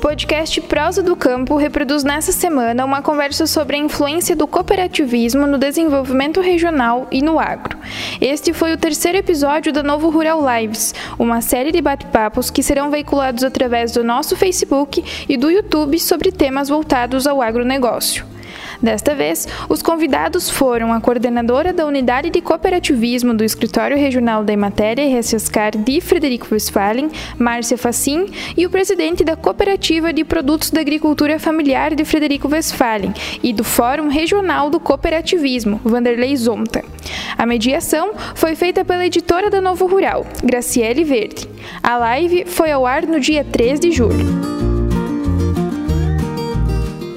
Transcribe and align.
podcast 0.00 0.58
Prosa 0.62 1.02
do 1.02 1.14
Campo 1.14 1.56
reproduz 1.56 2.02
nessa 2.02 2.32
semana 2.32 2.86
uma 2.86 3.02
conversa 3.02 3.46
sobre 3.46 3.76
a 3.76 3.78
influência 3.78 4.34
do 4.34 4.46
cooperativismo 4.46 5.46
no 5.46 5.58
desenvolvimento 5.58 6.40
regional 6.40 7.06
e 7.12 7.20
no 7.20 7.38
agro. 7.38 7.78
Este 8.18 8.54
foi 8.54 8.72
o 8.72 8.78
terceiro 8.78 9.18
episódio 9.18 9.72
da 9.72 9.82
Novo 9.82 10.08
Rural 10.08 10.40
Lives, 10.42 10.94
uma 11.18 11.42
série 11.42 11.70
de 11.70 11.82
bate-papos 11.82 12.50
que 12.50 12.62
serão 12.62 12.90
veiculados 12.90 13.44
através 13.44 13.92
do 13.92 14.02
nosso 14.02 14.34
Facebook 14.36 15.04
e 15.28 15.36
do 15.36 15.50
YouTube 15.50 15.98
sobre 15.98 16.32
temas 16.32 16.70
voltados 16.70 17.26
ao 17.26 17.42
agronegócio. 17.42 18.29
Desta 18.82 19.14
vez, 19.14 19.46
os 19.68 19.82
convidados 19.82 20.48
foram 20.48 20.92
a 20.92 21.00
coordenadora 21.00 21.72
da 21.72 21.84
Unidade 21.84 22.30
de 22.30 22.40
Cooperativismo 22.40 23.34
do 23.34 23.44
Escritório 23.44 23.96
Regional 23.96 24.42
da 24.42 24.52
Imatéria 24.52 25.02
e 25.02 25.08
Ressescar 25.08 25.76
de 25.76 26.00
Frederico 26.00 26.48
Westphalen, 26.50 27.10
Márcia 27.38 27.76
Facim, 27.76 28.26
e 28.56 28.64
o 28.64 28.70
presidente 28.70 29.22
da 29.22 29.36
Cooperativa 29.36 30.12
de 30.12 30.24
Produtos 30.24 30.70
da 30.70 30.80
Agricultura 30.80 31.38
Familiar 31.38 31.94
de 31.94 32.04
Frederico 32.04 32.48
Westphalen 32.48 33.12
e 33.42 33.52
do 33.52 33.64
Fórum 33.64 34.08
Regional 34.08 34.70
do 34.70 34.80
Cooperativismo, 34.80 35.80
Vanderlei 35.84 36.34
Zonta. 36.36 36.82
A 37.36 37.44
mediação 37.44 38.12
foi 38.34 38.54
feita 38.54 38.84
pela 38.84 39.04
editora 39.06 39.50
da 39.50 39.60
Novo 39.60 39.86
Rural, 39.86 40.26
Graciele 40.42 41.04
Verde. 41.04 41.48
A 41.82 41.98
live 41.98 42.44
foi 42.46 42.70
ao 42.70 42.86
ar 42.86 43.06
no 43.06 43.20
dia 43.20 43.44
3 43.44 43.78
de 43.78 43.92
julho. 43.92 44.59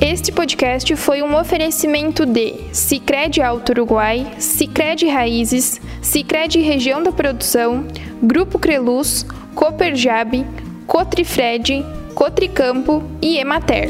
Este 0.05 0.33
podcast 0.33 0.93
foi 0.97 1.21
um 1.21 1.33
oferecimento 1.33 2.25
de 2.25 2.75
Sicredi 2.75 3.41
Alto 3.41 3.71
Uruguai, 3.71 4.35
Sicredi 4.37 5.07
Raízes, 5.07 5.79
Sicredi 6.01 6.59
Região 6.59 7.01
da 7.01 7.09
Produção, 7.09 7.87
Grupo 8.21 8.59
Creluz, 8.59 9.23
Cooperjab, 9.55 10.45
Cotrifred, 10.85 11.85
Cotricampo 12.13 13.01
e 13.21 13.37
Emater. 13.37 13.87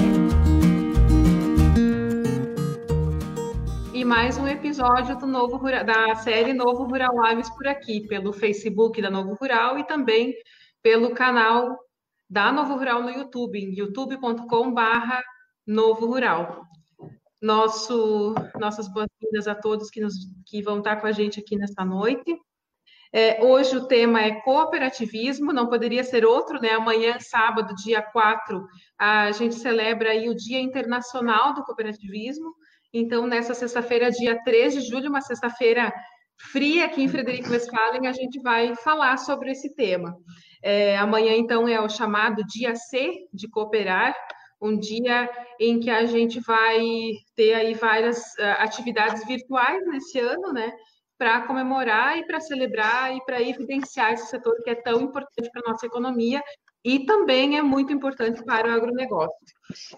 E 3.91 4.05
mais 4.05 4.37
um 4.37 4.47
episódio 4.47 5.17
do 5.17 5.25
novo 5.25 5.57
da 5.83 6.13
série 6.17 6.53
Novo 6.53 6.83
Rural 6.83 7.27
Lives 7.27 7.49
por 7.49 7.67
aqui, 7.67 8.05
pelo 8.07 8.31
Facebook 8.31 9.01
da 9.01 9.09
Novo 9.09 9.33
Rural 9.33 9.79
e 9.79 9.83
também 9.87 10.31
pelo 10.83 11.15
canal 11.15 11.75
da 12.29 12.51
Novo 12.51 12.75
Rural 12.75 13.01
no 13.01 13.09
YouTube, 13.09 13.57
youtube.com/barra 13.75 15.23
Novo 15.65 16.05
Rural. 16.05 16.65
Nosso, 17.41 18.33
nossas 18.59 18.87
boas-vindas 18.87 19.47
a 19.47 19.55
todos 19.55 19.89
que, 19.89 19.99
nos, 19.99 20.13
que 20.45 20.61
vão 20.61 20.77
estar 20.77 20.97
com 20.97 21.07
a 21.07 21.11
gente 21.11 21.39
aqui 21.39 21.57
nesta 21.57 21.83
noite. 21.83 22.37
É, 23.15 23.43
hoje 23.43 23.77
o 23.77 23.85
tema 23.87 24.21
é 24.21 24.41
cooperativismo, 24.41 25.53
não 25.53 25.67
poderia 25.67 26.03
ser 26.03 26.25
outro, 26.25 26.59
né? 26.59 26.71
Amanhã, 26.71 27.19
sábado, 27.19 27.75
dia 27.75 28.01
4, 28.01 28.65
a 28.97 29.31
gente 29.31 29.53
celebra 29.55 30.09
aí 30.09 30.27
o 30.29 30.35
Dia 30.35 30.59
Internacional 30.59 31.53
do 31.53 31.63
Cooperativismo. 31.63 32.55
Então, 32.91 33.27
nessa 33.27 33.53
sexta-feira, 33.53 34.09
dia 34.09 34.41
3 34.43 34.73
de 34.73 34.81
julho, 34.81 35.09
uma 35.09 35.21
sexta-feira 35.21 35.93
fria 36.51 36.85
aqui 36.85 37.03
em 37.03 37.07
Frederico 37.07 37.51
Westphalen, 37.51 38.07
a 38.07 38.13
gente 38.13 38.41
vai 38.41 38.75
falar 38.77 39.17
sobre 39.17 39.51
esse 39.51 39.75
tema. 39.75 40.15
É, 40.63 40.97
amanhã, 40.97 41.35
então, 41.35 41.67
é 41.67 41.79
o 41.79 41.89
chamado 41.89 42.43
Dia 42.45 42.75
C 42.75 43.27
de 43.31 43.47
Cooperar, 43.47 44.15
um 44.63 44.79
dia 44.79 45.29
em 45.59 45.79
que 45.79 45.89
a 45.89 46.05
gente 46.05 46.39
vai 46.39 46.79
ter 47.35 47.53
aí 47.53 47.73
várias 47.73 48.17
uh, 48.39 48.59
atividades 48.59 49.25
virtuais 49.27 49.85
nesse 49.87 50.19
ano, 50.19 50.53
né? 50.53 50.71
Para 51.17 51.41
comemorar 51.41 52.17
e 52.17 52.25
para 52.25 52.39
celebrar 52.39 53.15
e 53.15 53.23
para 53.25 53.41
evidenciar 53.41 54.13
esse 54.13 54.27
setor 54.27 54.55
que 54.63 54.69
é 54.69 54.75
tão 54.75 55.01
importante 55.01 55.49
para 55.51 55.61
a 55.65 55.71
nossa 55.71 55.85
economia 55.85 56.41
e 56.83 57.05
também 57.05 57.57
é 57.57 57.61
muito 57.61 57.93
importante 57.93 58.43
para 58.43 58.67
o 58.67 58.71
agronegócio. 58.71 59.31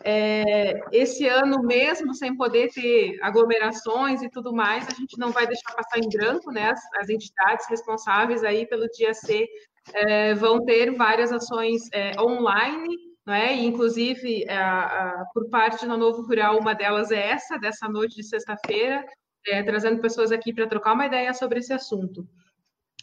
É, 0.04 0.80
esse 0.92 1.28
ano 1.28 1.64
mesmo, 1.64 2.14
sem 2.14 2.36
poder 2.36 2.70
ter 2.72 3.18
aglomerações 3.22 4.22
e 4.22 4.30
tudo 4.30 4.54
mais, 4.54 4.88
a 4.88 4.94
gente 4.94 5.18
não 5.18 5.32
vai 5.32 5.48
deixar 5.48 5.74
passar 5.76 6.00
em 6.00 6.10
branco, 6.10 6.52
né? 6.52 6.72
As, 6.72 6.82
as 7.02 7.10
entidades 7.10 7.68
responsáveis 7.70 8.44
aí 8.44 8.68
pelo 8.68 8.88
dia 8.90 9.14
C 9.14 9.48
é, 9.94 10.34
vão 10.36 10.64
ter 10.64 10.92
várias 10.92 11.32
ações 11.32 11.82
é, 11.92 12.20
online 12.20 13.05
né? 13.26 13.56
E, 13.56 13.66
inclusive, 13.66 14.48
a, 14.50 15.22
a, 15.22 15.26
por 15.34 15.50
parte 15.50 15.86
do 15.86 15.98
Novo 15.98 16.22
Rural, 16.22 16.60
uma 16.60 16.74
delas 16.74 17.12
é 17.12 17.32
essa, 17.32 17.58
dessa 17.58 17.88
noite 17.90 18.16
de 18.16 18.24
sexta-feira, 18.24 19.04
é, 19.48 19.64
trazendo 19.64 20.02
pessoas 20.02 20.32
aqui 20.32 20.54
para 20.54 20.68
trocar 20.68 20.94
uma 20.94 21.06
ideia 21.06 21.34
sobre 21.34 21.60
esse 21.60 21.74
assunto. 21.74 22.28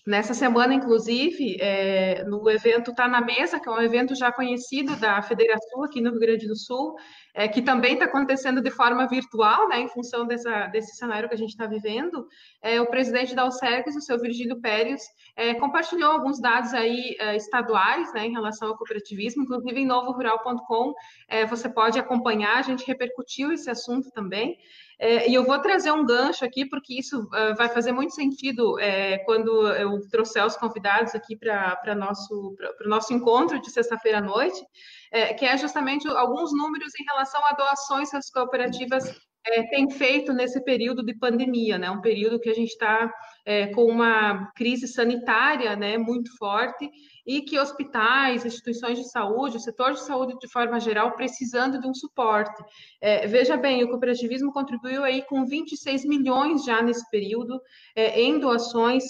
Nessa 0.04 0.34
semana, 0.34 0.74
inclusive, 0.74 1.58
é, 1.60 2.24
no 2.24 2.50
evento 2.50 2.92
Tá 2.92 3.06
na 3.06 3.20
Mesa, 3.20 3.60
que 3.60 3.68
é 3.68 3.72
um 3.72 3.80
evento 3.80 4.16
já 4.16 4.32
conhecido 4.32 4.96
da 4.96 5.22
Federação 5.22 5.84
aqui 5.84 6.00
no 6.00 6.10
Rio 6.10 6.18
Grande 6.18 6.48
do 6.48 6.56
Sul, 6.56 6.96
é, 7.32 7.46
que 7.46 7.62
também 7.62 7.92
está 7.92 8.06
acontecendo 8.06 8.60
de 8.60 8.70
forma 8.72 9.06
virtual, 9.06 9.68
né, 9.68 9.78
em 9.78 9.88
função 9.88 10.26
dessa, 10.26 10.66
desse 10.66 10.96
cenário 10.96 11.28
que 11.28 11.36
a 11.36 11.38
gente 11.38 11.50
está 11.50 11.66
vivendo, 11.66 12.26
é, 12.60 12.80
o 12.80 12.86
presidente 12.86 13.32
da 13.32 13.42
Alcergues, 13.42 13.94
o 13.94 14.00
seu 14.00 14.18
Virgílio 14.18 14.60
Pérez, 14.60 15.02
é, 15.36 15.54
compartilhou 15.54 16.10
alguns 16.10 16.40
dados 16.40 16.74
aí 16.74 17.16
é, 17.20 17.36
estaduais 17.36 18.12
né, 18.12 18.26
em 18.26 18.32
relação 18.32 18.68
ao 18.68 18.76
cooperativismo, 18.76 19.44
inclusive 19.44 19.80
em 19.80 19.86
novorural.com 19.86 20.94
é, 21.28 21.46
você 21.46 21.68
pode 21.68 21.96
acompanhar, 21.96 22.58
a 22.58 22.62
gente 22.62 22.84
repercutiu 22.84 23.52
esse 23.52 23.70
assunto 23.70 24.10
também. 24.10 24.58
É, 25.04 25.28
e 25.28 25.34
eu 25.34 25.44
vou 25.44 25.58
trazer 25.58 25.90
um 25.90 26.06
gancho 26.06 26.44
aqui, 26.44 26.64
porque 26.64 26.96
isso 26.96 27.24
uh, 27.24 27.56
vai 27.56 27.68
fazer 27.68 27.90
muito 27.90 28.14
sentido 28.14 28.78
é, 28.78 29.18
quando 29.24 29.66
eu 29.72 29.98
trouxer 30.08 30.46
os 30.46 30.56
convidados 30.56 31.12
aqui 31.12 31.34
para 31.36 31.76
o 31.88 31.94
nosso, 31.96 32.56
nosso 32.86 33.12
encontro 33.12 33.60
de 33.60 33.68
sexta-feira 33.68 34.18
à 34.18 34.20
noite, 34.20 34.64
é, 35.10 35.34
que 35.34 35.44
é 35.44 35.58
justamente 35.58 36.06
alguns 36.06 36.52
números 36.52 36.92
em 37.00 37.04
relação 37.04 37.44
a 37.44 37.52
doações 37.52 38.10
que 38.10 38.16
as 38.16 38.30
cooperativas 38.30 39.12
é, 39.44 39.64
têm 39.70 39.90
feito 39.90 40.32
nesse 40.32 40.62
período 40.62 41.04
de 41.04 41.18
pandemia, 41.18 41.78
né? 41.78 41.90
Um 41.90 42.00
período 42.00 42.38
que 42.38 42.48
a 42.48 42.54
gente 42.54 42.70
está 42.70 43.12
é, 43.44 43.66
com 43.68 43.84
uma 43.86 44.50
crise 44.52 44.86
sanitária 44.86 45.74
né, 45.76 45.98
muito 45.98 46.36
forte 46.36 46.90
e 47.26 47.42
que 47.42 47.58
hospitais, 47.58 48.44
instituições 48.44 48.98
de 48.98 49.10
saúde, 49.10 49.56
o 49.56 49.60
setor 49.60 49.92
de 49.92 50.00
saúde 50.00 50.36
de 50.38 50.48
forma 50.48 50.78
geral, 50.80 51.12
precisando 51.12 51.80
de 51.80 51.86
um 51.86 51.94
suporte. 51.94 52.62
É, 53.00 53.26
veja 53.26 53.56
bem, 53.56 53.82
o 53.84 53.88
cooperativismo 53.88 54.52
contribuiu 54.52 55.04
aí 55.04 55.22
com 55.22 55.44
26 55.44 56.04
milhões 56.04 56.64
já 56.64 56.82
nesse 56.82 57.08
período 57.10 57.60
é, 57.94 58.20
em 58.20 58.38
doações 58.38 59.04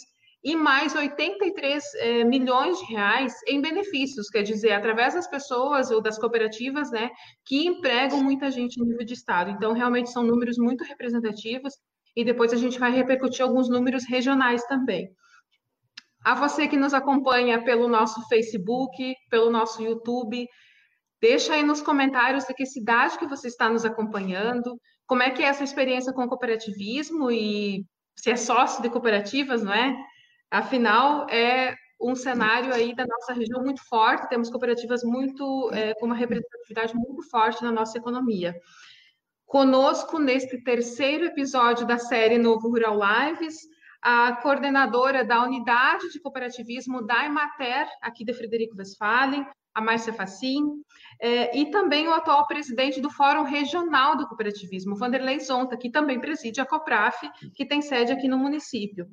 e 0.45 0.57
mais 0.57 0.95
83 0.95 1.95
é, 1.95 2.25
milhões 2.25 2.79
de 2.79 2.87
reais 2.87 3.33
em 3.47 3.61
benefícios, 3.61 4.29
quer 4.29 4.43
dizer, 4.43 4.73
através 4.73 5.15
das 5.15 5.29
pessoas 5.29 5.91
ou 5.91 6.03
das 6.03 6.19
cooperativas, 6.19 6.91
né, 6.91 7.11
que 7.45 7.65
empregam 7.65 8.23
muita 8.23 8.51
gente 8.51 8.81
em 8.81 8.85
nível 8.85 9.07
de 9.07 9.15
estado. 9.15 9.51
Então, 9.51 9.73
realmente 9.73 10.11
são 10.11 10.25
números 10.25 10.59
muito 10.59 10.83
representativos 10.83 11.75
e 12.15 12.25
depois 12.25 12.53
a 12.53 12.57
gente 12.57 12.79
vai 12.79 12.93
repercutir 12.93 13.43
alguns 13.43 13.69
números 13.69 14.05
regionais 14.09 14.63
também. 14.65 15.11
A 16.25 16.35
você 16.35 16.69
que 16.69 16.77
nos 16.77 16.95
acompanha 16.95 17.63
pelo 17.65 17.89
nosso 17.89 18.27
Facebook, 18.29 19.15
pelo 19.29 19.51
nosso 19.51 19.83
YouTube, 19.83 20.47
deixa 21.21 21.55
aí 21.55 21.63
nos 21.63 21.83
comentários 21.83 22.45
de 22.45 22.55
que 22.55 22.65
cidade 22.65 23.19
que 23.19 23.27
você 23.27 23.49
está 23.49 23.69
nos 23.69 23.85
acompanhando, 23.85 24.79
como 25.07 25.23
é 25.23 25.31
que 25.31 25.43
é 25.43 25.47
essa 25.47 25.65
experiência 25.65 26.13
com 26.13 26.25
o 26.25 26.29
cooperativismo 26.29 27.31
e 27.31 27.85
se 28.17 28.31
é 28.31 28.37
sócio 28.37 28.83
de 28.83 28.91
cooperativas, 28.91 29.63
não 29.63 29.73
é? 29.73 29.97
Afinal, 30.51 31.27
é 31.29 31.75
um 32.01 32.15
cenário 32.15 32.75
aí 32.75 32.95
da 32.95 33.07
nossa 33.07 33.33
região 33.33 33.63
muito 33.63 33.83
forte, 33.89 34.29
temos 34.29 34.51
cooperativas 34.51 35.03
muito 35.03 35.71
é, 35.73 35.95
com 35.95 36.07
uma 36.07 36.15
representatividade 36.15 36.95
muito 36.95 37.23
forte 37.29 37.63
na 37.63 37.73
nossa 37.73 37.97
economia. 37.99 38.55
Conosco 39.53 40.19
neste 40.19 40.57
terceiro 40.63 41.27
episódio 41.27 41.87
da 41.87 41.99
série 41.99 42.39
Novo 42.39 42.71
Rural 42.71 42.99
Lives, 42.99 43.55
a 44.01 44.37
coordenadora 44.37 45.23
da 45.27 45.43
unidade 45.43 46.11
de 46.11 46.19
cooperativismo 46.19 47.07
da 47.07 47.27
Emater, 47.27 47.87
aqui 48.01 48.25
de 48.25 48.33
Frederico 48.33 48.75
Westphalen, 48.79 49.47
a 49.75 49.81
Márcia 49.83 50.15
Facim, 50.15 50.65
é, 51.21 51.55
e 51.55 51.71
também 51.71 52.09
o 52.09 52.15
atual 52.15 52.47
presidente 52.47 52.99
do 52.99 53.11
Fórum 53.11 53.43
Regional 53.43 54.17
do 54.17 54.27
Cooperativismo, 54.27 54.97
Vanderlei 54.97 55.39
Zonta, 55.39 55.77
que 55.77 55.91
também 55.91 56.19
preside 56.19 56.59
a 56.59 56.65
COPRAF, 56.65 57.21
que 57.55 57.67
tem 57.67 57.83
sede 57.83 58.11
aqui 58.11 58.29
no 58.29 58.39
município. 58.39 59.07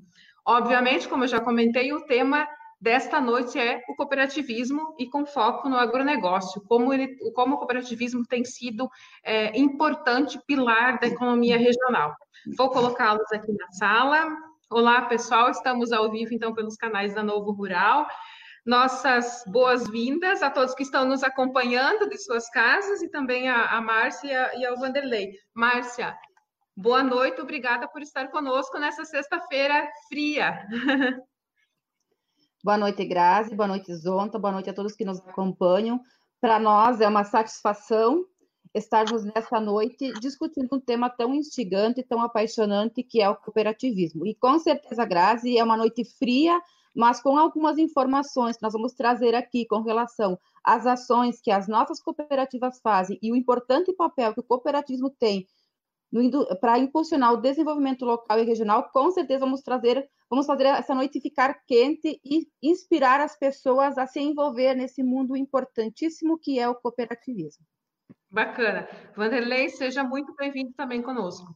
Obviamente, 0.48 1.10
como 1.10 1.26
eu 1.26 1.28
já 1.28 1.42
comentei, 1.42 1.92
o 1.92 2.06
tema 2.06 2.48
desta 2.80 3.20
noite 3.20 3.60
é 3.60 3.84
o 3.90 3.96
cooperativismo 3.96 4.96
e 4.98 5.10
com 5.10 5.26
foco 5.26 5.68
no 5.68 5.78
agronegócio, 5.78 6.62
como, 6.62 6.94
ele, 6.94 7.16
como 7.34 7.56
o 7.56 7.58
cooperativismo 7.58 8.24
tem 8.26 8.46
sido 8.46 8.90
é, 9.24 9.58
importante 9.60 10.40
pilar 10.48 11.00
da 11.00 11.08
economia 11.08 11.58
regional. 11.58 12.16
Vou 12.58 12.70
colocá-los 12.70 13.32
aqui 13.34 13.52
na 13.52 13.72
sala. 13.72 14.28
Olá, 14.70 15.02
pessoal, 15.04 15.50
estamos 15.50 15.92
ao 15.92 16.10
vivo, 16.10 16.34
então, 16.34 16.54
pelos 16.54 16.76
canais 16.76 17.14
da 17.14 17.24
Novo 17.24 17.52
Rural. 17.52 18.08
Nossas 18.66 19.44
boas-vindas 19.48 20.44
a 20.44 20.50
todos 20.50 20.76
que 20.76 20.84
estão 20.84 21.06
nos 21.06 21.24
acompanhando 21.24 22.08
de 22.08 22.18
suas 22.18 22.50
casas 22.50 23.02
e 23.02 23.10
também 23.10 23.50
a, 23.50 23.66
a 23.78 23.82
Márcia 23.82 24.52
e 24.58 24.66
ao 24.66 24.78
Vanderlei. 24.78 25.32
Márcia, 25.54 26.16
boa 26.78 27.04
noite, 27.04 27.42
obrigada 27.42 27.88
por 27.88 28.02
estar 28.02 28.30
conosco 28.30 28.78
nessa 28.78 29.04
sexta-feira 29.04 29.90
fria. 30.08 30.66
Boa 32.62 32.78
noite, 32.78 33.06
Grazi, 33.06 33.56
boa 33.56 33.70
noite, 33.70 33.96
Zonta, 33.96 34.38
boa 34.38 34.52
noite 34.52 34.70
a 34.70 34.74
todos 34.74 34.94
que 34.94 35.06
nos 35.06 35.18
acompanham. 35.22 36.02
Para 36.42 36.60
nós 36.60 37.00
é 37.00 37.08
uma 37.08 37.24
satisfação 37.24 38.26
estarmos 38.76 39.24
nessa 39.24 39.62
noite 39.62 40.12
discutindo 40.20 40.68
um 40.76 40.80
tema 40.80 41.10
tão 41.10 41.34
instigante, 41.34 42.04
tão 42.04 42.22
apaixonante 42.22 43.02
que 43.02 43.22
é 43.22 43.30
o 43.30 43.36
cooperativismo. 43.38 44.28
E 44.28 44.36
com 44.36 44.60
certeza, 44.60 45.06
Grazi, 45.06 45.58
é 45.58 45.64
uma 45.64 45.78
noite 45.78 46.04
fria, 46.04 46.62
mas 46.94 47.22
com 47.22 47.38
algumas 47.38 47.78
informações 47.78 48.58
que 48.58 48.64
nós 48.64 48.74
vamos 48.74 48.92
trazer 48.92 49.36
aqui 49.36 49.66
com 49.66 49.82
relação 49.82 50.38
às 50.62 50.86
ações 50.86 51.40
que 51.40 51.52
as 51.52 51.66
nossas 51.66 52.02
cooperativas 52.02 52.82
fazem 52.82 53.18
e 53.22 53.32
o 53.32 53.38
importante 53.38 53.94
papel 53.94 54.34
que 54.34 54.42
o 54.42 54.44
cooperativismo 54.44 55.10
tem 55.10 55.48
para 56.60 56.80
impulsionar 56.80 57.34
o 57.34 57.42
desenvolvimento 57.42 58.04
local 58.04 58.40
e 58.40 58.44
regional, 58.44 58.90
com 58.92 59.12
certeza 59.12 59.42
vamos 59.42 59.62
trazer, 59.62 60.10
vamos 60.30 60.46
fazer 60.46 60.66
essa 60.66 60.96
noite 60.96 61.22
ficar 61.22 61.54
quente 61.68 62.20
e 62.24 62.48
inspirar 62.62 63.22
as 63.22 63.38
pessoas 63.38 63.98
a 63.98 64.08
se 64.08 64.20
envolver 64.20 64.74
nesse 64.74 65.04
mundo 65.04 65.38
importantíssimo 65.38 66.40
que 66.40 66.60
é 66.60 66.68
o 66.68 66.76
cooperativismo. 66.76 67.66
Bacana. 68.32 68.88
Vanderlei, 69.16 69.70
seja 69.70 70.04
muito 70.04 70.34
bem-vindo 70.36 70.72
também 70.74 71.02
conosco. 71.02 71.48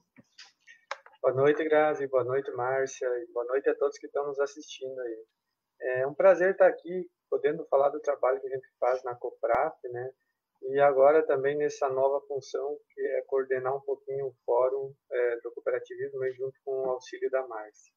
Boa 1.21 1.33
noite, 1.35 1.63
Grazi. 1.63 2.07
Boa 2.07 2.23
noite, 2.23 2.51
Márcia. 2.51 3.07
E 3.07 3.31
boa 3.31 3.45
noite 3.45 3.69
a 3.69 3.75
todos 3.75 3.97
que 3.97 4.07
estão 4.07 4.27
nos 4.27 4.39
assistindo 4.39 4.99
aí. 4.99 5.25
É 5.81 6.07
um 6.07 6.13
prazer 6.13 6.51
estar 6.51 6.67
aqui, 6.67 7.07
podendo 7.29 7.65
falar 7.65 7.89
do 7.89 7.99
trabalho 7.99 8.41
que 8.41 8.47
a 8.47 8.49
gente 8.49 8.67
faz 8.79 9.03
na 9.03 9.15
Copraf, 9.15 9.75
né? 9.89 10.11
E 10.69 10.79
agora 10.79 11.25
também 11.25 11.57
nessa 11.57 11.89
nova 11.89 12.21
função, 12.27 12.77
que 12.93 13.01
é 13.01 13.21
coordenar 13.27 13.75
um 13.75 13.81
pouquinho 13.81 14.27
o 14.27 14.35
fórum 14.45 14.93
é, 15.11 15.37
do 15.41 15.51
cooperativismo 15.51 16.19
junto 16.33 16.55
com 16.63 16.71
o 16.71 16.89
auxílio 16.91 17.29
da 17.29 17.45
Márcia. 17.47 17.93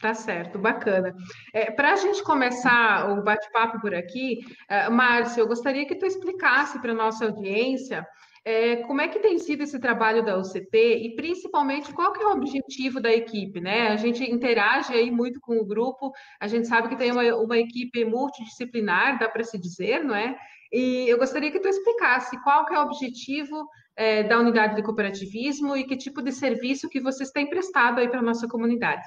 Tá 0.00 0.14
certo, 0.14 0.58
bacana. 0.58 1.14
É, 1.52 1.70
Para 1.70 1.92
a 1.92 1.96
gente 1.96 2.22
começar 2.24 3.10
o 3.10 3.22
bate-papo 3.22 3.80
por 3.80 3.94
aqui, 3.94 4.40
uh, 4.70 5.38
eu 5.38 5.46
gostaria 5.46 5.86
que 5.86 5.94
tu 5.94 6.06
explicasse 6.06 6.80
para 6.80 6.92
a 6.92 6.94
nossa 6.94 7.26
audiência 7.26 8.06
é, 8.42 8.76
como 8.76 9.02
é 9.02 9.08
que 9.08 9.18
tem 9.18 9.38
sido 9.38 9.62
esse 9.62 9.78
trabalho 9.78 10.24
da 10.24 10.38
UCP 10.38 11.02
e 11.02 11.14
principalmente 11.14 11.92
qual 11.92 12.12
que 12.12 12.22
é 12.22 12.26
o 12.26 12.32
objetivo 12.32 12.98
da 12.98 13.12
equipe, 13.12 13.60
né? 13.60 13.88
A 13.88 13.96
gente 13.96 14.24
interage 14.24 14.94
aí 14.94 15.10
muito 15.10 15.38
com 15.40 15.58
o 15.58 15.66
grupo, 15.66 16.10
a 16.40 16.46
gente 16.46 16.66
sabe 16.66 16.88
que 16.88 16.96
tem 16.96 17.12
uma, 17.12 17.22
uma 17.36 17.58
equipe 17.58 18.02
multidisciplinar, 18.04 19.18
dá 19.18 19.28
para 19.28 19.44
se 19.44 19.58
dizer, 19.58 20.02
não 20.02 20.14
é? 20.14 20.34
E 20.72 21.08
eu 21.08 21.18
gostaria 21.18 21.50
que 21.50 21.60
tu 21.60 21.68
explicasse 21.68 22.40
qual 22.42 22.64
que 22.64 22.74
é 22.74 22.78
o 22.78 22.82
objetivo 22.82 23.68
é, 23.96 24.22
da 24.22 24.38
unidade 24.38 24.76
de 24.76 24.82
cooperativismo 24.82 25.76
e 25.76 25.84
que 25.84 25.96
tipo 25.96 26.22
de 26.22 26.32
serviço 26.32 26.88
que 26.88 27.00
vocês 27.00 27.30
têm 27.30 27.48
prestado 27.48 27.98
aí 27.98 28.08
para 28.08 28.20
a 28.20 28.22
nossa 28.22 28.46
comunidade. 28.46 29.06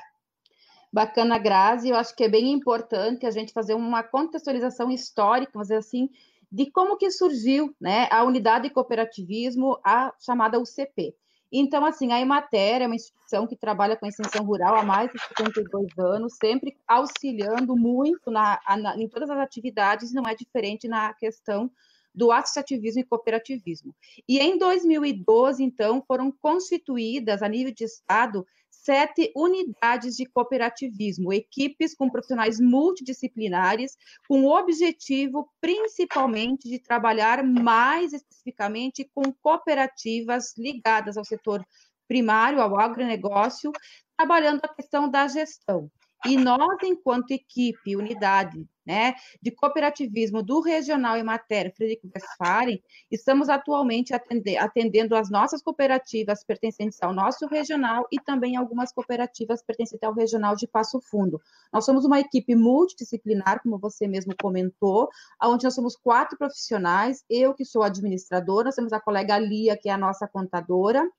Bacana, 0.92 1.40
Grazi, 1.40 1.90
eu 1.90 1.96
acho 1.96 2.16
que 2.16 2.24
é 2.24 2.30
bem 2.30 2.52
importante 2.52 3.26
a 3.26 3.32
gente 3.32 3.52
fazer 3.52 3.74
uma 3.74 4.04
contextualização 4.04 4.92
histórica, 4.92 5.52
vamos 5.54 5.70
dizer 5.70 5.80
assim, 5.80 6.10
de 6.52 6.70
como 6.70 6.98
que 6.98 7.10
surgiu 7.10 7.76
né, 7.82 8.08
a 8.12 8.24
unidade 8.24 8.68
de 8.68 8.74
cooperativismo, 8.74 9.80
a 9.84 10.14
chamada 10.20 10.60
UCP. 10.60 11.16
Então, 11.56 11.86
assim, 11.86 12.12
a 12.12 12.20
Emater 12.20 12.82
é 12.82 12.88
uma 12.88 12.96
instituição 12.96 13.46
que 13.46 13.56
trabalha 13.56 13.96
com 13.96 14.08
a 14.08 14.10
extensão 14.10 14.44
rural 14.44 14.76
há 14.76 14.84
mais 14.84 15.12
de 15.12 15.20
52 15.28 15.88
anos, 16.00 16.34
sempre 16.42 16.76
auxiliando 16.88 17.76
muito 17.76 18.32
na, 18.32 18.60
na, 18.82 18.98
em 18.98 19.08
todas 19.08 19.30
as 19.30 19.38
atividades, 19.38 20.12
não 20.12 20.24
é 20.24 20.34
diferente 20.34 20.88
na 20.88 21.14
questão 21.14 21.70
do 22.14 22.32
associativismo 22.32 23.02
e 23.02 23.06
cooperativismo. 23.06 23.94
E 24.28 24.40
em 24.40 24.58
2012, 24.58 25.64
então, 25.64 26.04
foram 26.08 26.32
constituídas, 26.32 27.44
a 27.44 27.48
nível 27.48 27.72
de 27.72 27.84
Estado, 27.84 28.46
sete 28.84 29.32
unidades 29.36 30.16
de 30.16 30.26
cooperativismo, 30.26 31.32
equipes 31.32 31.96
com 31.96 32.10
profissionais 32.10 32.60
multidisciplinares, 32.60 33.98
com 34.28 34.44
o 34.44 34.58
objetivo 34.58 35.50
principalmente 35.62 36.70
de 36.70 36.80
trabalhar 36.80 37.44
mais 37.44 38.12
especificamente 38.12 39.10
com 39.16 39.32
cooperativas 39.42 40.54
ligadas 40.58 41.18
ao 41.18 41.24
setor 41.24 41.66
primário, 42.08 42.62
ao 42.62 42.78
agronegócio, 42.80 43.72
trabalhando 44.18 44.62
a 44.64 44.74
questão 44.74 45.10
da 45.10 45.28
gestão. 45.28 45.90
E 46.26 46.38
nós, 46.38 46.78
enquanto 46.84 47.32
equipe, 47.32 47.96
unidade 47.96 48.68
né, 48.86 49.14
de 49.42 49.52
cooperativismo 49.52 50.44
do 50.44 50.60
Regional 50.62 51.18
em 51.18 51.24
Matéria 51.24 51.72
Frederico 51.72 52.10
Westphalen, 52.14 52.82
estamos 53.10 53.50
atualmente 53.50 54.14
atendendo 54.14 55.16
as 55.16 55.30
nossas 55.30 55.62
cooperativas 55.62 56.44
pertencentes 56.44 57.02
ao 57.02 57.14
nosso 57.14 57.48
regional 57.48 58.06
e 58.12 58.20
também 58.20 58.58
algumas 58.58 58.92
cooperativas 58.92 59.64
pertencentes 59.64 60.04
ao 60.04 60.14
regional 60.14 60.56
de 60.56 60.68
Passo 60.68 61.00
Fundo. 61.00 61.42
Nós 61.72 61.86
somos 61.86 62.06
uma 62.06 62.20
equipe 62.20 62.56
multidisciplinar, 62.56 63.62
como 63.62 63.78
você 63.78 64.08
mesmo 64.08 64.34
comentou, 64.42 65.10
onde 65.42 65.64
nós 65.64 65.74
somos 65.74 65.96
quatro 65.96 66.38
profissionais, 66.38 67.24
eu 67.30 67.54
que 67.54 67.66
sou 67.66 67.84
administradora, 67.84 68.66
nós 68.66 68.76
temos 68.76 68.94
a 68.94 69.00
colega 69.00 69.38
Lia, 69.38 69.78
que 69.78 69.90
é 69.90 69.94
a 69.94 69.98
nossa 69.98 70.28
contadora, 70.28 71.10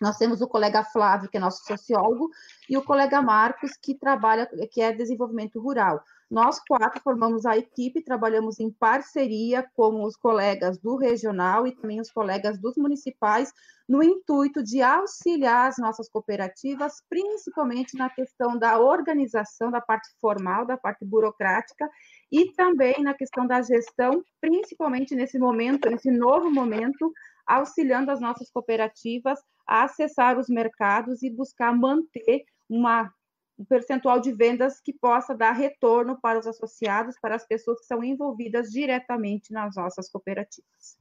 nós 0.00 0.16
temos 0.18 0.40
o 0.40 0.48
colega 0.48 0.84
Flávio, 0.84 1.28
que 1.28 1.36
é 1.36 1.40
nosso 1.40 1.64
sociólogo, 1.64 2.30
e 2.68 2.76
o 2.76 2.82
colega 2.82 3.22
Marcos, 3.22 3.72
que 3.80 3.94
trabalha, 3.94 4.48
que 4.70 4.80
é 4.80 4.92
desenvolvimento 4.92 5.60
rural. 5.60 6.02
Nós 6.28 6.60
quatro 6.68 7.00
formamos 7.02 7.46
a 7.46 7.56
equipe, 7.56 8.02
trabalhamos 8.02 8.58
em 8.58 8.68
parceria 8.68 9.64
com 9.74 10.02
os 10.02 10.16
colegas 10.16 10.76
do 10.76 10.96
regional 10.96 11.68
e 11.68 11.72
também 11.72 12.00
os 12.00 12.10
colegas 12.10 12.58
dos 12.58 12.76
municipais, 12.76 13.52
no 13.88 14.02
intuito 14.02 14.60
de 14.60 14.82
auxiliar 14.82 15.68
as 15.68 15.78
nossas 15.78 16.08
cooperativas, 16.08 17.00
principalmente 17.08 17.96
na 17.96 18.10
questão 18.10 18.58
da 18.58 18.80
organização, 18.80 19.70
da 19.70 19.80
parte 19.80 20.08
formal, 20.20 20.66
da 20.66 20.76
parte 20.76 21.04
burocrática, 21.04 21.88
e 22.32 22.52
também 22.54 23.00
na 23.04 23.14
questão 23.14 23.46
da 23.46 23.62
gestão, 23.62 24.24
principalmente 24.40 25.14
nesse 25.14 25.38
momento, 25.38 25.88
nesse 25.88 26.10
novo 26.10 26.50
momento, 26.50 27.12
auxiliando 27.46 28.10
as 28.10 28.20
nossas 28.20 28.50
cooperativas 28.50 29.38
a 29.66 29.84
acessar 29.84 30.38
os 30.38 30.48
mercados 30.48 31.22
e 31.22 31.30
buscar 31.30 31.74
manter 31.74 32.44
uma, 32.68 33.12
um 33.58 33.64
percentual 33.64 34.20
de 34.20 34.32
vendas 34.32 34.80
que 34.80 34.92
possa 34.92 35.34
dar 35.34 35.52
retorno 35.52 36.20
para 36.20 36.38
os 36.38 36.46
associados, 36.46 37.16
para 37.20 37.34
as 37.34 37.46
pessoas 37.46 37.80
que 37.80 37.86
são 37.86 38.02
envolvidas 38.02 38.70
diretamente 38.70 39.52
nas 39.52 39.76
nossas 39.76 40.08
cooperativas. 40.10 40.98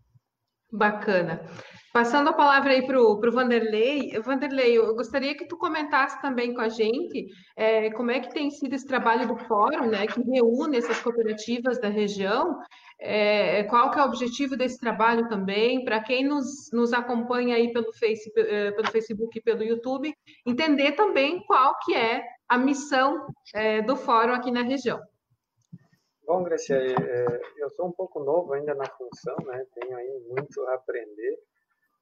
Bacana. 0.71 1.41
Passando 1.95 2.29
a 2.29 2.33
palavra 2.33 2.73
aí 2.73 2.85
para 2.85 2.99
o 2.99 3.17
Vanderlei. 3.31 4.19
Vanderlei, 4.19 4.77
eu 4.77 4.93
gostaria 4.95 5.33
que 5.33 5.47
tu 5.47 5.57
comentasse 5.57 6.21
também 6.21 6.53
com 6.53 6.59
a 6.59 6.67
gente 6.67 7.27
é, 7.55 7.89
como 7.91 8.11
é 8.11 8.19
que 8.19 8.33
tem 8.33 8.51
sido 8.51 8.73
esse 8.73 8.85
trabalho 8.85 9.25
do 9.25 9.37
fórum, 9.37 9.87
né, 9.87 10.05
que 10.05 10.21
reúne 10.21 10.75
essas 10.75 10.99
cooperativas 10.99 11.79
da 11.79 11.87
região, 11.87 12.59
é, 12.99 13.63
qual 13.63 13.91
que 13.91 13.99
é 13.99 14.01
o 14.01 14.07
objetivo 14.07 14.57
desse 14.57 14.77
trabalho 14.77 15.29
também, 15.29 15.85
para 15.85 16.03
quem 16.03 16.27
nos, 16.27 16.69
nos 16.73 16.91
acompanha 16.91 17.55
aí 17.55 17.71
pelo, 17.71 17.93
face, 17.93 18.29
é, 18.35 18.71
pelo 18.71 18.91
Facebook 18.91 19.39
e 19.39 19.41
pelo 19.41 19.63
YouTube, 19.63 20.13
entender 20.45 20.93
também 20.93 21.41
qual 21.45 21.73
que 21.85 21.95
é 21.95 22.23
a 22.49 22.57
missão 22.57 23.25
é, 23.53 23.81
do 23.81 23.95
fórum 23.95 24.33
aqui 24.33 24.51
na 24.51 24.63
região. 24.63 24.99
Bom, 26.25 26.41
Gracia, 26.41 26.77
é, 26.77 27.41
eu 27.57 27.69
sou 27.69 27.87
um 27.87 27.91
pouco 27.91 28.19
novo 28.19 28.53
ainda 28.53 28.73
na 28.73 28.89
função, 28.89 29.35
né? 29.45 29.63
Tenho 29.75 29.95
aí 29.95 30.19
muito 30.27 30.59
a 30.67 30.73
aprender, 30.73 31.39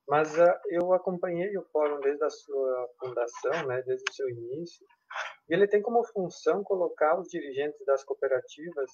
mas 0.08 0.38
uh, 0.38 0.54
eu 0.70 0.94
acompanhei 0.94 1.58
o 1.58 1.64
fórum 1.64 2.00
desde 2.00 2.24
a 2.24 2.30
sua 2.30 2.90
fundação, 3.00 3.68
né? 3.68 3.82
Desde 3.82 4.10
o 4.10 4.14
seu 4.14 4.30
início, 4.30 4.88
e 5.50 5.54
ele 5.54 5.68
tem 5.68 5.82
como 5.82 6.06
função 6.06 6.64
colocar 6.64 7.20
os 7.20 7.28
dirigentes 7.28 7.86
das 7.86 8.06
cooperativas 8.06 8.90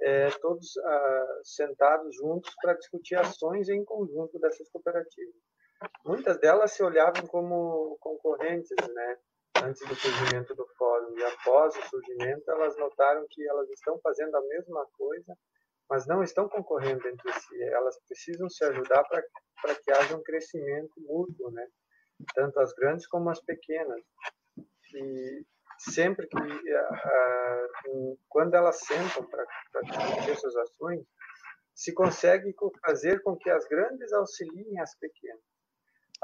é, 0.00 0.28
todos 0.40 0.74
uh, 0.74 1.40
sentados 1.44 2.16
juntos 2.16 2.52
para 2.60 2.74
discutir 2.74 3.14
ações 3.14 3.68
em 3.68 3.84
conjunto 3.84 4.40
dessas 4.40 4.68
cooperativas. 4.70 5.36
Muitas 6.04 6.36
delas 6.40 6.72
se 6.72 6.82
olhavam 6.82 7.28
como 7.28 7.96
concorrentes, 8.00 8.76
né? 8.92 9.18
Antes 9.62 9.86
do 9.86 9.94
surgimento 9.94 10.54
do 10.54 10.66
fórum 10.76 11.16
e 11.18 11.24
após 11.24 11.76
o 11.76 11.82
surgimento, 11.88 12.50
elas 12.50 12.76
notaram 12.76 13.26
que 13.30 13.46
elas 13.46 13.68
estão 13.70 13.98
fazendo 14.02 14.34
a 14.36 14.40
mesma 14.42 14.86
coisa, 14.92 15.36
mas 15.88 16.06
não 16.06 16.22
estão 16.22 16.48
concorrendo 16.48 17.06
entre 17.06 17.32
si. 17.32 17.62
Elas 17.64 17.98
precisam 18.06 18.48
se 18.48 18.64
ajudar 18.64 19.04
para 19.04 19.74
que 19.76 19.90
haja 19.92 20.16
um 20.16 20.22
crescimento 20.22 20.92
mútuo, 20.98 21.50
né? 21.50 21.66
Tanto 22.34 22.58
as 22.60 22.72
grandes 22.74 23.06
como 23.06 23.30
as 23.30 23.40
pequenas. 23.40 24.00
E 24.94 25.44
sempre 25.78 26.26
que, 26.26 26.38
quando 28.28 28.54
elas 28.54 28.78
sentam 28.78 29.26
para 29.26 29.44
discutir 29.82 30.30
essas 30.30 30.56
ações, 30.56 31.04
se 31.74 31.92
consegue 31.92 32.54
fazer 32.84 33.20
com 33.22 33.36
que 33.36 33.50
as 33.50 33.66
grandes 33.66 34.12
auxiliem 34.12 34.78
as 34.78 34.96
pequenas. 34.98 35.42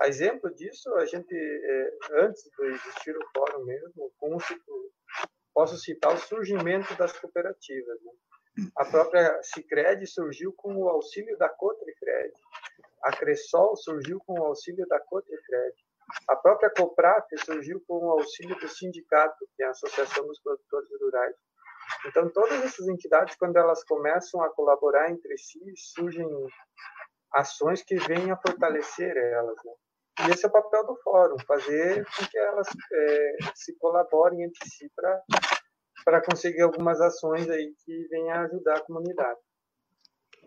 A 0.01 0.09
exemplo 0.09 0.53
disso, 0.55 0.93
a 0.95 1.05
gente, 1.05 1.35
é, 1.35 1.99
antes 2.23 2.43
de 2.45 2.67
existir 2.69 3.15
o 3.15 3.29
fórum 3.35 3.65
mesmo, 3.65 4.11
posso 5.53 5.77
citar 5.77 6.15
o 6.15 6.19
surgimento 6.19 6.95
das 6.97 7.13
cooperativas. 7.19 8.01
Né? 8.03 8.13
A 8.77 8.85
própria 8.87 9.43
Cicred 9.43 10.07
surgiu 10.07 10.55
com 10.55 10.75
o 10.75 10.89
auxílio 10.89 11.37
da 11.37 11.51
Cotricred. 11.51 12.33
A 13.03 13.13
Cressol 13.13 13.77
surgiu 13.77 14.19
com 14.27 14.41
o 14.41 14.45
auxílio 14.45 14.87
da 14.89 14.99
Cotricred. 15.01 15.75
A 16.29 16.35
própria 16.35 16.71
Copraf 16.71 17.27
surgiu 17.45 17.83
com 17.87 17.99
o 17.99 18.11
auxílio 18.11 18.59
do 18.59 18.69
sindicato, 18.69 19.47
que 19.55 19.63
é 19.63 19.67
a 19.67 19.71
Associação 19.71 20.27
dos 20.27 20.41
Produtores 20.41 20.89
Rurais. 21.01 21.37
Então, 22.07 22.31
todas 22.31 22.63
essas 22.65 22.89
entidades, 22.89 23.37
quando 23.37 23.57
elas 23.57 23.85
começam 23.85 24.43
a 24.43 24.51
colaborar 24.51 25.11
entre 25.11 25.37
si, 25.37 25.61
surgem 25.77 26.27
ações 27.33 27.83
que 27.83 27.97
vêm 27.97 28.31
a 28.31 28.37
fortalecer 28.37 29.15
elas. 29.17 29.57
Né? 29.65 29.73
E 30.27 30.31
esse 30.33 30.45
é 30.45 30.49
o 30.49 30.53
papel 30.53 30.87
do 30.87 30.97
fórum, 31.03 31.37
fazer 31.47 32.05
com 32.05 32.27
que 32.27 32.39
elas 32.39 32.69
é, 32.93 33.37
se 33.55 33.77
colaborem 33.79 34.43
entre 34.43 34.69
si 34.69 34.91
para 36.05 36.21
conseguir 36.23 36.63
algumas 36.63 37.01
ações 37.01 37.49
aí 37.49 37.73
que 37.85 38.09
venham 38.09 38.39
ajudar 38.41 38.77
a 38.77 38.85
comunidade. 38.85 39.39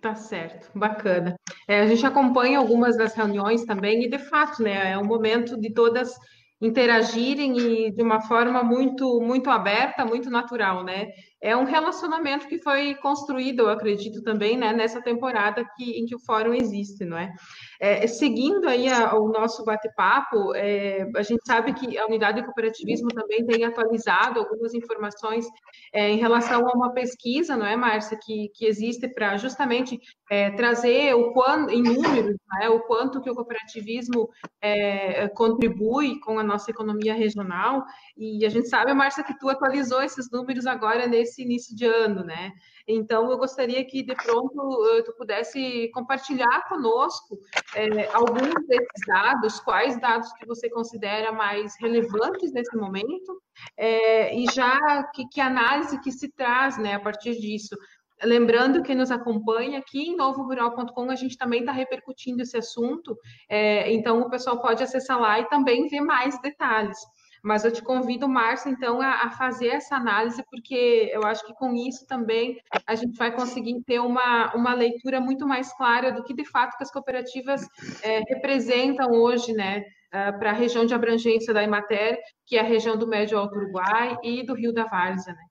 Tá 0.02 0.16
certo, 0.16 0.70
bacana. 0.78 1.36
É, 1.68 1.80
a 1.80 1.88
gente 1.88 2.06
acompanha 2.06 2.60
algumas 2.60 2.98
das 2.98 3.14
reuniões 3.14 3.64
também, 3.66 4.04
e 4.04 4.10
de 4.10 4.20
fato, 4.20 4.62
né, 4.62 4.92
é 4.92 4.98
um 4.98 5.06
momento 5.06 5.58
de 5.60 5.74
todas 5.74 6.14
interagirem 6.62 7.58
e 7.58 7.92
de 7.92 8.02
uma 8.02 8.22
forma 8.22 8.64
muito 8.64 9.20
muito 9.20 9.50
aberta, 9.50 10.06
muito 10.06 10.30
natural, 10.30 10.84
né? 10.84 11.08
É 11.44 11.58
um 11.58 11.66
relacionamento 11.66 12.48
que 12.48 12.58
foi 12.58 12.96
construído, 12.96 13.64
eu 13.64 13.70
acredito 13.70 14.24
também, 14.24 14.56
né, 14.56 14.72
nessa 14.72 15.02
temporada 15.02 15.66
que, 15.76 16.00
em 16.00 16.06
que 16.06 16.16
o 16.16 16.20
fórum 16.20 16.54
existe, 16.54 17.04
não 17.04 17.18
é? 17.18 17.34
é 17.82 18.08
seguindo 18.08 18.66
aí 18.66 18.88
a, 18.88 19.14
o 19.14 19.28
nosso 19.28 19.66
bate-papo, 19.66 20.56
é, 20.56 21.06
a 21.14 21.22
gente 21.22 21.42
sabe 21.46 21.74
que 21.74 21.98
a 21.98 22.06
unidade 22.06 22.40
de 22.40 22.46
cooperativismo 22.46 23.10
também 23.10 23.46
tem 23.46 23.66
atualizado 23.66 24.40
algumas 24.40 24.74
informações 24.74 25.46
é, 25.92 26.10
em 26.10 26.18
relação 26.18 26.66
a 26.66 26.72
uma 26.72 26.94
pesquisa, 26.94 27.58
não 27.58 27.66
é, 27.66 27.76
Márcia, 27.76 28.18
que, 28.24 28.48
que 28.56 28.66
existe 28.66 29.10
para 29.10 29.36
justamente 29.36 30.00
é, 30.32 30.50
trazer 30.52 31.14
o 31.14 31.34
quanto, 31.34 31.74
em 31.74 31.84
números, 31.84 32.38
é, 32.62 32.70
o 32.70 32.80
quanto 32.82 33.20
que 33.20 33.30
o 33.30 33.36
cooperativismo 33.36 34.30
é, 34.62 35.28
contribui 35.28 36.22
com 36.22 36.40
a 36.40 36.44
nossa 36.44 36.72
economia 36.72 37.14
regional. 37.14 37.84
E 38.16 38.46
a 38.46 38.50
gente 38.50 38.70
sabe, 38.70 38.94
Márcia, 38.94 39.24
que 39.24 39.38
tu 39.38 39.50
atualizou 39.50 40.02
esses 40.02 40.32
números 40.32 40.66
agora 40.66 41.06
nesse 41.06 41.33
início 41.42 41.76
de 41.76 41.86
ano, 41.86 42.24
né? 42.24 42.52
Então, 42.88 43.32
eu 43.32 43.38
gostaria 43.38 43.84
que, 43.86 44.04
de 44.04 44.14
pronto, 44.16 44.86
eh, 44.88 45.04
tu 45.04 45.14
pudesse 45.14 45.90
compartilhar 45.94 46.68
conosco 46.68 47.40
é, 47.76 48.08
alguns 48.14 48.54
desses 48.68 49.08
dados, 49.08 49.60
quais 49.62 50.00
dados 50.00 50.32
que 50.34 50.46
você 50.46 50.70
considera 50.70 51.32
mais 51.32 51.76
relevantes 51.80 52.52
nesse 52.52 52.76
momento, 52.76 53.42
é, 53.78 54.36
e 54.36 54.46
já 54.54 55.04
que, 55.14 55.28
que 55.30 55.40
análise 55.40 56.00
que 56.02 56.12
se 56.12 56.30
traz 56.30 56.78
né, 56.78 56.96
a 56.96 57.00
partir 57.00 57.40
disso. 57.40 57.78
Lembrando 58.22 58.84
que 58.84 58.96
nos 58.96 59.12
acompanha 59.12 59.80
aqui 59.80 60.10
em 60.10 60.16
novorural.com, 60.16 61.10
a 61.10 61.16
gente 61.16 61.38
também 61.38 61.62
está 61.62 61.72
repercutindo 61.72 62.42
esse 62.42 62.58
assunto, 62.58 63.18
é, 63.50 63.92
então 63.92 64.22
o 64.22 64.30
pessoal 64.30 64.62
pode 64.62 64.84
acessar 64.84 65.20
lá 65.20 65.40
e 65.40 65.50
também 65.50 65.88
ver 65.88 66.02
mais 66.02 66.40
detalhes. 66.42 66.98
Mas 67.44 67.66
eu 67.66 67.72
te 67.72 67.82
convido, 67.82 68.28
Márcia, 68.28 68.70
então, 68.70 69.02
a, 69.02 69.26
a, 69.26 69.30
fazer 69.32 69.68
essa 69.68 69.98
análise, 69.98 70.42
porque 70.50 71.10
eu 71.12 71.24
acho 71.24 71.46
que 71.46 71.54
com 71.56 71.76
isso 71.76 72.08
também 72.08 72.58
a 72.88 72.96
gente 72.96 73.18
vai 73.18 73.36
conseguir 73.36 73.84
ter 73.86 74.00
uma, 74.00 74.56
uma 74.56 74.74
leitura 74.74 75.20
muito 75.20 75.46
mais 75.46 75.74
clara 75.74 76.14
do 76.14 76.24
que 76.24 76.34
de 76.34 76.46
fato 76.46 76.78
que 76.78 76.84
as 76.84 76.92
cooperativas 76.92 77.68
é, 78.02 78.20
representam 78.30 79.12
hoje, 79.12 79.52
né? 79.52 79.84
Uh, 80.14 80.38
para 80.38 80.52
a 80.52 80.54
região 80.54 80.86
de 80.86 80.94
abrangência 80.94 81.52
da 81.54 81.64
Imater, 81.64 82.20
que 82.46 82.56
é 82.56 82.60
a 82.60 82.64
região 82.64 82.96
do 82.96 83.08
Médio 83.08 83.36
Alto 83.36 83.58
Uruguai 83.58 84.16
e 84.24 84.46
do 84.46 84.54
Rio 84.54 84.72
da 84.72 84.86
Várzea, 84.86 85.34
né? 85.34 85.44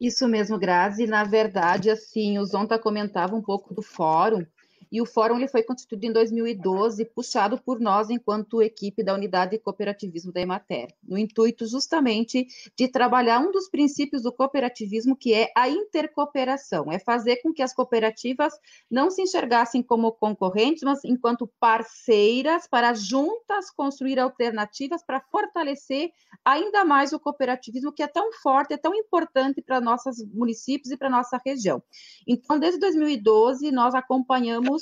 Isso 0.00 0.26
mesmo, 0.26 0.58
Grazi. 0.58 1.06
Na 1.06 1.24
verdade, 1.24 1.90
assim, 1.90 2.38
o 2.38 2.44
Zonta 2.46 2.78
comentava 2.78 3.36
um 3.36 3.42
pouco 3.42 3.74
do 3.74 3.82
fórum, 3.82 4.46
e 4.90 5.00
o 5.00 5.06
fórum 5.06 5.36
ele 5.36 5.48
foi 5.48 5.62
constituído 5.62 6.06
em 6.06 6.12
2012, 6.12 7.04
puxado 7.06 7.60
por 7.60 7.78
nós 7.80 8.10
enquanto 8.10 8.62
equipe 8.62 9.02
da 9.02 9.14
unidade 9.14 9.52
de 9.52 9.58
cooperativismo 9.58 10.32
da 10.32 10.40
Emater, 10.40 10.94
no 11.02 11.16
intuito 11.16 11.66
justamente 11.66 12.46
de 12.76 12.88
trabalhar 12.88 13.38
um 13.40 13.50
dos 13.50 13.68
princípios 13.68 14.22
do 14.22 14.32
cooperativismo, 14.32 15.16
que 15.16 15.32
é 15.32 15.52
a 15.56 15.68
intercooperação, 15.68 16.90
é 16.90 16.98
fazer 16.98 17.36
com 17.36 17.52
que 17.52 17.62
as 17.62 17.74
cooperativas 17.74 18.52
não 18.90 19.10
se 19.10 19.22
enxergassem 19.22 19.82
como 19.82 20.12
concorrentes, 20.12 20.82
mas 20.82 21.04
enquanto 21.04 21.46
parceiras 21.58 22.66
para 22.66 22.94
juntas 22.94 23.70
construir 23.70 24.18
alternativas 24.18 25.02
para 25.02 25.20
fortalecer 25.20 26.12
ainda 26.44 26.84
mais 26.84 27.12
o 27.12 27.20
cooperativismo 27.20 27.92
que 27.92 28.02
é 28.02 28.06
tão 28.06 28.32
forte, 28.32 28.74
é 28.74 28.76
tão 28.76 28.94
importante 28.94 29.62
para 29.62 29.80
nossos 29.80 30.24
municípios 30.32 30.90
e 30.90 30.96
para 30.96 31.10
nossa 31.10 31.40
região. 31.44 31.82
Então, 32.26 32.58
desde 32.58 32.80
2012 32.80 33.70
nós 33.70 33.94
acompanhamos 33.94 34.79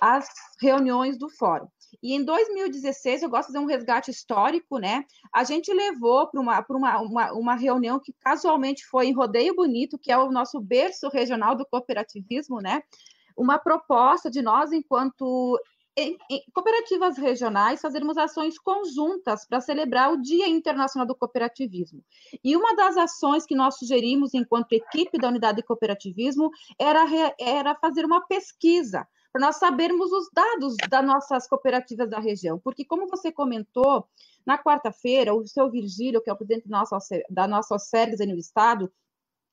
as 0.00 0.28
reuniões 0.60 1.18
do 1.18 1.28
fórum. 1.28 1.68
E 2.02 2.14
em 2.14 2.24
2016, 2.24 3.22
eu 3.22 3.30
gosto 3.30 3.48
de 3.48 3.52
fazer 3.52 3.64
um 3.64 3.68
resgate 3.68 4.10
histórico, 4.10 4.78
né? 4.78 5.04
A 5.34 5.44
gente 5.44 5.72
levou 5.72 6.26
para 6.28 6.40
uma, 6.40 6.64
uma, 6.68 7.00
uma, 7.00 7.32
uma, 7.32 7.54
reunião 7.54 7.98
que 7.98 8.12
casualmente 8.20 8.86
foi 8.86 9.06
em 9.06 9.12
Rodeio 9.12 9.54
Bonito, 9.54 9.98
que 9.98 10.12
é 10.12 10.16
o 10.16 10.30
nosso 10.30 10.60
berço 10.60 11.08
regional 11.08 11.54
do 11.54 11.66
cooperativismo, 11.66 12.60
né? 12.60 12.82
Uma 13.36 13.58
proposta 13.58 14.30
de 14.30 14.40
nós, 14.40 14.72
enquanto 14.72 15.58
em, 15.96 16.16
em 16.30 16.42
cooperativas 16.54 17.18
regionais, 17.18 17.80
fazermos 17.80 18.16
ações 18.16 18.58
conjuntas 18.58 19.46
para 19.46 19.60
celebrar 19.60 20.12
o 20.12 20.20
Dia 20.22 20.48
Internacional 20.48 21.06
do 21.06 21.16
Cooperativismo. 21.16 22.02
E 22.42 22.56
uma 22.56 22.74
das 22.74 22.96
ações 22.96 23.44
que 23.44 23.54
nós 23.54 23.76
sugerimos, 23.76 24.32
enquanto 24.32 24.72
equipe 24.72 25.18
da 25.18 25.28
unidade 25.28 25.58
de 25.58 25.64
cooperativismo, 25.64 26.50
era, 26.78 27.04
era 27.38 27.74
fazer 27.74 28.04
uma 28.04 28.20
pesquisa 28.26 29.06
para 29.32 29.46
nós 29.46 29.56
sabermos 29.56 30.10
os 30.12 30.28
dados 30.32 30.76
das 30.88 31.04
nossas 31.04 31.46
cooperativas 31.46 32.08
da 32.08 32.18
região. 32.18 32.58
Porque, 32.58 32.84
como 32.84 33.08
você 33.08 33.30
comentou, 33.30 34.08
na 34.44 34.58
quarta-feira, 34.58 35.34
o 35.34 35.46
seu 35.46 35.70
Virgílio, 35.70 36.20
que 36.22 36.30
é 36.30 36.32
o 36.32 36.36
presidente 36.36 36.68
da 37.28 37.46
nossa 37.46 37.74
OSERGS 37.74 38.26
no 38.26 38.36
Estado, 38.36 38.92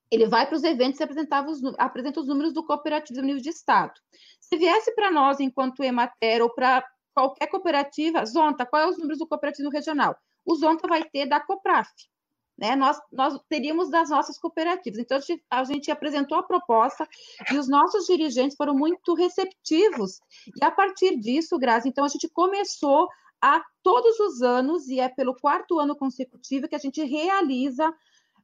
ele 0.10 0.26
vai 0.26 0.48
para 0.48 0.56
os 0.56 0.64
eventos 0.64 1.00
e 1.00 1.04
os, 1.04 1.76
apresenta 1.78 2.20
os 2.20 2.28
números 2.28 2.54
do 2.54 2.66
cooperativismo 2.66 3.24
no 3.24 3.28
nível 3.28 3.44
de 3.44 3.50
Estado. 3.50 3.94
Se 4.40 4.58
viesse 4.58 4.94
para 4.96 5.12
nós, 5.12 5.40
enquanto 5.40 5.84
Emater, 5.84 6.42
ou 6.42 6.50
para 6.50 6.84
qualquer 7.14 7.48
cooperativa, 7.48 8.26
Zonta, 8.26 8.66
quais 8.66 8.86
são 8.86 8.92
os 8.94 8.98
números 8.98 9.20
do 9.20 9.28
cooperativismo 9.28 9.72
regional? 9.72 10.16
O 10.46 10.56
Zonta 10.56 10.88
vai 10.88 11.04
ter 11.04 11.26
da 11.26 11.40
Copraf 11.40 11.90
né, 12.58 12.76
nós, 12.76 13.00
nós 13.12 13.40
teríamos 13.48 13.90
das 13.90 14.10
nossas 14.10 14.38
cooperativas. 14.38 15.00
Então, 15.00 15.20
a 15.50 15.64
gente, 15.64 15.92
apresentou 15.92 16.38
a 16.38 16.44
proposta 16.44 17.08
e 17.52 17.58
os 17.58 17.68
nossos 17.70 18.06
dirigentes 18.06 18.58
foram 18.58 18.74
muito 18.74 19.14
receptivos. 19.14 20.20
E 20.60 20.64
a 20.64 20.72
partir 20.72 21.18
disso, 21.20 21.58
Grazi, 21.60 21.90
então 21.90 22.04
a 22.04 22.10
gente 22.10 22.28
começou 22.30 23.08
a 23.42 23.62
todos 23.84 24.20
os 24.20 24.42
anos, 24.42 24.88
e 24.88 25.00
é 25.00 25.08
pelo 25.08 25.36
quarto 25.36 25.80
ano 25.80 25.96
consecutivo 25.96 26.68
que 26.68 26.76
a 26.76 26.80
gente 26.80 27.04
realiza 27.04 27.94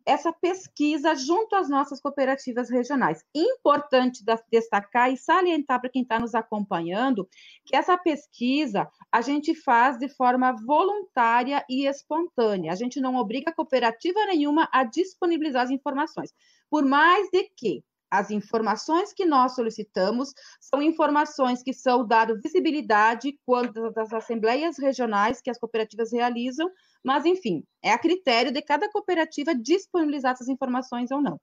essa 0.05 0.33
pesquisa 0.33 1.15
junto 1.15 1.55
às 1.55 1.69
nossas 1.69 1.99
cooperativas 1.99 2.69
regionais. 2.69 3.23
Importante 3.33 4.23
destacar 4.51 5.11
e 5.11 5.17
salientar 5.17 5.79
para 5.79 5.89
quem 5.89 6.01
está 6.01 6.19
nos 6.19 6.35
acompanhando 6.35 7.27
que 7.65 7.75
essa 7.75 7.97
pesquisa 7.97 8.89
a 9.11 9.21
gente 9.21 9.55
faz 9.55 9.97
de 9.97 10.09
forma 10.09 10.51
voluntária 10.65 11.63
e 11.69 11.85
espontânea. 11.87 12.71
A 12.71 12.75
gente 12.75 12.99
não 12.99 13.15
obriga 13.15 13.51
a 13.51 13.55
cooperativa 13.55 14.25
nenhuma 14.25 14.67
a 14.71 14.83
disponibilizar 14.83 15.63
as 15.63 15.71
informações. 15.71 16.33
Por 16.69 16.83
mais 16.83 17.29
de 17.31 17.43
que 17.55 17.83
as 18.13 18.29
informações 18.29 19.11
que 19.11 19.25
nós 19.25 19.55
solicitamos 19.55 20.33
são 20.61 20.83
informações 20.83 21.63
que 21.63 21.73
são 21.73 22.05
dado 22.05 22.39
visibilidade 22.39 23.39
quando 23.43 23.91
das 23.91 24.13
assembleias 24.13 24.77
regionais 24.77 25.41
que 25.41 25.49
as 25.49 25.57
cooperativas 25.57 26.11
realizam, 26.11 26.69
mas 27.03 27.25
enfim, 27.25 27.63
é 27.83 27.91
a 27.91 27.97
critério 27.97 28.51
de 28.51 28.61
cada 28.61 28.89
cooperativa 28.89 29.53
disponibilizar 29.53 30.33
essas 30.33 30.47
informações 30.47 31.11
ou 31.11 31.21
não. 31.21 31.39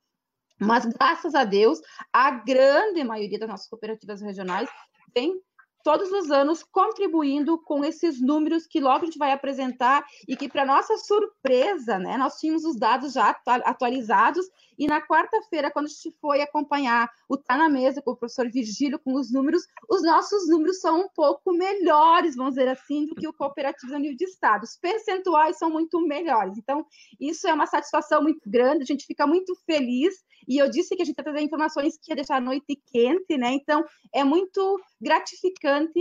Mas 0.59 0.85
graças 0.85 1.35
a 1.35 1.45
Deus, 1.45 1.81
a 2.13 2.31
grande 2.31 3.03
maioria 3.03 3.39
das 3.39 3.49
nossas 3.49 3.69
cooperativas 3.69 4.21
regionais 4.21 4.69
tem 5.15 5.41
todos 5.83 6.11
os 6.13 6.31
anos 6.31 6.63
contribuindo 6.63 7.59
com 7.63 7.85
esses 7.85 8.21
números 8.21 8.67
que 8.67 8.81
logo 8.81 9.03
a 9.03 9.07
gente 9.07 9.19
vai 9.19 9.33
apresentar 9.33 10.05
e 10.29 10.37
que, 10.37 10.49
para 10.49 10.67
nossa 10.67 10.97
surpresa, 10.99 11.99
né, 11.99 12.17
nós 12.17 12.37
tínhamos 12.39 12.65
os 12.65 12.77
dados 12.79 13.15
já 13.15 13.35
atualizados 13.47 14.47
e 14.81 14.87
na 14.87 14.99
quarta-feira, 15.07 15.71
quando 15.71 15.85
a 15.85 15.89
gente 15.91 16.11
foi 16.23 16.41
acompanhar 16.41 17.07
o 17.29 17.37
Tá 17.37 17.55
na 17.55 17.69
Mesa 17.69 18.01
com 18.01 18.13
o 18.13 18.17
professor 18.17 18.51
Virgílio, 18.51 18.99
com 18.99 19.13
os 19.13 19.31
números, 19.31 19.63
os 19.87 20.03
nossos 20.03 20.49
números 20.49 20.81
são 20.81 21.03
um 21.03 21.09
pouco 21.15 21.53
melhores, 21.53 22.35
vamos 22.35 22.55
dizer 22.55 22.67
assim, 22.67 23.05
do 23.05 23.15
que 23.15 23.29
o 23.29 23.33
cooperativo 23.35 23.95
a 23.95 23.99
nível 23.99 24.17
de 24.17 24.25
Estado. 24.25 24.65
Os 24.65 24.79
percentuais 24.79 25.59
são 25.59 25.69
muito 25.69 26.01
melhores. 26.01 26.57
Então, 26.57 26.87
isso 27.21 27.47
é 27.47 27.53
uma 27.53 27.67
satisfação 27.67 28.23
muito 28.23 28.41
grande, 28.49 28.85
a 28.85 28.87
gente 28.87 29.05
fica 29.05 29.27
muito 29.27 29.55
feliz. 29.67 30.15
E 30.49 30.57
eu 30.57 30.71
disse 30.71 30.97
que 30.97 31.03
a 31.03 31.05
gente 31.05 31.19
ia 31.19 31.25
trazer 31.25 31.43
informações 31.43 31.99
que 32.03 32.11
ia 32.11 32.17
deixar 32.17 32.37
a 32.37 32.41
noite 32.41 32.75
quente, 32.91 33.37
né? 33.37 33.53
Então, 33.53 33.85
é 34.15 34.25
muito 34.25 34.81
gratificante 34.99 36.01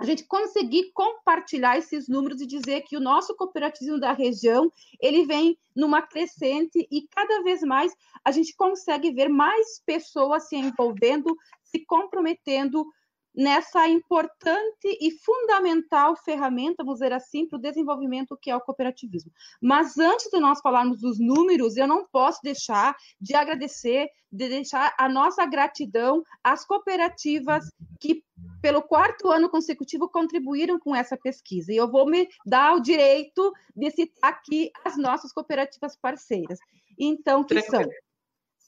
a 0.00 0.04
gente 0.06 0.24
conseguir 0.24 0.92
compartilhar 0.94 1.76
esses 1.76 2.08
números 2.08 2.40
e 2.40 2.46
dizer 2.46 2.80
que 2.82 2.96
o 2.96 3.00
nosso 3.00 3.36
cooperativismo 3.36 4.00
da 4.00 4.12
região, 4.12 4.72
ele 4.98 5.26
vem 5.26 5.58
numa 5.76 6.00
crescente 6.00 6.88
e 6.90 7.06
cada 7.08 7.42
vez 7.42 7.60
mais 7.60 7.92
a 8.24 8.30
gente 8.30 8.56
consegue 8.56 9.12
ver 9.12 9.28
mais 9.28 9.82
pessoas 9.84 10.48
se 10.48 10.56
envolvendo, 10.56 11.36
se 11.62 11.84
comprometendo 11.84 12.86
nessa 13.34 13.88
importante 13.88 14.86
e 15.00 15.10
fundamental 15.10 16.16
ferramenta, 16.16 16.82
vamos 16.82 17.00
dizer 17.00 17.12
assim, 17.12 17.46
para 17.46 17.58
o 17.58 17.62
desenvolvimento 17.62 18.36
que 18.40 18.50
é 18.50 18.56
o 18.56 18.60
cooperativismo. 18.60 19.30
Mas 19.60 19.98
antes 19.98 20.30
de 20.30 20.40
nós 20.40 20.60
falarmos 20.60 21.00
dos 21.00 21.18
números, 21.18 21.76
eu 21.76 21.86
não 21.86 22.06
posso 22.06 22.40
deixar 22.42 22.94
de 23.20 23.34
agradecer, 23.34 24.08
de 24.32 24.48
deixar 24.48 24.94
a 24.98 25.08
nossa 25.08 25.46
gratidão 25.46 26.22
às 26.42 26.64
cooperativas 26.64 27.64
que, 28.00 28.24
pelo 28.60 28.82
quarto 28.82 29.28
ano 29.28 29.48
consecutivo, 29.48 30.08
contribuíram 30.08 30.78
com 30.78 30.94
essa 30.94 31.16
pesquisa. 31.16 31.72
E 31.72 31.76
eu 31.76 31.90
vou 31.90 32.08
me 32.08 32.28
dar 32.44 32.74
o 32.74 32.80
direito 32.80 33.52
de 33.74 33.90
citar 33.90 34.30
aqui 34.30 34.70
as 34.84 34.96
nossas 34.96 35.32
cooperativas 35.32 35.96
parceiras. 35.96 36.58
Então, 36.98 37.44
que 37.44 37.60
são 37.62 37.84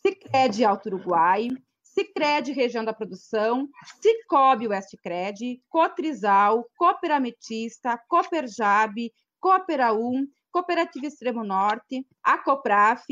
Cicred 0.05 0.65
Alto 0.65 0.89
Uruguai, 0.89 1.49
Cicred 1.95 2.53
Região 2.53 2.85
da 2.85 2.95
Produção, 2.95 3.69
Cicobi 4.01 4.67
Westcred, 4.67 5.63
Cotrizal, 5.69 6.67
Cooperametista, 6.77 7.99
Cooperjab, 8.09 9.13
Cooperaum, 9.39 10.27
Cooperativa 10.51 11.07
Extremo 11.07 11.45
Norte, 11.45 12.07
a 12.23 12.39
Copraf, 12.39 13.05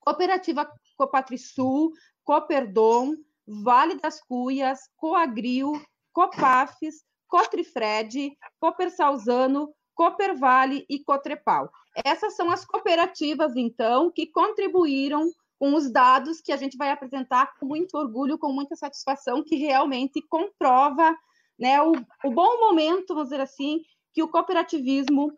Cooperativa 0.00 0.68
Copatrisul, 0.96 1.92
Cooperdom, 2.24 3.14
Vale 3.46 3.96
das 4.00 4.20
Cuias, 4.20 4.80
Coagril, 4.96 5.80
Copafes, 6.12 7.04
Cotrifred, 7.28 8.36
Coopersalzano, 8.58 9.72
Coopervale 9.94 10.84
e 10.88 10.98
Cotrepal. 10.98 11.70
Essas 12.04 12.34
são 12.34 12.50
as 12.50 12.64
cooperativas, 12.64 13.54
então, 13.54 14.10
que 14.10 14.26
contribuíram 14.26 15.30
com 15.58 15.74
os 15.74 15.90
dados 15.90 16.40
que 16.40 16.52
a 16.52 16.56
gente 16.56 16.76
vai 16.76 16.90
apresentar 16.90 17.54
com 17.58 17.66
muito 17.66 17.96
orgulho, 17.96 18.38
com 18.38 18.52
muita 18.52 18.76
satisfação, 18.76 19.42
que 19.42 19.56
realmente 19.56 20.20
comprova 20.28 21.16
né, 21.58 21.80
o, 21.80 21.92
o 22.24 22.30
bom 22.30 22.60
momento, 22.60 23.14
vamos 23.14 23.30
dizer 23.30 23.40
assim, 23.40 23.82
que 24.12 24.22
o 24.22 24.28
cooperativismo 24.28 25.32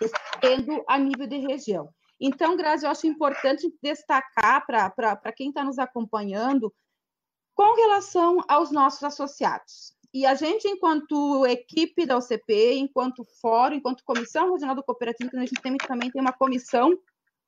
está 0.00 0.18
tendo 0.40 0.82
a 0.88 0.98
nível 0.98 1.26
de 1.26 1.38
região. 1.38 1.88
Então, 2.20 2.56
Grazi, 2.56 2.86
eu 2.86 2.90
acho 2.90 3.06
importante 3.06 3.72
destacar 3.82 4.64
para 4.66 5.32
quem 5.32 5.48
está 5.48 5.64
nos 5.64 5.78
acompanhando 5.78 6.72
com 7.54 7.74
relação 7.74 8.38
aos 8.48 8.70
nossos 8.70 9.02
associados. 9.02 9.94
E 10.12 10.24
a 10.24 10.34
gente, 10.34 10.68
enquanto 10.68 11.44
equipe 11.46 12.06
da 12.06 12.16
UCP, 12.16 12.74
enquanto 12.74 13.24
fórum, 13.40 13.74
enquanto 13.74 14.04
comissão 14.04 14.52
regional 14.52 14.76
do 14.76 14.82
cooperativismo, 14.82 15.40
a 15.40 15.44
gente 15.44 15.60
tem, 15.60 15.76
também 15.76 16.10
tem 16.10 16.20
uma 16.20 16.32
comissão 16.32 16.96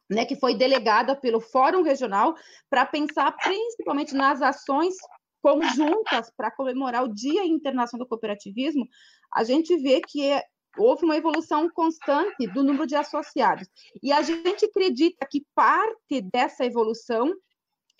né, 0.08 0.24
que 0.24 0.36
foi 0.36 0.54
delegada 0.54 1.16
pelo 1.16 1.40
Fórum 1.40 1.82
Regional 1.82 2.34
para 2.70 2.86
pensar 2.86 3.32
principalmente 3.32 4.14
nas 4.14 4.40
ações 4.40 4.94
conjuntas 5.42 6.30
para 6.36 6.50
comemorar 6.50 7.04
o 7.04 7.12
Dia 7.12 7.44
Internacional 7.44 8.04
do 8.04 8.08
Cooperativismo, 8.08 8.86
a 9.32 9.44
gente 9.44 9.76
vê 9.76 10.00
que 10.00 10.24
é, 10.24 10.42
houve 10.76 11.04
uma 11.04 11.16
evolução 11.16 11.68
constante 11.70 12.46
do 12.48 12.64
número 12.64 12.86
de 12.86 12.96
associados. 12.96 13.68
E 14.02 14.12
a 14.12 14.22
gente 14.22 14.64
acredita 14.64 15.26
que 15.30 15.44
parte 15.54 16.20
dessa 16.32 16.64
evolução 16.64 17.32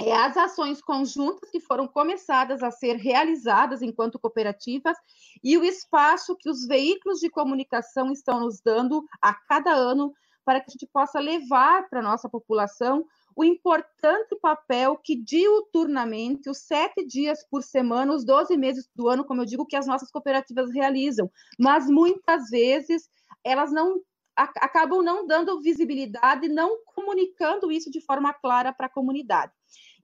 é 0.01 0.13
as 0.13 0.37
ações 0.37 0.83
conjuntas 0.83 1.51
que 1.51 1.61
foram 1.61 1.87
começadas 1.87 2.63
a 2.63 2.71
ser 2.71 2.97
realizadas 2.97 3.81
enquanto 3.81 4.19
cooperativas 4.19 4.97
e 5.43 5.57
o 5.57 5.65
espaço 5.65 6.37
que 6.37 6.51
os 6.51 6.67
veículos 6.67 7.21
de 7.21 7.31
comunicação 7.31 8.13
estão 8.13 8.41
nos 8.41 8.61
dando 8.61 9.05
a 9.23 9.33
cada 9.33 9.73
ano 9.73 10.13
para 10.47 10.61
que 10.61 10.71
a 10.71 10.73
gente 10.73 10.87
possa 10.87 11.19
levar 11.19 11.89
para 11.91 11.99
a 11.99 12.03
nossa 12.03 12.29
população 12.29 13.05
o 13.35 13.45
importante 13.45 14.35
papel 14.41 14.97
que 14.97 15.17
diuturnamente, 15.17 16.49
os 16.49 16.59
sete 16.59 17.05
dias 17.05 17.45
por 17.51 17.63
semana, 17.63 18.15
os 18.15 18.25
12 18.25 18.57
meses 18.57 18.89
do 18.95 19.09
ano, 19.09 19.25
como 19.25 19.43
eu 19.43 19.45
digo, 19.45 19.67
que 19.67 19.77
as 19.77 19.87
nossas 19.87 20.11
cooperativas 20.11 20.73
realizam. 20.73 21.29
Mas 21.59 21.91
muitas 21.91 22.49
vezes 22.49 23.11
elas 23.45 23.73
não 23.73 24.01
acabam 24.37 25.03
não 25.03 25.27
dando 25.27 25.61
visibilidade, 25.61 26.49
não 26.49 26.79
comunicando 26.85 27.73
isso 27.73 27.91
de 27.91 28.01
forma 28.01 28.33
clara 28.35 28.73
para 28.73 28.87
a 28.87 28.91
comunidade. 28.91 29.53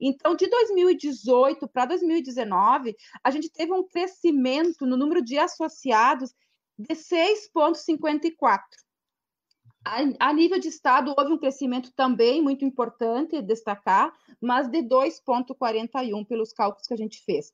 Então, 0.01 0.35
de 0.35 0.47
2018 0.47 1.67
para 1.67 1.85
2019, 1.85 2.95
a 3.23 3.31
gente 3.31 3.49
teve 3.49 3.71
um 3.71 3.83
crescimento 3.83 4.85
no 4.85 4.97
número 4.97 5.23
de 5.23 5.37
associados 5.37 6.33
de 6.77 6.95
6,54. 6.95 8.59
A, 9.85 10.33
nível 10.33 10.59
de 10.59 10.69
Estado, 10.69 11.13
houve 11.17 11.33
um 11.33 11.37
crescimento 11.37 11.91
também 11.93 12.41
muito 12.41 12.63
importante, 12.63 13.41
destacar, 13.41 14.13
mas 14.41 14.69
de 14.69 14.81
2,41 14.81 16.25
pelos 16.25 16.53
cálculos 16.53 16.87
que 16.87 16.93
a 16.93 16.97
gente 16.97 17.21
fez. 17.23 17.51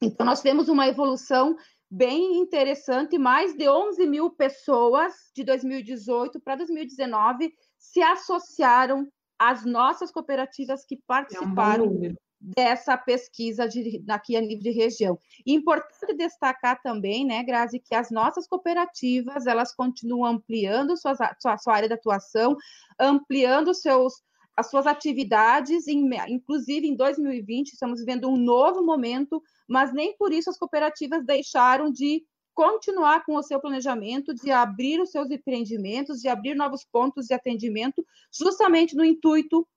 Então, 0.00 0.24
nós 0.24 0.42
temos 0.42 0.68
uma 0.68 0.86
evolução 0.86 1.56
bem 1.90 2.38
interessante, 2.38 3.18
mais 3.18 3.56
de 3.56 3.68
11 3.68 4.06
mil 4.06 4.30
pessoas 4.30 5.14
de 5.34 5.44
2018 5.44 6.40
para 6.40 6.56
2019 6.56 7.52
se 7.78 8.02
associaram 8.02 9.08
às 9.38 9.64
nossas 9.64 10.10
cooperativas 10.10 10.84
que 10.84 10.96
participaram 11.06 11.84
é 11.84 11.88
um 11.88 12.14
dessa 12.40 12.96
pesquisa 12.96 13.68
de, 13.68 14.04
a 14.08 14.40
nível 14.40 14.62
de 14.62 14.70
região. 14.70 15.18
importante 15.46 16.14
destacar 16.14 16.80
também, 16.82 17.24
né, 17.24 17.42
Grazi, 17.42 17.80
que 17.80 17.94
as 17.94 18.10
nossas 18.10 18.46
cooperativas, 18.46 19.46
elas 19.46 19.74
continuam 19.74 20.32
ampliando 20.32 20.96
suas, 20.96 21.18
sua, 21.40 21.56
sua 21.58 21.74
área 21.74 21.88
de 21.88 21.94
atuação, 21.94 22.56
ampliando 22.98 23.74
seus, 23.74 24.22
as 24.56 24.70
suas 24.70 24.86
atividades, 24.86 25.86
inclusive 25.88 26.86
em 26.86 26.94
2020, 26.94 27.72
estamos 27.72 28.00
vivendo 28.00 28.28
um 28.28 28.36
novo 28.36 28.82
momento, 28.84 29.42
mas 29.68 29.92
nem 29.92 30.16
por 30.16 30.32
isso 30.32 30.50
as 30.50 30.58
cooperativas 30.58 31.24
deixaram 31.24 31.90
de 31.90 32.24
continuar 32.54 33.22
com 33.24 33.36
o 33.36 33.42
seu 33.42 33.60
planejamento, 33.60 34.34
de 34.34 34.50
abrir 34.50 34.98
os 34.98 35.10
seus 35.10 35.30
empreendimentos, 35.30 36.20
de 36.22 36.28
abrir 36.28 36.54
novos 36.54 36.84
pontos 36.84 37.26
de 37.26 37.34
atendimento, 37.34 38.04
justamente 38.32 38.96
no 38.96 39.04
intuito 39.04 39.68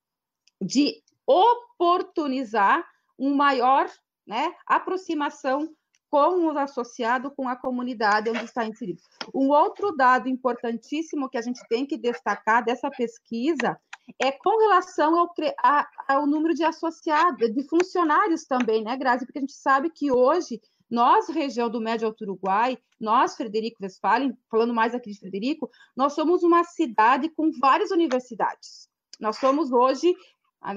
de 0.62 1.02
oportunizar 1.30 2.84
um 3.18 3.36
maior 3.36 3.88
né, 4.26 4.52
aproximação 4.66 5.70
com 6.10 6.48
o 6.48 6.58
associado, 6.58 7.30
com 7.30 7.48
a 7.48 7.56
comunidade 7.56 8.32
onde 8.32 8.46
está 8.46 8.66
inserido. 8.66 9.00
Um 9.34 9.50
outro 9.50 9.96
dado 9.96 10.28
importantíssimo 10.28 11.30
que 11.30 11.38
a 11.38 11.42
gente 11.42 11.62
tem 11.70 11.86
que 11.86 11.98
destacar 11.98 12.66
dessa 12.66 12.90
pesquisa 12.90 13.80
é 14.18 14.32
com 14.32 14.58
relação 14.58 15.20
ao, 15.20 15.32
a, 15.64 15.88
ao 16.08 16.26
número 16.26 16.56
de 16.56 16.64
associados, 16.64 17.54
de 17.54 17.64
funcionários 17.68 18.46
também, 18.46 18.84
né, 18.84 18.98
Grazi? 18.98 19.24
Porque 19.24 19.38
a 19.38 19.42
gente 19.42 19.54
sabe 19.54 19.92
que 19.92 20.12
hoje, 20.12 20.60
nós, 20.90 21.30
região 21.30 21.70
do 21.70 21.80
Médio 21.80 22.08
Alto 22.08 22.24
Uruguai, 22.24 22.76
nós, 23.00 23.36
Frederico 23.36 23.84
Westphalen, 23.84 24.36
falando 24.50 24.74
mais 24.74 24.96
aqui 24.96 25.12
de 25.12 25.20
Frederico, 25.20 25.70
nós 25.96 26.14
somos 26.14 26.42
uma 26.42 26.64
cidade 26.64 27.30
com 27.30 27.52
várias 27.62 27.92
universidades. 27.92 28.90
Nós 29.20 29.38
somos 29.38 29.72
hoje 29.72 30.16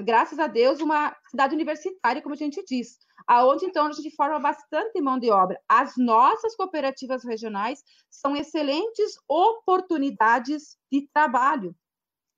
graças 0.03 0.39
a 0.39 0.47
Deus, 0.47 0.79
uma 0.79 1.15
cidade 1.29 1.53
universitária, 1.53 2.21
como 2.21 2.35
a 2.35 2.37
gente 2.37 2.63
diz, 2.65 2.97
aonde 3.27 3.65
então 3.65 3.87
a 3.87 3.91
gente 3.91 4.15
forma 4.15 4.39
bastante 4.39 4.99
mão 5.01 5.19
de 5.19 5.29
obra. 5.29 5.59
As 5.67 5.93
nossas 5.97 6.55
cooperativas 6.55 7.23
regionais 7.23 7.83
são 8.09 8.35
excelentes 8.35 9.13
oportunidades 9.27 10.77
de 10.91 11.07
trabalho. 11.13 11.75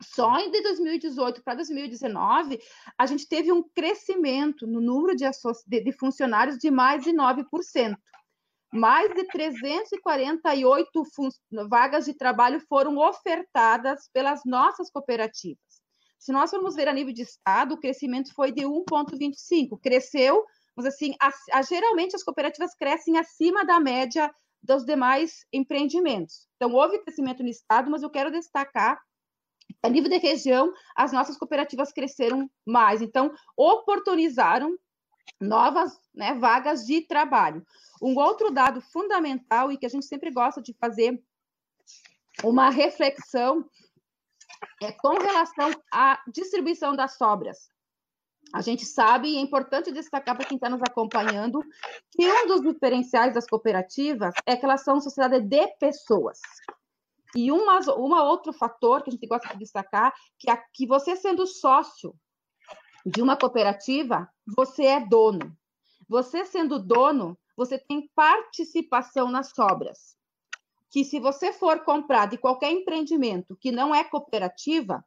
Só 0.02 0.38
de 0.50 0.62
2018 0.62 1.42
para 1.44 1.56
2019, 1.56 2.60
a 2.98 3.06
gente 3.06 3.28
teve 3.28 3.52
um 3.52 3.64
crescimento 3.74 4.68
no 4.68 4.82
número 4.82 5.16
de, 5.16 5.26
de, 5.68 5.84
de 5.84 5.92
funcionários 5.94 6.58
de 6.58 6.70
mais 6.70 7.04
de 7.04 7.12
9%. 7.12 7.96
Mais 8.74 9.14
de 9.14 9.24
348 9.28 11.02
vagas 11.70 12.06
de 12.06 12.14
trabalho 12.14 12.60
foram 12.68 12.98
ofertadas 12.98 14.10
pelas 14.12 14.42
nossas 14.46 14.92
cooperativas. 14.92 15.65
Se 16.26 16.32
nós 16.32 16.50
formos 16.50 16.74
ver 16.74 16.88
a 16.88 16.94
nível 16.94 17.14
de 17.14 17.22
estado, 17.22 17.76
o 17.76 17.80
crescimento 17.80 18.34
foi 18.34 18.52
de 18.52 18.64
1,25. 18.64 19.80
Cresceu, 19.80 20.44
mas 20.76 20.88
assim, 20.88 21.14
a, 21.22 21.30
a, 21.54 21.62
geralmente 21.62 22.16
as 22.16 22.24
cooperativas 22.24 22.74
crescem 22.74 23.16
acima 23.16 23.64
da 23.64 23.80
média 23.80 24.34
dos 24.60 24.84
demais 24.84 25.46
empreendimentos. 25.54 26.48
Então, 26.56 26.74
houve 26.74 26.98
crescimento 26.98 27.44
no 27.44 27.50
estado, 27.50 27.92
mas 27.92 28.02
eu 28.02 28.10
quero 28.10 28.32
destacar 28.32 29.00
a 29.84 29.88
nível 29.88 30.10
de 30.10 30.18
região, 30.18 30.74
as 30.96 31.12
nossas 31.12 31.38
cooperativas 31.38 31.92
cresceram 31.92 32.50
mais. 32.66 33.04
Então, 33.04 33.32
oportunizaram 33.56 34.76
novas 35.40 35.96
né, 36.12 36.34
vagas 36.34 36.88
de 36.88 37.02
trabalho. 37.02 37.64
Um 38.02 38.18
outro 38.18 38.50
dado 38.50 38.82
fundamental 38.82 39.72
e 39.72 39.78
que 39.78 39.86
a 39.86 39.90
gente 39.90 40.08
sempre 40.08 40.32
gosta 40.32 40.60
de 40.60 40.74
fazer 40.74 41.24
uma 42.44 42.72
reflexão 42.72 43.64
é 44.82 44.92
com 44.92 45.18
relação 45.18 45.72
à 45.92 46.22
distribuição 46.28 46.96
das 46.96 47.18
sobras. 47.18 47.70
A 48.54 48.62
gente 48.62 48.86
sabe, 48.86 49.30
e 49.30 49.38
é 49.38 49.42
importante 49.42 49.92
destacar 49.92 50.36
para 50.36 50.46
quem 50.46 50.56
está 50.56 50.70
nos 50.70 50.82
acompanhando, 50.82 51.62
que 52.12 52.26
um 52.26 52.48
dos 52.48 52.62
diferenciais 52.62 53.34
das 53.34 53.48
cooperativas 53.48 54.34
é 54.46 54.56
que 54.56 54.66
elas 54.66 54.84
são 54.84 55.02
sociedade 55.02 55.46
de 55.46 55.68
pessoas. 55.80 56.40
E 57.36 57.52
uma, 57.52 57.80
uma 57.98 58.24
outro 58.24 58.54
fator 58.54 59.04
que 59.04 59.10
a 59.10 59.14
gente 59.14 59.28
gosta 59.28 59.50
de 59.50 59.60
destacar, 59.60 60.14
que 60.40 60.50
é 60.50 60.58
que 60.74 60.88
você 60.88 61.16
sendo 61.16 61.46
sócio 61.46 62.16
de 63.06 63.22
uma 63.22 63.36
cooperativa, 63.36 64.30
você 64.48 64.86
é 64.86 65.00
dono. 65.00 65.56
Você 66.08 66.46
sendo 66.46 66.80
dono, 66.80 67.38
você 67.58 67.78
tem 67.78 68.10
participação 68.16 69.30
nas 69.30 69.50
sobras. 69.50 70.16
Que 70.90 71.04
se 71.04 71.20
você 71.20 71.52
for 71.52 71.84
comprar 71.84 72.28
de 72.28 72.38
qualquer 72.38 72.72
empreendimento 72.72 73.56
que 73.56 73.72
não 73.72 73.94
é 73.94 74.04
cooperativa, 74.04 75.04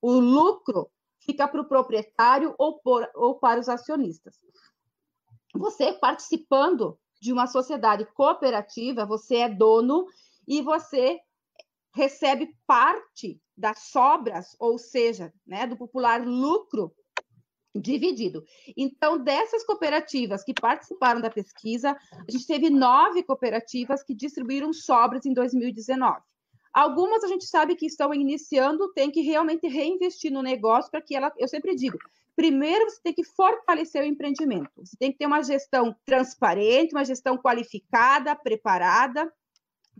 o 0.00 0.12
lucro 0.12 0.90
fica 1.20 1.46
para 1.46 1.60
o 1.60 1.68
proprietário 1.68 2.54
ou, 2.58 2.78
por, 2.78 3.08
ou 3.14 3.38
para 3.38 3.60
os 3.60 3.68
acionistas. 3.68 4.38
Você 5.54 5.92
participando 5.92 6.98
de 7.20 7.32
uma 7.32 7.46
sociedade 7.46 8.04
cooperativa, 8.14 9.04
você 9.04 9.36
é 9.36 9.48
dono 9.48 10.06
e 10.46 10.62
você 10.62 11.20
recebe 11.94 12.54
parte 12.66 13.40
das 13.56 13.90
sobras, 13.90 14.56
ou 14.58 14.78
seja, 14.78 15.32
né, 15.46 15.66
do 15.66 15.76
popular 15.76 16.24
lucro 16.24 16.94
dividido. 17.78 18.44
Então, 18.76 19.18
dessas 19.18 19.64
cooperativas 19.64 20.44
que 20.44 20.54
participaram 20.54 21.20
da 21.20 21.30
pesquisa, 21.30 21.96
a 22.12 22.30
gente 22.30 22.46
teve 22.46 22.70
nove 22.70 23.22
cooperativas 23.22 24.02
que 24.02 24.14
distribuíram 24.14 24.72
sobras 24.72 25.24
em 25.26 25.32
2019. 25.32 26.20
Algumas 26.72 27.24
a 27.24 27.28
gente 27.28 27.46
sabe 27.46 27.74
que 27.74 27.86
estão 27.86 28.12
iniciando, 28.14 28.92
tem 28.92 29.10
que 29.10 29.20
realmente 29.20 29.66
reinvestir 29.66 30.30
no 30.30 30.42
negócio 30.42 30.90
para 30.90 31.00
que 31.02 31.16
ela, 31.16 31.32
eu 31.36 31.48
sempre 31.48 31.74
digo, 31.74 31.98
primeiro 32.36 32.88
você 32.88 33.00
tem 33.02 33.12
que 33.12 33.24
fortalecer 33.24 34.02
o 34.02 34.06
empreendimento. 34.06 34.70
Você 34.76 34.96
tem 34.96 35.10
que 35.10 35.18
ter 35.18 35.26
uma 35.26 35.42
gestão 35.42 35.94
transparente, 36.04 36.94
uma 36.94 37.04
gestão 37.04 37.36
qualificada, 37.36 38.36
preparada, 38.36 39.32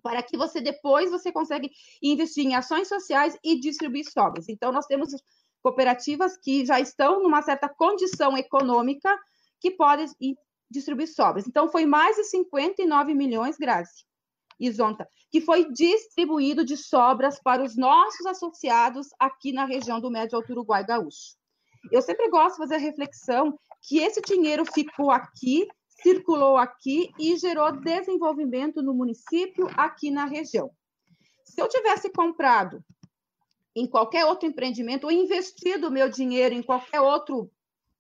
para 0.03 0.23
que 0.23 0.37
você 0.37 0.61
depois 0.61 1.11
você 1.11 1.33
consegue 1.33 1.71
investir 2.03 2.47
em 2.47 2.55
ações 2.55 2.89
sociais 2.89 3.37
e 3.43 3.59
distribuir 3.59 4.09
sobras. 4.11 4.49
Então 4.49 4.71
nós 4.71 4.87
temos 4.87 5.11
cooperativas 5.69 6.39
que 6.39 6.65
já 6.65 6.81
estão 6.81 7.23
numa 7.23 7.43
certa 7.43 7.69
condição 7.69 8.37
econômica 8.39 9.15
que 9.61 9.71
podem 9.71 10.07
distribuir 10.71 11.13
sobras. 11.13 11.47
Então 11.47 11.69
foi 11.69 11.85
mais 11.85 12.17
de 12.17 12.25
59 12.25 13.15
milhões, 13.15 13.59
Grazi, 13.59 14.05
Isonta, 14.59 15.07
que 15.31 15.41
foi 15.43 15.71
distribuído 15.71 16.65
de 16.65 16.77
sobras 16.77 17.39
para 17.43 17.63
os 17.63 17.77
nossos 17.77 18.25
associados 18.25 19.09
aqui 19.19 19.53
na 19.53 19.67
região 19.67 20.01
do 20.01 20.11
Médio 20.11 20.37
Alto 20.37 20.53
Uruguai 20.53 20.85
Gaúcho. 20.85 21.37
Eu 21.93 22.01
sempre 22.01 22.29
gosto 22.31 22.55
de 22.55 22.63
fazer 22.63 22.77
a 22.77 22.79
reflexão 22.79 23.59
que 23.83 23.99
esse 23.99 24.21
dinheiro 24.23 24.65
ficou 24.73 25.11
aqui, 25.11 25.69
circulou 26.03 26.57
aqui 26.57 27.11
e 27.19 27.37
gerou 27.37 27.73
desenvolvimento 27.73 28.83
no 28.83 28.95
município, 28.95 29.69
aqui 29.77 30.11
na 30.11 30.25
região. 30.25 30.71
Se 31.45 31.61
eu 31.61 31.69
tivesse 31.69 32.11
comprado 32.11 32.83
em 33.79 33.87
qualquer 33.87 34.25
outro 34.25 34.49
empreendimento 34.49 35.05
ou 35.05 35.13
investido 35.13 35.91
meu 35.91 36.09
dinheiro 36.09 36.55
em 36.55 36.63
qualquer 36.63 37.01
outro 37.01 37.51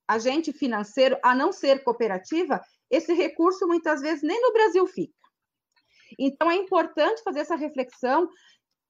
agente 0.09 0.53
financeiro, 0.53 1.17
a 1.23 1.35
não 1.35 1.53
ser 1.53 1.85
cooperativa, 1.85 2.61
esse 2.91 3.13
recurso 3.13 3.67
muitas 3.67 4.01
vezes 4.01 4.23
nem 4.23 4.41
no 4.41 4.53
Brasil 4.53 4.87
fica. 4.87 5.15
Então, 6.19 6.51
é 6.51 6.57
importante 6.57 7.23
fazer 7.23 7.41
essa 7.41 7.55
reflexão 7.55 8.29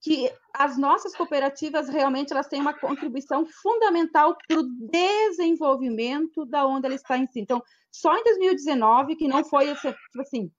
que 0.01 0.31
as 0.53 0.77
nossas 0.77 1.13
cooperativas 1.13 1.89
realmente 1.89 2.31
elas 2.31 2.47
têm 2.47 2.61
uma 2.61 2.73
contribuição 2.73 3.45
fundamental 3.45 4.35
para 4.47 4.59
o 4.59 4.63
desenvolvimento 4.63 6.45
da 6.45 6.65
onde 6.65 6.85
ela 6.85 6.95
está 6.95 7.17
em 7.17 7.27
si. 7.27 7.41
Então, 7.41 7.61
só 7.91 8.15
em 8.17 8.23
2019, 8.23 9.17
que 9.17 9.27
não 9.27 9.43
foi 9.43 9.75
tipo 9.75 10.21
assim, 10.21 10.49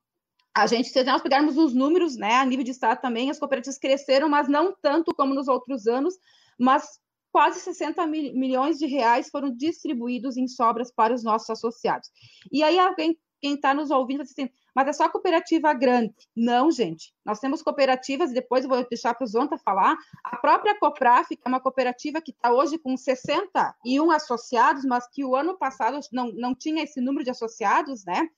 a 0.55 0.67
gente, 0.67 0.89
se 0.89 1.05
nós 1.05 1.23
pegarmos 1.23 1.57
os 1.57 1.75
números, 1.75 2.17
né, 2.17 2.37
a 2.37 2.45
nível 2.45 2.65
de 2.65 2.73
estado 2.73 3.01
também, 3.01 3.31
as 3.31 3.39
cooperativas 3.39 3.79
cresceram, 3.79 4.29
mas 4.29 4.49
não 4.49 4.75
tanto 4.81 5.15
como 5.15 5.35
nos 5.35 5.49
outros 5.49 5.87
anos, 5.87 6.15
mas 6.59 6.99
quase 7.33 7.61
60 7.61 8.07
mil, 8.07 8.35
milhões 8.35 8.79
de 8.79 8.87
reais 8.87 9.29
foram 9.31 9.55
distribuídos 9.55 10.37
em 10.37 10.49
sobras 10.49 10.93
para 10.93 11.15
os 11.15 11.23
nossos 11.23 11.51
associados. 11.51 12.11
E 12.51 12.63
aí 12.63 12.79
alguém 12.79 13.17
quem 13.41 13.55
está 13.55 13.73
nos 13.73 13.91
ouvindo 13.91 14.23
assim, 14.23 14.51
mas 14.75 14.87
é 14.87 14.93
só 14.93 15.09
cooperativa 15.09 15.73
grande. 15.73 16.15
Não, 16.37 16.71
gente. 16.71 17.13
Nós 17.25 17.41
temos 17.41 17.63
cooperativas, 17.63 18.31
e 18.31 18.35
depois 18.35 18.65
eu 18.65 18.71
vou 18.71 18.87
deixar 18.89 19.15
para 19.15 19.25
o 19.25 19.27
Zonta 19.27 19.57
falar. 19.59 19.97
A 20.23 20.37
própria 20.37 20.79
Copraf, 20.79 21.29
que 21.29 21.41
é 21.45 21.49
uma 21.49 21.61
cooperativa 21.61 22.21
que 22.21 22.33
está 22.33 22.53
hoje 22.53 22.79
com 22.79 22.97
61 22.97 24.11
associados, 24.11 24.85
mas 24.85 25.09
que 25.09 25.25
o 25.25 25.35
ano 25.35 25.57
passado 25.57 25.99
não, 26.13 26.31
não 26.33 26.55
tinha 26.55 26.83
esse 26.83 27.01
número 27.01 27.25
de 27.25 27.31
associados, 27.31 28.05
né? 28.05 28.29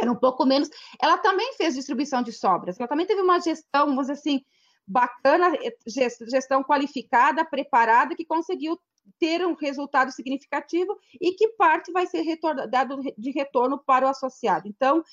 Era 0.00 0.10
um 0.10 0.16
pouco 0.16 0.44
menos. 0.46 0.68
Ela 1.00 1.18
também 1.18 1.52
fez 1.54 1.74
distribuição 1.74 2.22
de 2.22 2.32
sobras. 2.32 2.78
Ela 2.78 2.88
também 2.88 3.06
teve 3.06 3.20
uma 3.20 3.38
gestão, 3.40 3.86
vamos 3.86 4.06
dizer 4.06 4.14
assim, 4.14 4.44
bacana, 4.86 5.52
gestão 5.86 6.64
qualificada, 6.64 7.44
preparada, 7.44 8.14
que 8.14 8.24
conseguiu 8.24 8.78
ter 9.18 9.46
um 9.46 9.54
resultado 9.54 10.10
significativo 10.10 10.96
e 11.20 11.32
que 11.32 11.48
parte 11.48 11.92
vai 11.92 12.06
ser 12.06 12.24
dado 12.70 13.00
de 13.16 13.30
retorno 13.30 13.78
para 13.78 14.06
o 14.06 14.08
associado. 14.08 14.66
Então, 14.66 15.04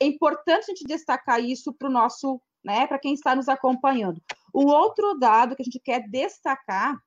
é 0.00 0.06
importante 0.06 0.64
a 0.64 0.74
gente 0.74 0.84
destacar 0.84 1.40
isso 1.40 1.72
para 1.72 1.88
o 1.88 1.92
nosso, 1.92 2.40
né, 2.64 2.86
para 2.86 2.98
quem 2.98 3.14
está 3.14 3.36
nos 3.36 3.48
acompanhando. 3.48 4.20
O 4.52 4.66
outro 4.66 5.14
dado 5.14 5.54
que 5.54 5.62
a 5.62 5.64
gente 5.64 5.78
quer 5.78 6.08
destacar 6.08 6.98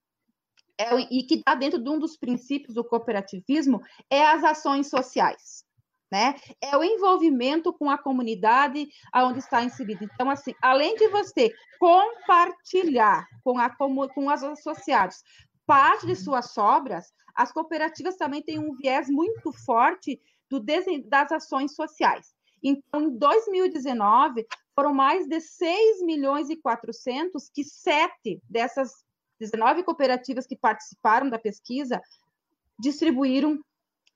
é, 0.77 0.95
e 1.11 1.23
que 1.23 1.35
está 1.35 1.55
dentro 1.55 1.81
de 1.81 1.89
um 1.89 1.99
dos 1.99 2.17
princípios 2.17 2.73
do 2.73 2.83
cooperativismo 2.83 3.81
é 4.09 4.25
as 4.25 4.43
ações 4.43 4.89
sociais. 4.89 5.64
Né? 6.15 6.33
É 6.61 6.77
o 6.77 6.81
envolvimento 6.81 7.73
com 7.73 7.89
a 7.89 7.97
comunidade 7.97 8.87
aonde 9.11 9.39
está 9.39 9.61
inserido. 9.61 10.05
Então, 10.05 10.29
assim, 10.29 10.55
além 10.61 10.95
de 10.95 11.09
você 11.09 11.53
compartilhar 11.77 13.27
com, 13.43 13.59
a, 13.59 13.69
com 13.69 14.27
os 14.27 14.43
associados 14.43 15.21
parte 15.67 16.07
de 16.07 16.15
suas 16.15 16.51
sobras, 16.51 17.11
as 17.35 17.51
cooperativas 17.51 18.15
também 18.15 18.41
têm 18.41 18.57
um 18.57 18.77
viés 18.77 19.09
muito 19.09 19.51
forte 19.65 20.17
do, 20.49 20.63
das 21.03 21.33
ações 21.33 21.75
sociais. 21.75 22.33
Então, 22.63 23.01
em 23.01 23.17
2019, 23.17 24.47
foram 24.73 24.93
mais 24.93 25.27
de 25.27 25.41
6 25.41 26.01
milhões 26.01 26.49
e 26.49 26.55
400 26.55 27.49
que 27.49 27.65
sete 27.65 28.41
dessas 28.49 29.03
19 29.37 29.83
cooperativas 29.83 30.47
que 30.47 30.55
participaram 30.55 31.29
da 31.29 31.37
pesquisa 31.37 32.01
distribuíram 32.79 33.59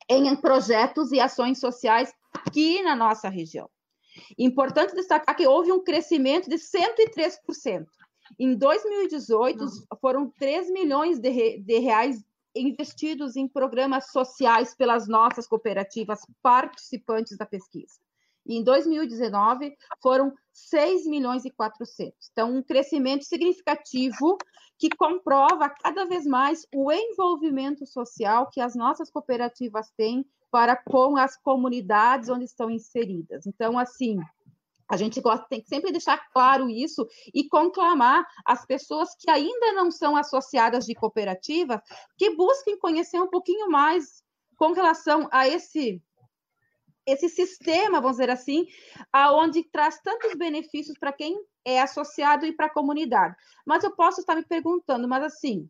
em 0.09 0.35
projetos 0.35 1.11
e 1.11 1.19
ações 1.19 1.59
sociais 1.59 2.11
aqui 2.33 2.81
na 2.81 2.95
nossa 2.95 3.29
região. 3.29 3.69
Importante 4.37 4.95
destacar 4.95 5.35
que 5.35 5.47
houve 5.47 5.71
um 5.71 5.83
crescimento 5.83 6.49
de 6.49 6.55
103%. 6.55 7.85
Em 8.37 8.55
2018, 8.55 9.65
foram 10.01 10.29
3 10.37 10.71
milhões 10.71 11.19
de, 11.19 11.29
re, 11.29 11.59
de 11.59 11.79
reais 11.79 12.23
investidos 12.55 13.35
em 13.35 13.47
programas 13.47 14.11
sociais 14.11 14.75
pelas 14.75 15.07
nossas 15.07 15.47
cooperativas 15.47 16.21
participantes 16.41 17.37
da 17.37 17.45
pesquisa. 17.45 17.99
E 18.49 18.57
em 18.57 18.63
2019 18.63 19.77
foram 20.01 20.33
6 20.51 21.05
milhões 21.05 21.45
e 21.45 21.51
400. 21.51 22.15
Então, 22.31 22.51
um 22.51 22.63
crescimento 22.63 23.23
significativo 23.23 24.39
que 24.75 24.89
comprova 24.89 25.69
cada 25.69 26.05
vez 26.05 26.25
mais 26.25 26.65
o 26.73 26.91
envolvimento 26.91 27.85
social 27.85 28.49
que 28.51 28.59
as 28.59 28.75
nossas 28.75 29.11
cooperativas 29.11 29.91
têm 29.95 30.25
para 30.49 30.75
com 30.75 31.15
as 31.15 31.37
comunidades 31.37 32.27
onde 32.27 32.45
estão 32.45 32.71
inseridas. 32.71 33.45
Então, 33.45 33.77
assim, 33.77 34.17
a 34.89 34.97
gente 34.97 35.21
gosta, 35.21 35.45
tem 35.47 35.61
que 35.61 35.69
sempre 35.69 35.91
deixar 35.91 36.17
claro 36.33 36.67
isso 36.67 37.07
e 37.31 37.47
conclamar 37.47 38.25
as 38.43 38.65
pessoas 38.65 39.09
que 39.19 39.29
ainda 39.29 39.73
não 39.73 39.91
são 39.91 40.17
associadas 40.17 40.87
de 40.87 40.95
cooperativa 40.95 41.79
que 42.17 42.35
busquem 42.35 42.79
conhecer 42.79 43.21
um 43.21 43.29
pouquinho 43.29 43.69
mais 43.69 44.23
com 44.57 44.71
relação 44.71 45.29
a 45.31 45.47
esse 45.47 46.01
esse 47.09 47.29
sistema, 47.29 48.01
vamos 48.01 48.17
dizer 48.17 48.29
assim, 48.29 48.67
aonde 49.11 49.63
traz 49.63 49.99
tantos 50.01 50.33
benefícios 50.35 50.97
para 50.97 51.13
quem 51.13 51.39
é 51.65 51.81
associado 51.81 52.45
e 52.45 52.51
para 52.51 52.67
a 52.67 52.73
comunidade. 52.73 53.35
Mas 53.65 53.83
eu 53.83 53.95
posso 53.95 54.21
estar 54.21 54.35
me 54.35 54.45
perguntando, 54.45 55.07
mas 55.07 55.23
assim, 55.23 55.69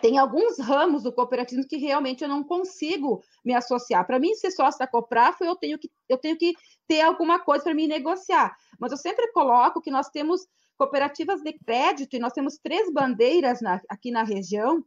tem 0.00 0.18
alguns 0.18 0.58
ramos 0.58 1.02
do 1.02 1.12
cooperativismo 1.12 1.68
que 1.68 1.76
realmente 1.76 2.22
eu 2.22 2.28
não 2.28 2.42
consigo 2.42 3.22
me 3.44 3.54
associar. 3.54 4.06
Para 4.06 4.18
mim, 4.18 4.34
ser 4.34 4.50
sócio 4.50 4.78
da 4.78 4.86
Copraf, 4.86 5.40
eu 5.40 5.54
tenho 5.56 5.78
que, 5.78 5.90
eu 6.08 6.18
tenho 6.18 6.36
que 6.36 6.54
ter 6.88 7.02
alguma 7.02 7.38
coisa 7.38 7.64
para 7.64 7.74
me 7.74 7.86
negociar. 7.86 8.56
Mas 8.78 8.92
eu 8.92 8.98
sempre 8.98 9.30
coloco 9.32 9.80
que 9.80 9.90
nós 9.90 10.08
temos 10.08 10.46
cooperativas 10.76 11.42
de 11.42 11.52
crédito 11.52 12.16
e 12.16 12.18
nós 12.18 12.32
temos 12.32 12.58
três 12.58 12.92
bandeiras 12.92 13.60
na, 13.60 13.80
aqui 13.88 14.10
na 14.10 14.24
região 14.24 14.84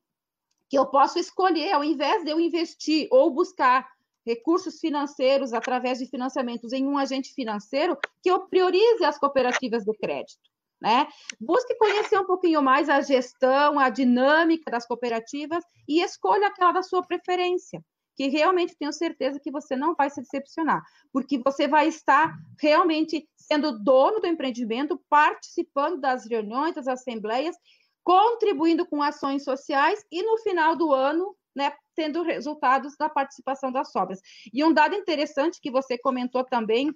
que 0.68 0.78
eu 0.78 0.88
posso 0.88 1.20
escolher, 1.20 1.72
ao 1.72 1.84
invés 1.84 2.24
de 2.24 2.32
eu 2.32 2.40
investir 2.40 3.08
ou 3.12 3.32
buscar 3.32 3.88
recursos 4.26 4.80
financeiros 4.80 5.54
através 5.54 6.00
de 6.00 6.08
financiamentos 6.08 6.74
em 6.74 6.86
um 6.86 6.98
agente 6.98 7.34
financeiro, 7.34 7.98
que 8.24 8.30
eu 8.30 8.48
priorize 8.48 9.04
as 9.04 9.18
cooperativas 9.18 9.84
de 9.84 9.94
crédito 9.94 10.56
né? 10.82 11.08
Busque 11.40 11.76
conhecer 11.76 12.20
um 12.20 12.26
pouquinho 12.26 12.62
mais 12.62 12.90
a 12.90 13.02
gestão, 13.02 13.80
a 13.80 13.90
dinâmica 13.90 14.70
das 14.70 14.86
cooperativas 14.86 15.64
e 15.88 16.02
escolha 16.02 16.48
aquela 16.48 16.72
da 16.72 16.84
sua 16.84 17.02
preferência, 17.02 17.84
que 18.16 18.28
realmente 18.28 18.76
tenho 18.78 18.94
certeza 18.94 19.40
que 19.40 19.52
você 19.52 19.76
não 19.76 19.96
vai 19.96 20.10
se 20.10 20.22
decepcionar, 20.22 20.84
porque 21.12 21.40
você 21.40 21.68
vai 21.68 21.88
estar 21.88 22.38
realmente 22.60 23.28
sendo 23.36 23.80
dono 23.84 24.20
do 24.20 24.28
empreendimento, 24.28 25.02
participando 25.10 26.00
das 26.00 26.28
reuniões, 26.30 26.76
das 26.76 26.88
assembleias, 26.88 27.56
contribuindo 28.04 28.86
com 28.86 29.02
ações 29.02 29.44
sociais 29.44 30.06
e 30.12 30.22
no 30.22 30.38
final 30.40 30.76
do 30.76 30.94
ano, 30.94 31.36
né, 31.56 31.72
tendo 31.96 32.22
resultados 32.24 32.96
da 32.98 33.10
participação 33.10 33.72
das 33.72 33.92
sobras. 33.92 34.20
E 34.54 34.64
um 34.64 34.74
dado 34.74 34.96
interessante 34.96 35.60
que 35.62 35.72
você 35.72 35.98
comentou 35.98 36.44
também 36.44 36.92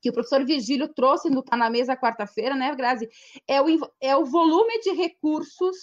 que 0.00 0.10
o 0.10 0.12
professor 0.12 0.44
Virgílio 0.44 0.92
trouxe 0.92 1.30
no 1.30 1.42
Tá 1.42 1.56
na 1.56 1.70
Mesa 1.70 1.96
quarta-feira, 1.96 2.54
né, 2.54 2.74
Grazi? 2.74 3.08
É 3.48 3.60
o, 3.60 3.66
é 4.00 4.16
o 4.16 4.24
volume 4.24 4.80
de 4.80 4.92
recursos 4.92 5.76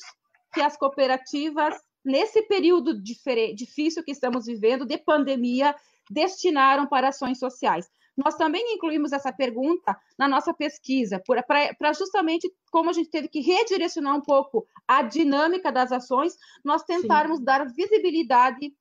que 0.54 0.62
as 0.62 0.78
cooperativas, 0.78 1.76
nesse 2.06 2.44
período 2.44 3.02
difícil 3.02 4.04
que 4.04 4.12
estamos 4.12 4.46
vivendo, 4.46 4.86
de 4.86 4.98
pandemia, 4.98 5.76
destinaram 6.10 6.88
para 6.88 7.10
ações 7.10 7.40
sociais. 7.40 7.90
Nós 8.16 8.36
também 8.36 8.76
incluímos 8.76 9.12
essa 9.12 9.34
pergunta 9.34 9.98
na 10.18 10.28
nossa 10.28 10.54
pesquisa, 10.54 11.22
para 11.48 11.94
justamente 11.94 12.52
como 12.72 12.90
a 12.90 12.94
gente 12.94 13.10
teve 13.10 13.28
que 13.28 13.40
redirecionar 13.40 14.16
um 14.16 14.22
pouco 14.22 14.66
a 14.88 15.02
dinâmica 15.02 15.72
das 15.72 15.92
ações, 15.92 16.36
nós 16.64 16.84
tentarmos 16.84 17.40
Sim. 17.40 17.44
dar 17.44 17.66
visibilidade 17.74 18.74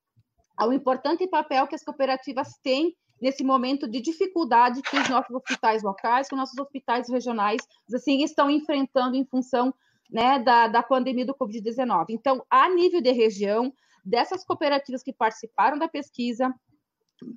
ao 0.56 0.72
importante 0.72 1.26
papel 1.26 1.66
que 1.66 1.74
as 1.74 1.82
cooperativas 1.82 2.48
têm 2.62 2.94
nesse 3.20 3.44
momento 3.44 3.88
de 3.88 4.00
dificuldade 4.00 4.82
que 4.82 4.98
os 4.98 5.08
nossos 5.08 5.34
hospitais 5.34 5.82
locais, 5.82 6.28
que 6.28 6.34
os 6.34 6.40
nossos 6.40 6.58
hospitais 6.58 7.08
regionais, 7.08 7.62
assim, 7.94 8.22
estão 8.24 8.50
enfrentando 8.50 9.16
em 9.16 9.24
função 9.24 9.72
né, 10.10 10.40
da, 10.40 10.66
da 10.66 10.82
pandemia 10.82 11.24
do 11.24 11.34
Covid-19. 11.34 12.06
Então, 12.10 12.44
a 12.50 12.68
nível 12.68 13.00
de 13.00 13.12
região, 13.12 13.72
dessas 14.04 14.44
cooperativas 14.44 15.02
que 15.02 15.12
participaram 15.12 15.78
da 15.78 15.88
pesquisa, 15.88 16.52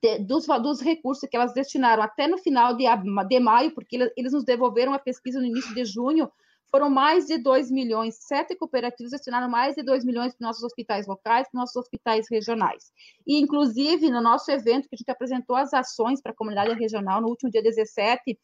de, 0.02 0.20
dos, 0.20 0.46
dos, 0.46 0.82
recursos 0.82 1.28
que 1.30 1.36
elas 1.36 1.54
destinaram 1.54 2.04
até 2.04 2.28
no 2.28 2.38
final 2.38 2.76
de, 2.76 2.86
de 3.28 3.40
maio, 3.40 3.74
porque 3.74 4.12
eles 4.16 4.34
nos 4.34 4.44
devolveram 4.44 4.94
a 4.94 5.00
pesquisa 5.00 5.40
no 5.40 5.46
início 5.46 5.74
de 5.74 5.86
junho, 5.86 6.30
foram 6.70 6.90
mais 6.90 7.26
de 7.26 7.38
2 7.38 7.72
milhões, 7.72 8.18
sete 8.20 8.56
cooperativas 8.56 9.12
destinaram 9.12 9.50
mais 9.50 9.76
de 9.76 9.84
2 9.84 10.04
milhões 10.04 10.36
para 10.36 10.48
nossos 10.48 10.64
hospitais 10.64 11.08
locais, 11.08 11.48
para 11.50 11.62
nossos 11.62 11.76
hospitais 11.76 12.26
regionais. 12.30 12.92
E, 13.26 13.40
inclusive, 13.40 14.10
no 14.10 14.22
nosso 14.22 14.52
evento, 14.52 14.90
que 14.90 14.96
a 14.96 14.98
gente 14.98 15.12
apresentou 15.12 15.56
as 15.56 15.74
ações 15.74 16.22
para 16.22 16.34
a 16.34 16.36
comunidade 16.36 16.74
regional 16.74 17.22
no 17.22 17.30
último 17.30 17.50
dia 17.50 17.64
17, 17.64 18.38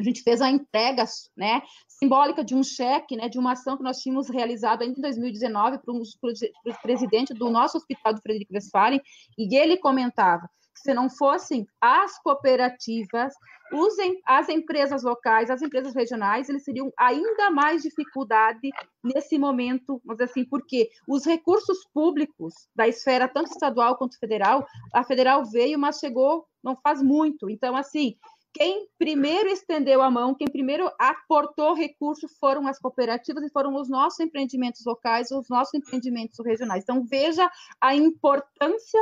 a 0.00 0.02
gente 0.02 0.22
fez 0.22 0.40
a 0.40 0.48
entrega 0.48 1.04
né, 1.36 1.60
simbólica 1.88 2.44
de 2.44 2.54
um 2.54 2.62
cheque, 2.62 3.16
né, 3.16 3.28
de 3.28 3.38
uma 3.38 3.52
ação 3.52 3.76
que 3.76 3.82
nós 3.82 3.98
tínhamos 3.98 4.28
realizado 4.28 4.82
ainda 4.82 4.98
em 4.98 5.02
2019 5.02 5.78
para 5.78 5.92
o 5.92 6.80
presidente 6.80 7.34
do 7.34 7.50
nosso 7.50 7.76
hospital 7.76 8.14
do 8.14 8.22
Frederico 8.22 8.54
Westphalen, 8.54 9.00
e 9.36 9.56
ele 9.56 9.76
comentava 9.76 10.48
se 10.82 10.94
não 10.94 11.08
fossem 11.08 11.66
as 11.80 12.18
cooperativas, 12.22 13.34
os, 13.72 13.94
as 14.26 14.48
empresas 14.48 15.02
locais, 15.02 15.50
as 15.50 15.62
empresas 15.62 15.94
regionais, 15.94 16.48
eles 16.48 16.64
teriam 16.64 16.92
ainda 16.98 17.50
mais 17.50 17.82
dificuldade 17.82 18.70
nesse 19.02 19.38
momento, 19.38 20.00
mas 20.04 20.20
assim, 20.20 20.44
porque 20.44 20.90
os 21.06 21.24
recursos 21.24 21.84
públicos 21.92 22.54
da 22.74 22.88
esfera, 22.88 23.28
tanto 23.28 23.50
estadual 23.50 23.96
quanto 23.96 24.18
federal, 24.18 24.66
a 24.92 25.04
federal 25.04 25.44
veio, 25.44 25.78
mas 25.78 25.98
chegou 25.98 26.46
não 26.62 26.76
faz 26.76 27.02
muito. 27.02 27.48
Então, 27.48 27.76
assim, 27.76 28.16
quem 28.52 28.88
primeiro 28.98 29.48
estendeu 29.48 30.02
a 30.02 30.10
mão, 30.10 30.34
quem 30.34 30.48
primeiro 30.48 30.90
aportou 30.98 31.74
recursos 31.74 32.36
foram 32.38 32.66
as 32.66 32.78
cooperativas 32.78 33.44
e 33.44 33.50
foram 33.50 33.74
os 33.76 33.88
nossos 33.88 34.20
empreendimentos 34.20 34.84
locais, 34.84 35.30
os 35.30 35.48
nossos 35.48 35.74
empreendimentos 35.74 36.38
regionais. 36.44 36.82
Então, 36.82 37.04
veja 37.04 37.48
a 37.80 37.94
importância 37.94 39.00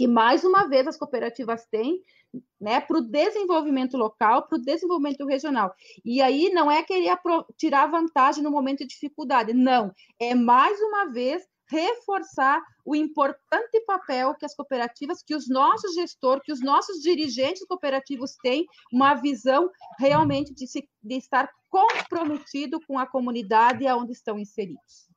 que 0.00 0.06
mais 0.06 0.44
uma 0.44 0.66
vez 0.66 0.86
as 0.86 0.96
cooperativas 0.96 1.66
têm 1.66 2.00
né, 2.58 2.80
para 2.80 2.96
o 2.96 3.02
desenvolvimento 3.02 3.98
local, 3.98 4.48
para 4.48 4.56
o 4.56 4.62
desenvolvimento 4.62 5.26
regional. 5.26 5.74
E 6.02 6.22
aí 6.22 6.48
não 6.48 6.70
é 6.70 6.82
querer 6.82 7.18
tirar 7.58 7.86
vantagem 7.86 8.42
no 8.42 8.50
momento 8.50 8.78
de 8.78 8.86
dificuldade, 8.86 9.52
não. 9.52 9.92
É 10.18 10.34
mais 10.34 10.80
uma 10.80 11.12
vez 11.12 11.46
reforçar 11.68 12.62
o 12.82 12.96
importante 12.96 13.78
papel 13.86 14.34
que 14.36 14.46
as 14.46 14.56
cooperativas, 14.56 15.22
que 15.22 15.34
os 15.34 15.50
nossos 15.50 15.92
gestores, 15.92 16.44
que 16.46 16.52
os 16.52 16.62
nossos 16.62 17.02
dirigentes 17.02 17.66
cooperativos 17.66 18.36
têm, 18.42 18.64
uma 18.90 19.12
visão 19.12 19.70
realmente 19.98 20.54
de, 20.54 20.66
se, 20.66 20.88
de 21.02 21.16
estar 21.16 21.46
comprometido 21.68 22.80
com 22.86 22.98
a 22.98 23.06
comunidade 23.06 23.86
aonde 23.86 24.12
estão 24.12 24.38
inseridos. 24.38 25.09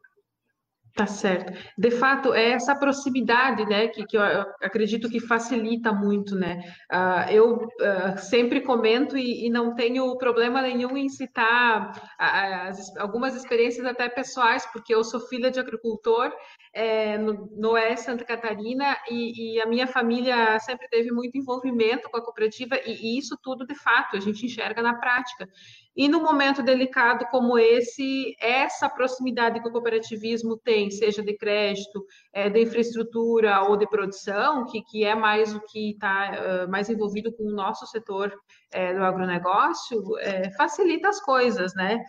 Tá 0.96 1.08
certo. 1.08 1.52
De 1.76 1.90
fato, 1.90 2.36
é 2.36 2.52
essa 2.52 2.76
proximidade, 2.76 3.66
né, 3.66 3.88
que, 3.88 4.06
que 4.06 4.16
eu 4.16 4.22
acredito 4.62 5.10
que 5.10 5.20
facilita 5.20 5.92
muito, 5.92 6.36
né? 6.36 6.62
Uh, 6.92 7.32
eu 7.32 7.56
uh, 7.56 8.18
sempre 8.20 8.62
comento 8.62 9.18
e, 9.18 9.48
e, 9.48 9.50
não 9.50 9.74
tenho 9.74 10.16
problema 10.20 10.62
nenhum 10.62 10.96
em 10.96 11.10
citar 11.10 12.00
as, 12.20 12.96
algumas 12.98 13.36
experiências 13.36 13.88
até 13.88 14.08
pessoais, 14.08 14.68
porque 14.68 14.94
eu 14.94 15.04
sou 15.04 15.20
filha 15.20 15.50
de 15.50 15.60
agricultor 15.60 16.32
é, 16.72 17.18
no, 17.18 17.50
no 17.56 17.72
Oeste 17.72 18.06
Santa 18.06 18.24
Catarina 18.24 18.96
e, 19.10 19.56
e, 19.56 19.62
a 19.62 19.66
minha 19.66 19.88
família 19.88 20.60
sempre 20.60 20.88
teve 20.90 21.12
muito 21.12 21.36
envolvimento 21.36 22.08
com 22.08 22.18
a 22.18 22.24
cooperativa 22.24 22.76
e, 22.86 23.16
e 23.16 23.18
isso 23.18 23.36
tudo, 23.42 23.66
de 23.66 23.74
fato, 23.74 24.16
a 24.16 24.20
gente 24.20 24.46
enxerga 24.46 24.84
na 24.84 24.94
prática. 24.94 25.50
E 25.96 26.08
no 26.08 26.22
momento 26.22 26.64
delicado 26.64 27.26
como 27.30 27.58
esse, 27.58 28.36
essa 28.40 28.90
proximidade 28.90 29.62
que 29.62 29.68
o 29.68 29.72
cooperativismo 29.72 30.58
tem, 30.58 30.90
seja 30.90 31.22
de 31.22 31.38
crédito, 31.38 32.04
é, 32.34 32.50
de 32.50 32.62
infraestrutura 32.62 33.62
ou 33.62 33.78
de 33.78 33.88
produção, 33.88 34.66
que, 34.66 34.82
que 34.82 35.04
é 35.04 35.14
mais 35.14 35.54
o 35.54 35.62
que 35.62 35.92
está 35.92 36.66
uh, 36.66 36.72
mais 36.72 36.90
envolvido 36.90 37.32
com 37.32 37.44
o 37.44 37.56
nosso 37.56 37.86
setor 37.86 38.34
é, 38.72 38.94
do 38.94 39.04
agronegócio, 39.04 40.02
é, 40.20 40.52
facilita 40.56 41.10
as 41.10 41.22
coisas, 41.22 41.76
né? 41.76 42.04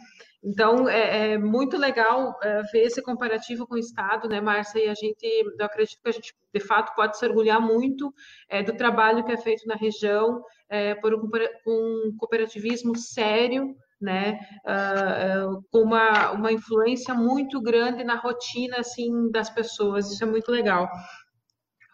Então, 0.45 0.87
é, 0.87 1.33
é 1.33 1.39
muito 1.39 1.79
legal 1.79 2.39
é, 2.43 2.61
ver 2.71 2.83
esse 2.83 3.03
comparativo 3.03 3.67
com 3.67 3.77
o 3.77 3.79
Estado, 3.79 4.29
né, 4.29 4.43
Márcia? 4.43 4.79
E 4.85 4.89
a 4.91 4.95
gente, 4.95 5.25
eu 5.59 5.65
acredito 5.65 6.03
que 6.03 6.09
a 6.11 6.13
gente, 6.13 6.35
de 6.53 6.61
fato, 6.61 6.95
pode 6.95 7.17
se 7.17 7.27
orgulhar 7.27 7.59
muito 7.61 8.13
é, 8.47 8.63
do 8.63 8.77
trabalho 8.77 9.25
que 9.25 9.33
é 9.33 9.39
feito 9.39 9.67
na 9.67 9.75
região 9.75 10.43
é, 10.75 10.95
por 10.97 11.15
um, 11.15 11.31
um, 11.67 12.17
cooperativismo 12.19 12.97
sério, 12.97 13.77
né, 14.01 14.41
uh, 14.67 15.55
uh, 15.55 15.65
com 15.71 15.83
uma, 15.83 16.33
uma 16.33 16.53
influência 16.53 17.15
muito 17.15 17.63
grande 17.63 18.03
na 18.03 18.17
rotina, 18.17 18.79
assim, 18.79 19.31
das 19.31 19.49
pessoas. 19.49 20.11
Isso 20.11 20.25
é 20.25 20.27
muito 20.27 20.51
legal. 20.51 20.89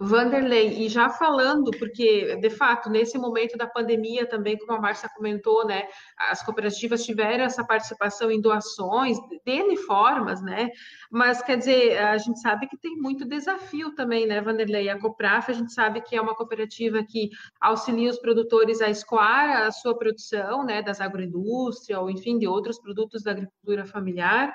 Vanderlei, 0.03 0.83
e 0.85 0.89
já 0.89 1.11
falando, 1.11 1.71
porque 1.73 2.35
de 2.37 2.49
fato, 2.49 2.89
nesse 2.89 3.19
momento 3.19 3.59
da 3.59 3.67
pandemia 3.67 4.27
também, 4.27 4.57
como 4.57 4.73
a 4.73 4.81
Márcia 4.81 5.11
comentou, 5.15 5.67
né, 5.67 5.87
as 6.17 6.43
cooperativas 6.43 7.05
tiveram 7.05 7.45
essa 7.45 7.63
participação 7.63 8.31
em 8.31 8.41
doações, 8.41 9.19
de 9.45 9.77
formas, 9.87 10.41
né, 10.41 10.71
mas 11.11 11.43
quer 11.43 11.59
dizer, 11.59 11.99
a 11.99 12.17
gente 12.17 12.41
sabe 12.41 12.67
que 12.67 12.79
tem 12.79 12.97
muito 12.97 13.27
desafio 13.27 13.95
também, 13.95 14.27
né, 14.27 14.41
Vanderlei? 14.41 14.89
A 14.89 14.99
Copraf, 14.99 15.51
a 15.51 15.55
gente 15.55 15.73
sabe 15.73 16.01
que 16.01 16.17
é 16.17 16.21
uma 16.21 16.35
cooperativa 16.35 17.05
que 17.05 17.29
auxilia 17.61 18.09
os 18.09 18.19
produtores 18.19 18.81
a 18.81 18.89
escoar 18.89 19.67
a 19.67 19.71
sua 19.71 19.97
produção, 19.99 20.65
né, 20.65 20.83
das 20.83 21.01
agroindústrias, 21.01 22.01
ou 22.01 22.09
enfim, 22.09 22.39
de 22.39 22.49
outros 22.49 22.79
produtos 22.79 23.23
da 23.23 23.33
agricultura 23.33 23.85
familiar. 23.85 24.55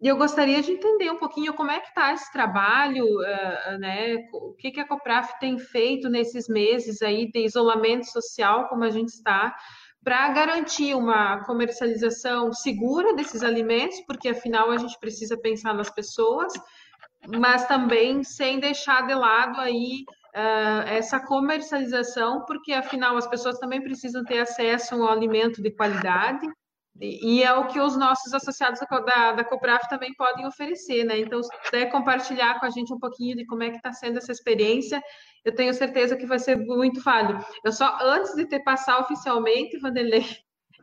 E 0.00 0.06
eu 0.06 0.16
gostaria 0.16 0.62
de 0.62 0.70
entender 0.70 1.10
um 1.10 1.16
pouquinho 1.16 1.52
como 1.54 1.72
é 1.72 1.80
que 1.80 1.88
está 1.88 2.12
esse 2.12 2.32
trabalho, 2.32 3.04
uh, 3.04 3.78
né? 3.78 4.28
O 4.32 4.54
que, 4.54 4.70
que 4.70 4.80
a 4.80 4.86
Copraf 4.86 5.38
tem 5.40 5.58
feito 5.58 6.08
nesses 6.08 6.48
meses 6.48 7.02
aí 7.02 7.28
de 7.28 7.44
isolamento 7.44 8.06
social, 8.06 8.68
como 8.68 8.84
a 8.84 8.90
gente 8.90 9.08
está, 9.08 9.56
para 10.02 10.28
garantir 10.28 10.94
uma 10.94 11.44
comercialização 11.44 12.52
segura 12.52 13.14
desses 13.14 13.42
alimentos, 13.42 14.00
porque 14.06 14.28
afinal 14.28 14.70
a 14.70 14.76
gente 14.76 14.96
precisa 15.00 15.36
pensar 15.36 15.74
nas 15.74 15.90
pessoas, 15.90 16.52
mas 17.26 17.66
também 17.66 18.22
sem 18.22 18.60
deixar 18.60 19.04
de 19.04 19.14
lado 19.14 19.60
aí 19.60 20.04
uh, 20.36 20.86
essa 20.86 21.18
comercialização, 21.18 22.44
porque 22.46 22.72
afinal 22.72 23.16
as 23.16 23.26
pessoas 23.26 23.58
também 23.58 23.82
precisam 23.82 24.24
ter 24.24 24.38
acesso 24.38 24.94
a 24.94 24.98
um 24.98 25.08
alimento 25.08 25.60
de 25.60 25.72
qualidade 25.72 26.46
e 27.00 27.42
é 27.42 27.52
o 27.54 27.66
que 27.66 27.78
os 27.80 27.96
nossos 27.96 28.32
associados 28.34 28.80
da, 28.80 29.32
da 29.32 29.44
Copraf 29.44 29.88
também 29.88 30.12
podem 30.14 30.46
oferecer, 30.46 31.04
né? 31.04 31.18
Então, 31.18 31.42
se 31.42 31.50
puder 31.64 31.90
compartilhar 31.90 32.58
com 32.58 32.66
a 32.66 32.70
gente 32.70 32.92
um 32.92 32.98
pouquinho 32.98 33.36
de 33.36 33.46
como 33.46 33.62
é 33.62 33.70
que 33.70 33.76
está 33.76 33.92
sendo 33.92 34.18
essa 34.18 34.32
experiência, 34.32 35.02
eu 35.44 35.54
tenho 35.54 35.72
certeza 35.72 36.16
que 36.16 36.26
vai 36.26 36.38
ser 36.38 36.56
muito 36.56 37.00
válido. 37.00 37.44
Eu 37.64 37.72
só, 37.72 37.98
antes 38.02 38.34
de 38.34 38.46
te 38.46 38.58
passar 38.60 38.98
oficialmente, 38.98 39.78
Vanderlei, 39.78 40.26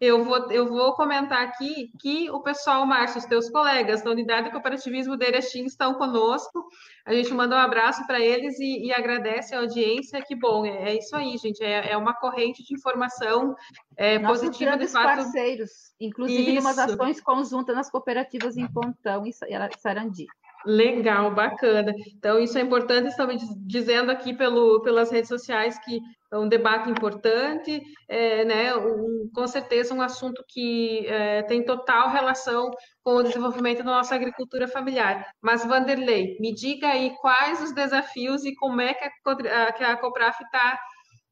eu 0.01 0.23
vou, 0.23 0.51
eu 0.51 0.67
vou 0.67 0.93
comentar 0.93 1.41
aqui 1.41 1.89
que 1.99 2.29
o 2.29 2.41
pessoal, 2.41 2.85
Márcio, 2.85 3.19
os 3.19 3.25
teus 3.25 3.49
colegas 3.49 4.01
da 4.01 4.11
Unidade 4.11 4.47
de 4.47 4.51
Cooperativismo 4.51 5.15
de 5.15 5.25
Erechim 5.25 5.65
estão 5.65 5.93
conosco. 5.93 6.67
A 7.05 7.13
gente 7.13 7.33
manda 7.33 7.55
um 7.55 7.59
abraço 7.59 8.05
para 8.05 8.19
eles 8.19 8.59
e, 8.59 8.87
e, 8.87 8.93
agradece 8.93 9.55
a 9.55 9.59
audiência. 9.59 10.21
Que 10.21 10.35
bom, 10.35 10.65
é, 10.65 10.91
é 10.91 10.97
isso 10.97 11.15
aí, 11.15 11.37
gente. 11.37 11.63
É, 11.63 11.91
é, 11.91 11.97
uma 11.97 12.13
corrente 12.13 12.63
de 12.63 12.73
informação 12.73 13.55
é, 13.95 14.19
positiva, 14.19 14.77
de 14.77 14.87
fato. 14.87 15.05
parceiros, 15.05 15.71
inclusive 15.99 16.51
em 16.51 16.59
umas 16.59 16.77
ações 16.77 17.21
conjuntas 17.21 17.75
nas 17.75 17.89
cooperativas 17.89 18.57
em 18.57 18.67
Pontão 18.67 19.25
e 19.25 19.31
Sarandi. 19.77 20.25
Legal, 20.65 21.33
bacana. 21.33 21.93
Então, 22.17 22.39
isso 22.39 22.57
é 22.57 22.61
importante, 22.61 23.09
estamos 23.09 23.41
dizendo 23.65 24.11
aqui 24.11 24.33
pelo, 24.33 24.81
pelas 24.81 25.11
redes 25.11 25.29
sociais 25.29 25.77
que 25.79 25.99
é 26.31 26.37
um 26.37 26.49
debate 26.49 26.89
importante, 26.89 27.81
é, 28.09 28.43
né, 28.43 28.75
um, 28.75 29.29
com 29.33 29.45
certeza 29.47 29.93
um 29.93 30.01
assunto 30.01 30.43
que 30.49 31.05
é, 31.07 31.43
tem 31.43 31.63
total 31.63 32.09
relação 32.09 32.71
com 33.03 33.17
o 33.17 33.23
desenvolvimento 33.23 33.79
da 33.79 33.91
nossa 33.91 34.15
agricultura 34.15 34.67
familiar. 34.67 35.29
Mas, 35.39 35.63
Vanderlei, 35.63 36.35
me 36.39 36.53
diga 36.53 36.87
aí 36.87 37.15
quais 37.21 37.61
os 37.61 37.71
desafios 37.71 38.43
e 38.43 38.55
como 38.55 38.81
é 38.81 38.93
que 38.93 39.03
a, 39.05 39.71
que 39.71 39.83
a 39.83 39.97
Copraf 39.97 40.41
está 40.41 40.79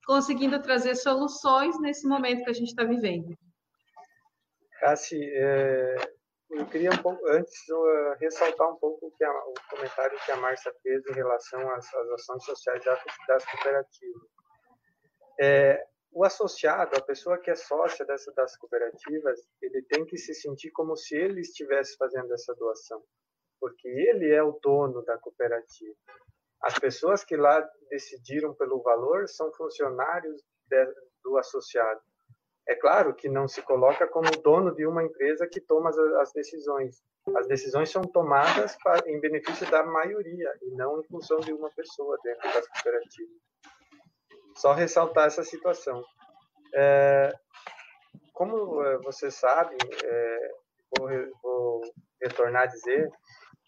conseguindo 0.06 0.62
trazer 0.62 0.96
soluções 0.96 1.80
nesse 1.82 2.08
momento 2.08 2.44
que 2.44 2.52
a 2.52 2.54
gente 2.54 2.70
está 2.70 2.84
vivendo. 2.84 3.36
Cassi, 4.80 5.20
é, 5.24 5.96
eu 6.54 6.66
queria 6.68 6.92
um 6.92 7.02
pouco, 7.02 7.28
antes 7.28 7.54
uh, 7.70 8.16
ressaltar 8.20 8.70
um 8.70 8.76
pouco 8.76 9.12
que 9.18 9.24
a, 9.24 9.32
o 9.32 9.54
comentário 9.70 10.18
que 10.26 10.32
a 10.32 10.38
Márcia 10.38 10.74
fez 10.82 11.06
em 11.08 11.14
relação 11.14 11.60
às, 11.72 11.94
às 11.94 12.10
ações 12.12 12.46
sociais 12.46 12.84
das, 12.84 13.00
das 13.28 13.46
cooperativas. 13.46 14.30
É, 15.40 15.84
o 16.12 16.24
associado, 16.24 16.96
a 16.96 17.02
pessoa 17.02 17.40
que 17.40 17.50
é 17.50 17.56
sócia 17.56 18.06
dessa, 18.06 18.32
das 18.34 18.56
cooperativas, 18.58 19.40
ele 19.62 19.82
tem 19.84 20.06
que 20.06 20.18
se 20.18 20.34
sentir 20.34 20.70
como 20.72 20.96
se 20.96 21.16
ele 21.16 21.42
estivesse 21.42 21.98
fazendo 21.98 22.32
essa 22.34 22.54
doação, 22.54 23.04
porque 23.60 23.88
ele 23.88 24.32
é 24.32 24.44
o 24.44 24.60
dono 24.62 25.04
da 25.04 25.18
cooperativa. 25.18 25.96
As 26.62 26.78
pessoas 26.78 27.24
que 27.24 27.36
lá 27.36 27.68
decidiram 27.90 28.54
pelo 28.54 28.82
valor 28.82 29.28
são 29.28 29.52
funcionários 29.54 30.42
de, 30.68 30.94
do 31.24 31.38
associado. 31.38 32.02
É 32.68 32.76
claro 32.76 33.14
que 33.14 33.28
não 33.28 33.48
se 33.48 33.62
coloca 33.62 34.08
como 34.08 34.30
dono 34.42 34.74
de 34.74 34.86
uma 34.86 35.04
empresa 35.04 35.48
que 35.48 35.60
toma 35.60 35.90
as, 35.90 35.98
as 35.98 36.32
decisões. 36.32 37.02
As 37.36 37.48
decisões 37.48 37.90
são 37.90 38.02
tomadas 38.02 38.78
para, 38.84 39.10
em 39.10 39.20
benefício 39.20 39.70
da 39.70 39.84
maioria 39.84 40.54
e 40.62 40.72
não 40.72 41.00
em 41.00 41.04
função 41.04 41.40
de 41.40 41.54
uma 41.54 41.70
pessoa 41.72 42.18
dentro 42.24 42.54
das 42.54 42.68
cooperativas. 42.68 43.38
Só 44.56 44.74
ressaltar 44.74 45.28
essa 45.28 45.44
situação. 45.44 46.04
É, 46.74 47.34
como 48.34 48.84
é, 48.84 48.98
você 49.00 49.30
sabe, 49.30 49.76
é, 50.04 50.52
vou, 50.98 51.10
vou, 51.42 51.82
retornar 52.22 52.64
a 52.64 52.68
dizer, 52.68 53.10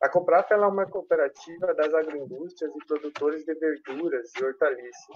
a 0.02 0.10
Coprap 0.10 0.52
é 0.52 0.58
uma 0.58 0.86
cooperativa 0.86 1.74
das 1.74 1.94
agroindústrias 1.94 2.72
e 2.74 2.86
produtores 2.86 3.46
de 3.46 3.54
verduras 3.56 4.32
e 4.40 4.44
hortaliças. 4.44 5.16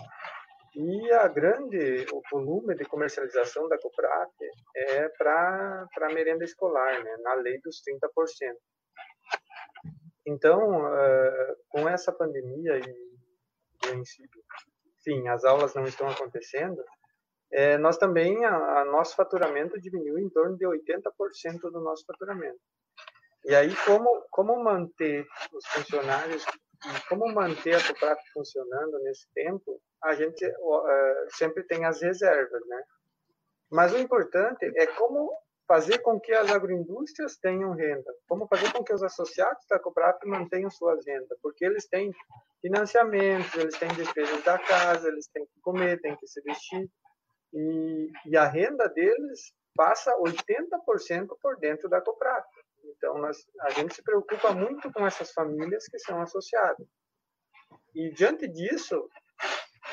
E 0.75 1.11
a 1.13 1.27
grande, 1.27 2.05
o 2.13 2.21
volume 2.31 2.75
de 2.75 2.85
comercialização 2.85 3.67
da 3.67 3.77
Coprap 3.77 4.31
é 4.75 5.09
para 5.09 5.87
a 6.01 6.13
merenda 6.13 6.43
escolar, 6.43 7.03
né, 7.03 7.17
na 7.21 7.33
lei 7.35 7.59
dos 7.61 7.81
30%. 7.81 8.55
Então, 10.25 10.85
uh, 10.85 11.55
com 11.69 11.89
essa 11.89 12.11
pandemia 12.11 12.77
e, 12.77 13.93
enfim, 13.93 15.27
as 15.27 15.43
aulas 15.43 15.73
não 15.73 15.85
estão 15.85 16.07
acontecendo, 16.07 16.83
é, 17.51 17.77
nós 17.77 17.97
também, 17.97 18.45
a, 18.45 18.81
a, 18.81 18.85
nosso 18.85 19.15
faturamento 19.15 19.79
diminuiu 19.79 20.19
em 20.19 20.29
torno 20.29 20.55
de 20.55 20.65
80% 20.65 21.61
do 21.61 21.81
nosso 21.81 22.05
faturamento. 22.05 22.59
E 23.45 23.55
aí, 23.55 23.73
como, 23.85 24.27
como 24.29 24.63
manter 24.63 25.25
os 25.51 25.65
funcionários 25.67 26.45
como 27.07 27.27
manter 27.33 27.75
a 27.75 27.87
Coprap 27.87 28.19
funcionando 28.33 28.99
nesse 28.99 29.27
tempo, 29.33 29.81
a 30.03 30.15
gente 30.15 30.45
uh, 30.45 31.27
sempre 31.29 31.63
tem 31.63 31.85
as 31.85 32.01
reservas, 32.01 32.65
né? 32.67 32.83
Mas 33.69 33.93
o 33.93 33.97
importante 33.97 34.65
é 34.75 34.87
como 34.87 35.31
fazer 35.67 35.99
com 35.99 36.19
que 36.19 36.33
as 36.33 36.49
agroindústrias 36.49 37.37
tenham 37.37 37.73
renda, 37.73 38.11
como 38.27 38.47
fazer 38.47 38.71
com 38.73 38.83
que 38.83 38.93
os 38.93 39.03
associados 39.03 39.63
da 39.69 39.77
Coprap 39.77 40.25
mantenham 40.25 40.71
suas 40.71 41.05
rendas, 41.05 41.37
porque 41.43 41.63
eles 41.63 41.87
têm 41.87 42.11
financiamentos, 42.59 43.53
eles 43.55 43.77
têm 43.77 43.89
despesas 43.89 44.43
da 44.43 44.57
casa, 44.57 45.07
eles 45.07 45.27
têm 45.27 45.45
que 45.45 45.61
comer, 45.61 46.01
têm 46.01 46.15
que 46.15 46.25
se 46.25 46.41
vestir, 46.41 46.89
e, 47.53 48.11
e 48.25 48.35
a 48.35 48.45
renda 48.45 48.89
deles 48.89 49.53
passa 49.75 50.11
80% 50.17 51.27
por 51.41 51.57
dentro 51.57 51.87
da 51.87 52.01
Coprap. 52.01 52.45
Então, 52.99 53.17
nós, 53.17 53.37
a 53.61 53.69
gente 53.69 53.95
se 53.95 54.03
preocupa 54.03 54.51
muito 54.51 54.91
com 54.91 55.07
essas 55.07 55.31
famílias 55.31 55.87
que 55.87 55.97
são 55.99 56.21
associadas. 56.21 56.85
E, 57.95 58.11
diante 58.11 58.45
disso, 58.45 59.09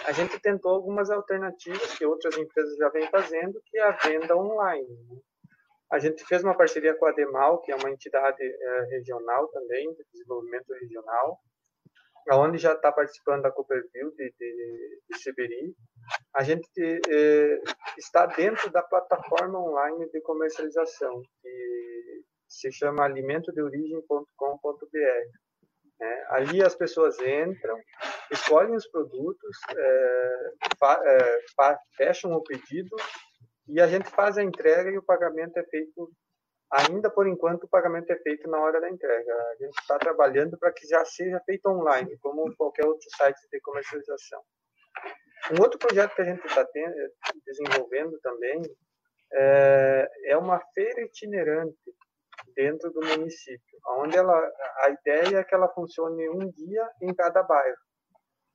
a 0.06 0.12
gente 0.12 0.38
tentou 0.40 0.72
algumas 0.72 1.08
alternativas 1.08 1.96
que 1.96 2.04
outras 2.04 2.36
empresas 2.36 2.76
já 2.76 2.88
vêm 2.88 3.08
fazendo, 3.08 3.62
que 3.64 3.78
é 3.78 3.82
a 3.84 3.92
venda 3.92 4.36
online. 4.36 4.88
Né? 5.08 5.20
A 5.92 6.00
gente 6.00 6.24
fez 6.24 6.42
uma 6.42 6.56
parceria 6.56 6.96
com 6.96 7.06
a 7.06 7.12
Demal, 7.12 7.60
que 7.62 7.70
é 7.70 7.76
uma 7.76 7.90
entidade 7.90 8.42
é, 8.42 8.80
regional 8.90 9.46
também, 9.48 9.88
de 9.94 10.04
desenvolvimento 10.12 10.72
regional, 10.74 11.38
onde 12.32 12.58
já 12.58 12.72
está 12.72 12.90
participando 12.90 13.42
da 13.42 13.52
Cooperville 13.52 14.10
de, 14.16 14.34
de, 14.36 15.32
de. 15.32 15.74
A 16.34 16.42
gente 16.42 16.68
é, 17.08 17.62
está 17.96 18.26
dentro 18.26 18.68
da 18.72 18.82
plataforma 18.82 19.60
online 19.60 20.10
de 20.10 20.20
comercialização, 20.22 21.22
que 21.40 22.24
se 22.48 22.72
chama 22.72 23.04
alimentodeorigem.com.br. 23.04 25.46
É, 25.98 26.26
ali 26.28 26.62
as 26.62 26.74
pessoas 26.74 27.18
entram, 27.20 27.78
escolhem 28.30 28.74
os 28.74 28.86
produtos, 28.88 29.56
é, 29.74 30.50
fa, 30.78 31.00
é, 31.02 31.40
fa, 31.56 31.78
fecham 31.96 32.32
o 32.32 32.42
pedido 32.42 32.94
e 33.66 33.80
a 33.80 33.86
gente 33.86 34.10
faz 34.10 34.36
a 34.36 34.42
entrega 34.42 34.90
e 34.90 34.98
o 34.98 35.02
pagamento 35.02 35.58
é 35.58 35.64
feito, 35.64 36.12
ainda 36.70 37.10
por 37.10 37.26
enquanto, 37.26 37.64
o 37.64 37.68
pagamento 37.68 38.10
é 38.10 38.18
feito 38.18 38.46
na 38.48 38.60
hora 38.60 38.78
da 38.80 38.90
entrega. 38.90 39.32
A 39.32 39.56
gente 39.58 39.80
está 39.80 39.98
trabalhando 39.98 40.58
para 40.58 40.70
que 40.70 40.86
já 40.86 41.02
seja 41.04 41.40
feito 41.46 41.66
online, 41.66 42.18
como 42.18 42.54
qualquer 42.56 42.86
outro 42.86 43.08
site 43.16 43.40
de 43.50 43.58
comercialização. 43.60 44.42
Um 45.52 45.62
outro 45.62 45.78
projeto 45.78 46.14
que 46.14 46.22
a 46.22 46.26
gente 46.26 46.44
está 46.44 46.66
desenvolvendo 47.46 48.18
também 48.20 48.60
é, 49.32 50.10
é 50.26 50.36
uma 50.36 50.60
feira 50.74 51.02
itinerante 51.02 51.74
dentro 52.54 52.90
do 52.90 53.00
município, 53.00 53.78
onde 53.98 54.16
ela, 54.16 54.36
a 54.82 54.90
ideia 54.90 55.38
é 55.38 55.44
que 55.44 55.54
ela 55.54 55.68
funcione 55.68 56.28
um 56.28 56.50
dia 56.50 56.88
em 57.02 57.14
cada 57.14 57.42
bairro. 57.42 57.76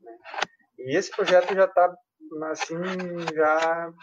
Né? 0.02 0.18
E 0.80 0.96
esse 0.96 1.12
projeto 1.12 1.54
já 1.54 1.66
está 1.66 1.94
assim 2.50 2.76
já 3.34 3.94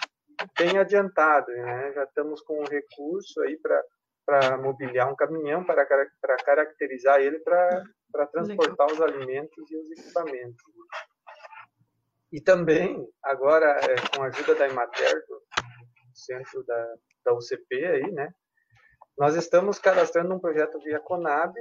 bem 0.58 0.78
adiantado, 0.78 1.50
né? 1.50 1.92
Já 1.92 2.04
estamos 2.04 2.40
com 2.42 2.60
um 2.60 2.66
recurso 2.66 3.40
aí 3.42 3.56
para 3.58 3.82
para 4.26 4.58
mobiliar 4.58 5.10
um 5.10 5.16
caminhão 5.16 5.64
para 5.64 5.86
para 6.20 6.36
caracterizar 6.36 7.18
ele 7.20 7.38
para 7.40 7.82
para 8.12 8.26
transportar 8.26 8.88
Legal. 8.88 9.08
os 9.08 9.14
alimentos 9.14 9.70
e 9.70 9.76
os 9.76 9.90
equipamentos. 9.90 10.62
E 12.30 12.40
também 12.40 13.08
agora 13.22 13.80
é, 13.80 14.16
com 14.16 14.22
a 14.22 14.26
ajuda 14.26 14.54
da 14.54 14.68
Imater, 14.68 15.24
do 15.26 15.42
centro 16.14 16.62
da 16.64 16.94
da 17.24 17.34
UCP 17.34 17.84
aí, 17.84 18.12
né? 18.12 18.30
Nós 19.18 19.34
estamos 19.34 19.80
cadastrando 19.80 20.32
um 20.32 20.38
projeto 20.38 20.78
via 20.78 21.00
Conab 21.00 21.52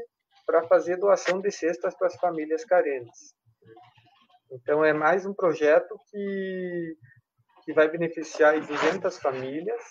para 0.45 0.67
fazer 0.67 0.97
doação 0.97 1.41
de 1.41 1.49
cestas 1.49 1.95
para 1.95 2.05
as 2.05 2.15
famílias 2.15 2.63
carentes. 2.63 3.33
Então, 4.51 4.85
é 4.85 4.93
mais 4.93 5.25
um 5.25 5.33
projeto 5.33 5.99
que, 6.11 6.95
que 7.65 7.73
vai 7.73 7.89
beneficiar 7.89 8.59
200 8.59 9.17
famílias 9.17 9.81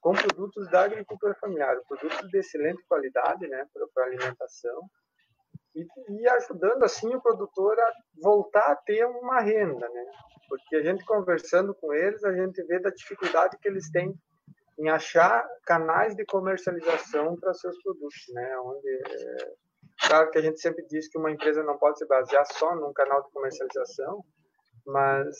com 0.00 0.12
produtos 0.12 0.68
da 0.70 0.82
agricultura 0.82 1.36
familiar, 1.36 1.76
produtos 1.88 2.28
de 2.28 2.38
excelente 2.38 2.82
qualidade 2.88 3.46
né, 3.46 3.64
para 3.94 4.04
alimentação, 4.06 4.82
e, 5.74 5.86
e, 6.08 6.28
ajudando 6.28 6.82
assim 6.82 7.14
o 7.14 7.22
produtor 7.22 7.78
a 7.78 7.92
voltar 8.20 8.72
a 8.72 8.76
ter 8.76 9.04
uma 9.06 9.40
renda, 9.40 9.88
né? 9.88 10.06
Porque 10.48 10.76
a 10.76 10.82
gente 10.82 11.04
conversando 11.04 11.74
com 11.74 11.92
eles, 11.92 12.22
a 12.24 12.32
gente 12.32 12.62
vê 12.64 12.78
da 12.78 12.90
dificuldade 12.90 13.56
que 13.58 13.68
eles 13.68 13.90
têm 13.90 14.14
em 14.78 14.88
achar 14.88 15.46
canais 15.64 16.14
de 16.16 16.24
comercialização 16.24 17.36
para 17.36 17.54
seus 17.54 17.80
produtos, 17.82 18.24
né? 18.30 18.58
Onde 18.58 18.88
é, 18.88 19.52
claro 20.06 20.30
que 20.30 20.38
a 20.38 20.42
gente 20.42 20.60
sempre 20.60 20.84
diz 20.86 21.08
que 21.08 21.18
uma 21.18 21.30
empresa 21.30 21.62
não 21.62 21.78
pode 21.78 21.98
se 21.98 22.06
basear 22.06 22.44
só 22.52 22.74
num 22.74 22.92
canal 22.92 23.22
de 23.22 23.30
comercialização, 23.30 24.24
mas 24.86 25.36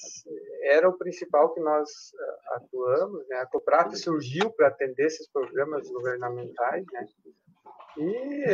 era 0.62 0.88
o 0.88 0.96
principal 0.96 1.52
que 1.52 1.60
nós 1.60 1.90
é, 1.90 2.56
atuamos, 2.56 3.26
né? 3.28 3.36
A 3.38 3.46
Copraf 3.46 3.94
surgiu 3.96 4.50
para 4.50 4.68
atender 4.68 5.06
esses 5.06 5.28
programas 5.30 5.88
governamentais, 5.90 6.84
né? 6.92 7.06
E 7.96 8.44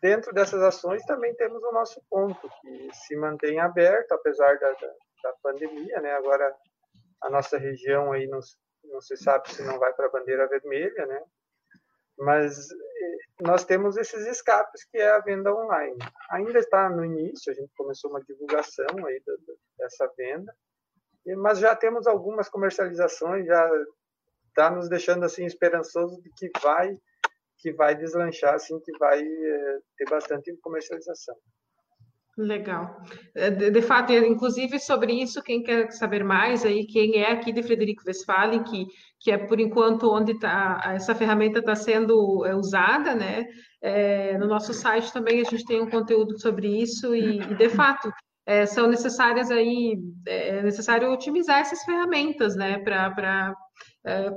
dentro 0.00 0.32
dessas 0.32 0.62
ações 0.62 1.04
também 1.04 1.34
temos 1.34 1.62
o 1.62 1.72
nosso 1.72 2.00
ponto 2.08 2.48
que 2.60 2.88
se 2.92 3.16
mantém 3.16 3.58
aberto 3.58 4.12
apesar 4.12 4.58
da, 4.58 4.72
da, 4.72 4.92
da 5.22 5.32
pandemia, 5.42 6.00
né? 6.00 6.12
Agora 6.12 6.54
a 7.22 7.30
nossa 7.30 7.56
região 7.56 8.12
aí 8.12 8.26
nos 8.26 8.58
não 8.88 9.00
se 9.00 9.16
sabe 9.16 9.52
se 9.52 9.62
não 9.62 9.78
vai 9.78 9.92
para 9.92 10.06
a 10.06 10.10
bandeira 10.10 10.48
vermelha, 10.48 11.06
né? 11.06 11.22
Mas 12.18 12.70
eh, 12.70 13.16
nós 13.40 13.64
temos 13.64 13.96
esses 13.96 14.26
escapes 14.26 14.84
que 14.84 14.98
é 14.98 15.10
a 15.10 15.20
venda 15.20 15.52
online. 15.54 15.98
Ainda 16.30 16.58
está 16.58 16.88
no 16.88 17.04
início, 17.04 17.50
a 17.50 17.54
gente 17.54 17.72
começou 17.76 18.10
uma 18.10 18.22
divulgação 18.22 19.06
aí 19.06 19.20
dessa 19.78 20.06
venda, 20.16 20.54
mas 21.38 21.58
já 21.58 21.74
temos 21.74 22.06
algumas 22.06 22.48
comercializações, 22.48 23.46
já 23.46 23.68
está 24.48 24.70
nos 24.70 24.88
deixando 24.88 25.24
assim 25.24 25.44
esperançoso 25.44 26.20
de 26.22 26.30
que 26.30 26.50
vai 26.60 26.96
que 27.58 27.72
vai 27.72 27.94
deslanchar, 27.94 28.54
assim, 28.54 28.78
que 28.80 28.92
vai 28.98 29.22
é, 29.22 29.78
ter 29.96 30.04
bastante 30.10 30.54
comercialização. 30.58 31.34
Legal. 32.36 33.00
É, 33.32 33.48
de, 33.48 33.70
de, 33.70 33.82
fato, 33.82 34.12
inclusive 34.12 34.80
sobre 34.80 35.12
isso, 35.12 35.40
quem 35.40 35.62
quer 35.62 35.92
saber 35.92 36.24
mais 36.24 36.64
aí, 36.64 36.84
quem 36.84 37.22
é 37.22 37.30
aqui 37.30 37.52
de 37.52 37.62
Frederico 37.62 38.02
Westphalen, 38.04 38.64
que, 38.64 38.86
que 39.20 39.30
é 39.30 39.38
por 39.38 39.60
enquanto 39.60 40.12
onde 40.12 40.36
tá, 40.40 40.80
essa 40.84 41.14
ferramenta 41.14 41.60
está 41.60 41.76
sendo 41.76 42.44
é, 42.44 42.54
usada, 42.56 43.14
né? 43.14 43.44
É, 43.80 44.36
no 44.36 44.48
nosso 44.48 44.74
site 44.74 45.12
também 45.12 45.40
a 45.40 45.44
gente 45.44 45.64
tem 45.64 45.80
um 45.80 45.88
conteúdo 45.88 46.36
sobre 46.40 46.66
isso 46.66 47.14
e, 47.14 47.38
e 47.38 47.54
de 47.54 47.68
fato, 47.68 48.10
é, 48.44 48.66
são 48.66 48.88
necessárias 48.88 49.50
aí, 49.50 49.96
é 50.26 50.60
necessário 50.62 51.12
otimizar 51.12 51.60
essas 51.60 51.84
ferramentas, 51.84 52.56
né, 52.56 52.78
para 52.78 53.54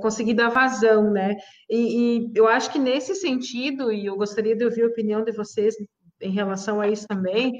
conseguir 0.00 0.32
dar 0.32 0.48
vazão, 0.48 1.10
né? 1.10 1.34
E, 1.68 2.20
e, 2.20 2.32
eu 2.34 2.48
acho 2.48 2.72
que 2.72 2.78
nesse 2.78 3.14
sentido, 3.14 3.92
e 3.92 4.06
eu 4.06 4.16
gostaria 4.16 4.56
de 4.56 4.64
ouvir 4.64 4.82
a 4.82 4.86
opinião 4.86 5.22
de 5.22 5.32
vocês 5.32 5.74
em 6.20 6.30
relação 6.30 6.80
a 6.80 6.88
isso 6.88 7.06
também, 7.06 7.52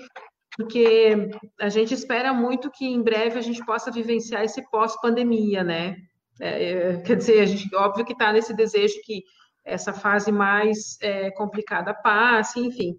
porque 0.57 1.31
a 1.61 1.69
gente 1.69 1.95
espera 1.95 2.33
muito 2.33 2.71
que 2.71 2.87
em 2.87 3.03
breve 3.03 3.39
a 3.39 3.43
gente 3.43 3.65
possa 3.65 3.91
vivenciar 3.91 4.43
esse 4.43 4.69
pós-pandemia, 4.71 5.63
né? 5.63 5.97
É, 6.41 6.73
é 6.73 6.97
quer 7.03 7.17
dizer, 7.17 7.41
a 7.41 7.47
gente, 7.47 7.75
óbvio 7.75 8.05
que 8.05 8.13
está 8.13 8.33
nesse 8.33 8.55
desejo 8.55 8.95
que 9.05 9.23
essa 9.65 9.93
fase 9.93 10.33
mais 10.33 10.99
é, 11.01 11.31
complicada 11.33 11.95
passe, 11.95 12.59
enfim. 12.59 12.99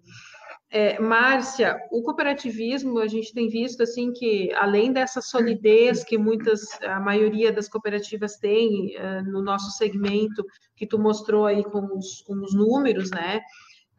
É, 0.72 1.00
Márcia, 1.00 1.76
o 1.90 2.00
cooperativismo, 2.00 3.00
a 3.00 3.08
gente 3.08 3.34
tem 3.34 3.48
visto 3.48 3.82
assim 3.82 4.12
que, 4.12 4.52
além 4.54 4.92
dessa 4.92 5.20
solidez 5.20 6.04
que 6.04 6.16
muitas, 6.16 6.60
a 6.82 7.00
maioria 7.00 7.52
das 7.52 7.68
cooperativas 7.68 8.36
tem 8.36 8.96
uh, 8.96 9.22
no 9.32 9.42
nosso 9.42 9.76
segmento, 9.76 10.44
que 10.76 10.86
tu 10.86 10.96
mostrou 10.96 11.44
aí 11.44 11.64
com 11.64 11.98
os, 11.98 12.22
com 12.22 12.34
os 12.34 12.54
números, 12.54 13.10
né? 13.10 13.40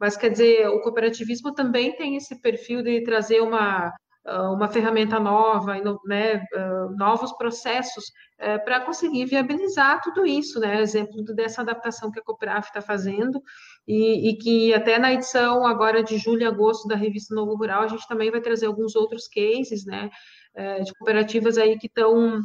Mas 0.02 0.16
quer 0.16 0.30
dizer, 0.30 0.66
o 0.66 0.80
cooperativismo 0.80 1.54
também 1.54 1.94
tem 1.94 2.16
esse 2.16 2.40
perfil 2.40 2.82
de 2.82 3.04
trazer 3.04 3.40
uma, 3.40 3.92
ah, 4.26 4.50
uma 4.50 4.66
ferramenta 4.66 5.20
nova, 5.20 5.76
né, 6.04 6.44
ah, 6.56 6.88
novos 6.98 7.32
processos 7.34 8.06
eh, 8.40 8.58
para 8.58 8.80
conseguir 8.80 9.26
viabilizar 9.26 10.00
tudo 10.02 10.26
isso, 10.26 10.58
né? 10.58 10.80
Exemplo 10.82 11.22
dessa 11.36 11.62
adaptação 11.62 12.10
que 12.10 12.18
a 12.18 12.22
Copraf 12.24 12.66
está 12.66 12.80
fazendo. 12.80 13.40
E, 13.86 14.30
e, 14.30 14.36
que 14.38 14.74
até 14.74 14.98
na 14.98 15.12
edição 15.12 15.64
agora 15.64 16.02
de 16.02 16.18
julho 16.18 16.42
e 16.42 16.46
agosto 16.46 16.88
da 16.88 16.96
revista 16.96 17.32
Novo 17.32 17.54
Rural 17.54 17.84
a 17.84 17.88
gente 17.88 18.06
também 18.08 18.28
vai 18.28 18.40
trazer 18.40 18.66
alguns 18.66 18.96
outros 18.96 19.28
cases, 19.28 19.84
né, 19.86 20.10
eh, 20.56 20.80
de 20.80 20.92
cooperativas 20.94 21.58
aí 21.58 21.78
que 21.78 21.86
estão 21.86 22.40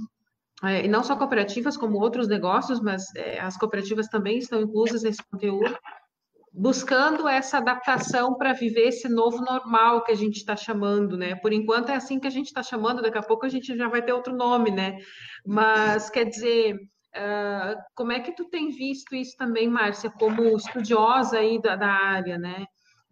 é, 0.63 0.85
e 0.85 0.87
não 0.87 1.03
só 1.03 1.15
cooperativas, 1.15 1.77
como 1.77 1.99
outros 1.99 2.27
negócios, 2.27 2.79
mas 2.81 3.05
as 3.39 3.57
cooperativas 3.57 4.07
também 4.07 4.39
estão 4.39 4.59
inclusas 4.61 5.03
nesse 5.03 5.21
conteúdo, 5.29 5.77
buscando 6.57 7.27
essa 7.27 7.59
adaptação 7.59 8.35
para 8.35 8.51
viver 8.51 8.87
esse 8.87 9.07
novo 9.07 9.37
normal 9.43 10.03
que 10.03 10.11
a 10.11 10.15
gente 10.15 10.37
está 10.37 10.55
chamando, 10.55 11.15
né? 11.15 11.35
Por 11.35 11.53
enquanto 11.53 11.89
é 11.89 11.95
assim 11.95 12.19
que 12.19 12.25
a 12.25 12.31
gente 12.31 12.47
está 12.47 12.63
chamando, 12.63 13.03
daqui 13.03 13.17
a 13.19 13.21
pouco 13.21 13.45
a 13.45 13.49
gente 13.49 13.77
já 13.77 13.87
vai 13.87 14.01
ter 14.01 14.11
outro 14.11 14.35
nome, 14.35 14.71
né? 14.71 14.97
Mas 15.45 16.09
quer 16.09 16.25
dizer, 16.25 16.73
uh, 16.73 17.77
como 17.93 18.11
é 18.11 18.19
que 18.19 18.35
tu 18.35 18.45
tem 18.45 18.71
visto 18.71 19.15
isso 19.15 19.37
também, 19.37 19.69
Márcia, 19.69 20.09
como 20.09 20.57
estudiosa 20.57 21.37
aí 21.37 21.61
da, 21.61 21.75
da 21.75 21.89
área, 21.89 22.39
né? 22.39 22.65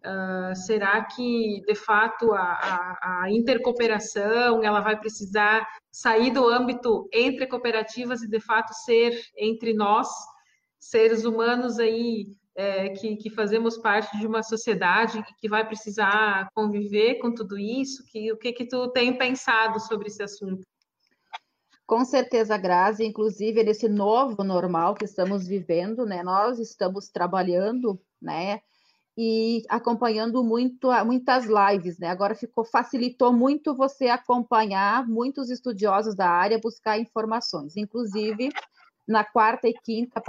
Uh, 0.04 0.54
será 0.66 1.04
que 1.04 1.62
de 1.66 1.74
fato 1.76 2.32
a, 2.32 2.42
a, 2.42 3.22
a, 3.22 3.30
intercooperação 3.30 4.62
ela 4.62 4.80
vai 4.80 4.98
precisar 4.98 5.66
sair 5.90 6.32
do 6.32 6.48
âmbito 6.48 7.08
entre 7.12 7.46
cooperativas 7.46 8.22
e 8.22 8.28
de 8.28 8.38
fato 8.38 8.72
ser 8.84 9.20
entre 9.36 9.72
nós 9.72 10.08
seres 10.78 11.24
humanos 11.24 11.80
aí 11.80 12.26
é, 12.56 12.88
que, 12.88 13.16
que, 13.16 13.30
fazemos 13.30 13.76
parte 13.76 14.18
de 14.18 14.26
uma 14.26 14.42
sociedade 14.42 15.22
que 15.38 15.48
vai 15.48 15.66
precisar 15.66 16.48
conviver 16.54 17.16
com 17.16 17.32
tudo 17.32 17.58
isso? 17.58 18.02
Que, 18.06 18.32
o 18.32 18.38
que, 18.38 18.52
que 18.52 18.66
tu 18.66 18.88
tem 18.88 19.16
pensado 19.16 19.78
sobre 19.78 20.08
esse 20.08 20.22
assunto? 20.22 20.66
Com 21.86 22.04
certeza, 22.04 22.56
Grazi, 22.56 23.04
inclusive 23.04 23.62
nesse 23.62 23.88
novo 23.88 24.42
normal 24.42 24.94
que 24.94 25.04
estamos 25.04 25.46
vivendo, 25.46 26.04
né? 26.04 26.22
Nós 26.22 26.58
estamos 26.58 27.08
trabalhando, 27.08 28.00
né? 28.20 28.60
E 29.16 29.62
acompanhando 29.68 30.42
muito, 30.42 30.88
muitas 31.04 31.44
lives, 31.44 31.98
né? 31.98 32.08
Agora 32.08 32.34
ficou 32.34 32.64
facilitou 32.64 33.32
muito 33.32 33.74
você 33.74 34.08
acompanhar 34.08 35.06
muitos 35.06 35.48
estudiosos 35.48 36.16
da 36.16 36.28
área, 36.28 36.58
buscar 36.58 36.98
informações. 36.98 37.76
Inclusive, 37.76 38.50
na 39.06 39.24
quarta 39.24 39.68
e 39.68 39.74
quinta, 39.74 40.20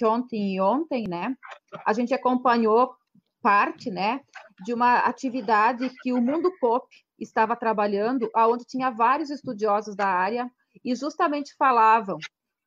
ontem 0.00 0.54
e 0.54 0.60
ontem, 0.60 1.04
né? 1.08 1.36
A 1.84 1.92
gente 1.92 2.14
acompanhou 2.14 2.94
parte, 3.42 3.90
né, 3.90 4.20
de 4.64 4.72
uma 4.72 5.00
atividade 5.00 5.90
que 6.02 6.14
o 6.14 6.20
Mundo 6.20 6.50
Cop 6.58 6.86
estava 7.18 7.54
trabalhando, 7.54 8.30
aonde 8.34 8.64
tinha 8.64 8.90
vários 8.90 9.28
estudiosos 9.28 9.94
da 9.94 10.06
área 10.06 10.50
e 10.82 10.94
justamente 10.94 11.54
falavam 11.56 12.16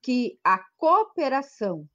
que 0.03 0.37
a 0.43 0.63
cooperação 0.77 1.85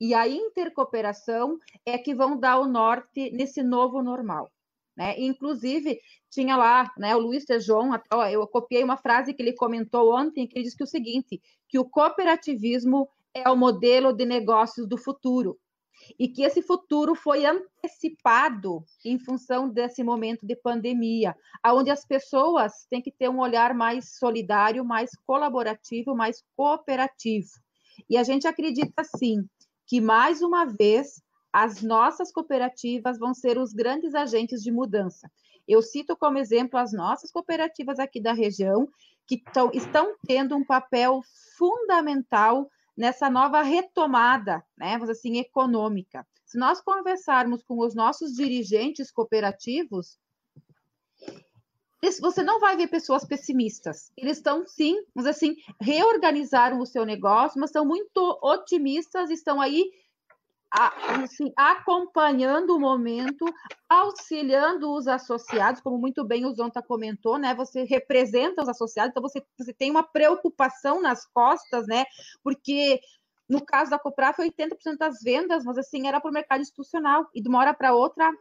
e 0.00 0.12
a 0.12 0.26
intercooperação 0.26 1.56
é 1.86 1.96
que 1.96 2.12
vão 2.12 2.36
dar 2.36 2.58
o 2.58 2.66
norte 2.66 3.30
nesse 3.30 3.62
novo 3.62 4.02
normal. 4.02 4.50
Né? 4.96 5.18
Inclusive, 5.18 6.00
tinha 6.30 6.56
lá 6.56 6.90
né, 6.98 7.14
o 7.14 7.18
Luiz 7.18 7.44
Tejon, 7.44 7.90
eu 8.30 8.46
copiei 8.46 8.84
uma 8.84 8.96
frase 8.96 9.32
que 9.32 9.42
ele 9.42 9.54
comentou 9.54 10.14
ontem, 10.14 10.46
que 10.46 10.56
ele 10.58 10.64
disse 10.64 10.76
que 10.76 10.84
o 10.84 10.86
seguinte, 10.86 11.40
que 11.68 11.78
o 11.78 11.84
cooperativismo 11.84 13.08
é 13.34 13.48
o 13.48 13.56
modelo 13.56 14.12
de 14.12 14.26
negócios 14.26 14.86
do 14.86 14.98
futuro, 14.98 15.58
e 16.18 16.28
que 16.28 16.42
esse 16.42 16.62
futuro 16.62 17.14
foi 17.14 17.46
antecipado 17.46 18.84
em 19.04 19.18
função 19.18 19.68
desse 19.68 20.02
momento 20.02 20.46
de 20.46 20.56
pandemia, 20.56 21.34
onde 21.66 21.90
as 21.90 22.04
pessoas 22.04 22.86
têm 22.90 23.00
que 23.00 23.12
ter 23.12 23.28
um 23.28 23.40
olhar 23.40 23.74
mais 23.74 24.16
solidário, 24.18 24.84
mais 24.84 25.10
colaborativo, 25.26 26.14
mais 26.14 26.42
cooperativo. 26.56 27.48
E 28.08 28.16
a 28.16 28.22
gente 28.22 28.46
acredita, 28.46 29.02
sim, 29.16 29.44
que 29.86 30.00
mais 30.00 30.42
uma 30.42 30.66
vez 30.66 31.22
as 31.52 31.82
nossas 31.82 32.32
cooperativas 32.32 33.18
vão 33.18 33.34
ser 33.34 33.58
os 33.58 33.72
grandes 33.72 34.14
agentes 34.14 34.62
de 34.62 34.72
mudança. 34.72 35.30
Eu 35.68 35.82
cito 35.82 36.16
como 36.16 36.38
exemplo 36.38 36.78
as 36.78 36.92
nossas 36.92 37.30
cooperativas 37.30 37.98
aqui 37.98 38.20
da 38.20 38.32
região, 38.32 38.88
que 39.26 39.38
tão, 39.52 39.70
estão 39.72 40.14
tendo 40.26 40.56
um 40.56 40.64
papel 40.64 41.20
fundamental 41.56 42.70
nessa 42.96 43.30
nova 43.30 43.62
retomada, 43.62 44.64
né, 44.76 44.92
vamos 44.92 45.10
assim, 45.10 45.38
econômica. 45.38 46.26
Se 46.44 46.58
nós 46.58 46.80
conversarmos 46.80 47.62
com 47.62 47.78
os 47.78 47.94
nossos 47.94 48.34
dirigentes 48.34 49.10
cooperativos, 49.10 50.18
você 52.20 52.42
não 52.42 52.58
vai 52.58 52.76
ver 52.76 52.88
pessoas 52.88 53.24
pessimistas. 53.24 54.10
Eles 54.16 54.38
estão, 54.38 54.66
sim, 54.66 55.02
mas 55.14 55.24
assim, 55.24 55.56
reorganizaram 55.80 56.80
o 56.80 56.86
seu 56.86 57.06
negócio, 57.06 57.60
mas 57.60 57.70
são 57.70 57.86
muito 57.86 58.38
otimistas, 58.42 59.30
estão 59.30 59.60
aí 59.60 59.88
assim, 60.72 61.52
acompanhando 61.56 62.74
o 62.74 62.80
momento, 62.80 63.44
auxiliando 63.88 64.90
os 64.92 65.06
associados, 65.06 65.82
como 65.82 65.98
muito 65.98 66.24
bem 66.24 66.46
o 66.46 66.54
Zonta 66.54 66.82
comentou, 66.82 67.38
né? 67.38 67.54
Você 67.54 67.84
representa 67.84 68.62
os 68.62 68.68
associados, 68.68 69.10
então 69.10 69.22
você, 69.22 69.44
você 69.58 69.72
tem 69.74 69.90
uma 69.90 70.02
preocupação 70.02 71.02
nas 71.02 71.26
costas, 71.26 71.86
né? 71.86 72.04
Porque 72.42 73.00
no 73.48 73.62
caso 73.64 73.90
da 73.90 73.98
Copraf, 73.98 74.38
80% 74.38 74.96
das 74.98 75.20
vendas, 75.22 75.64
mas 75.64 75.76
assim, 75.76 76.08
era 76.08 76.20
para 76.20 76.30
o 76.30 76.34
mercado 76.34 76.62
institucional, 76.62 77.28
e 77.34 77.42
de 77.42 77.48
uma 77.48 77.58
hora 77.58 77.74
para 77.74 77.94
outra, 77.94 78.32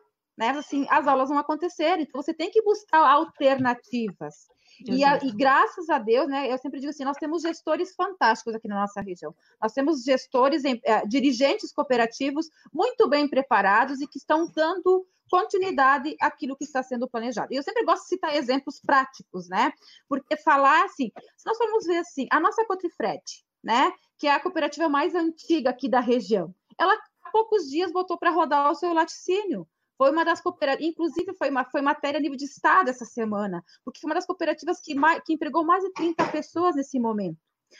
né? 0.41 0.49
Assim, 0.49 0.87
as 0.89 1.05
aulas 1.05 1.29
vão 1.29 1.37
acontecer, 1.37 1.99
então 1.99 2.19
você 2.19 2.33
tem 2.33 2.49
que 2.49 2.63
buscar 2.63 3.07
alternativas. 3.07 4.47
E, 4.87 5.03
a, 5.03 5.19
e, 5.23 5.31
graças 5.31 5.87
a 5.87 5.99
Deus, 5.99 6.27
né, 6.27 6.51
eu 6.51 6.57
sempre 6.57 6.79
digo 6.79 6.89
assim, 6.89 7.03
nós 7.03 7.17
temos 7.17 7.43
gestores 7.43 7.93
fantásticos 7.93 8.55
aqui 8.55 8.67
na 8.67 8.81
nossa 8.81 8.99
região. 9.01 9.35
Nós 9.61 9.71
temos 9.71 10.03
gestores, 10.03 10.63
eh, 10.65 11.05
dirigentes 11.05 11.71
cooperativos 11.71 12.49
muito 12.73 13.07
bem 13.07 13.27
preparados 13.27 14.01
e 14.01 14.07
que 14.07 14.17
estão 14.17 14.51
dando 14.51 15.05
continuidade 15.29 16.15
àquilo 16.19 16.57
que 16.57 16.63
está 16.63 16.81
sendo 16.81 17.07
planejado. 17.07 17.53
E 17.53 17.57
eu 17.57 17.63
sempre 17.63 17.85
gosto 17.85 18.01
de 18.01 18.09
citar 18.09 18.35
exemplos 18.35 18.81
práticos, 18.81 19.47
né? 19.47 19.71
Porque 20.09 20.35
falar 20.35 20.85
assim, 20.85 21.11
se 21.37 21.45
nós 21.45 21.55
formos 21.55 21.85
ver 21.85 21.97
assim, 21.97 22.25
a 22.31 22.39
nossa 22.39 22.65
Cotrifred, 22.65 23.21
né, 23.63 23.93
que 24.17 24.25
é 24.25 24.31
a 24.31 24.39
cooperativa 24.39 24.89
mais 24.89 25.13
antiga 25.13 25.69
aqui 25.69 25.87
da 25.87 25.99
região, 25.99 26.51
ela 26.79 26.97
há 27.23 27.29
poucos 27.29 27.69
dias 27.69 27.91
botou 27.91 28.17
para 28.17 28.31
rodar 28.31 28.71
o 28.71 28.75
seu 28.75 28.91
laticínio. 28.91 29.67
Foi 30.01 30.09
uma 30.09 30.25
das 30.25 30.41
cooperativas, 30.41 30.91
inclusive 30.91 31.31
foi, 31.35 31.51
uma, 31.51 31.63
foi 31.63 31.79
matéria 31.79 32.17
a 32.17 32.19
nível 32.19 32.35
de 32.35 32.45
Estado 32.45 32.89
essa 32.89 33.05
semana, 33.05 33.63
porque 33.85 33.99
foi 33.99 34.09
uma 34.09 34.15
das 34.15 34.25
cooperativas 34.25 34.81
que, 34.81 34.95
mais, 34.95 35.21
que 35.23 35.31
empregou 35.31 35.63
mais 35.63 35.83
de 35.83 35.93
30 35.93 36.27
pessoas 36.29 36.75
nesse 36.75 36.99
momento. 36.99 37.37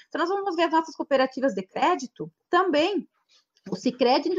Então, 0.08 0.20
nós 0.20 0.30
vamos 0.30 0.56
ver 0.56 0.66
as 0.66 0.72
nossas 0.72 0.96
cooperativas 0.96 1.56
de 1.56 1.64
crédito 1.64 2.32
também. 2.48 3.10
O 3.72 3.76
Cicred 3.76 4.30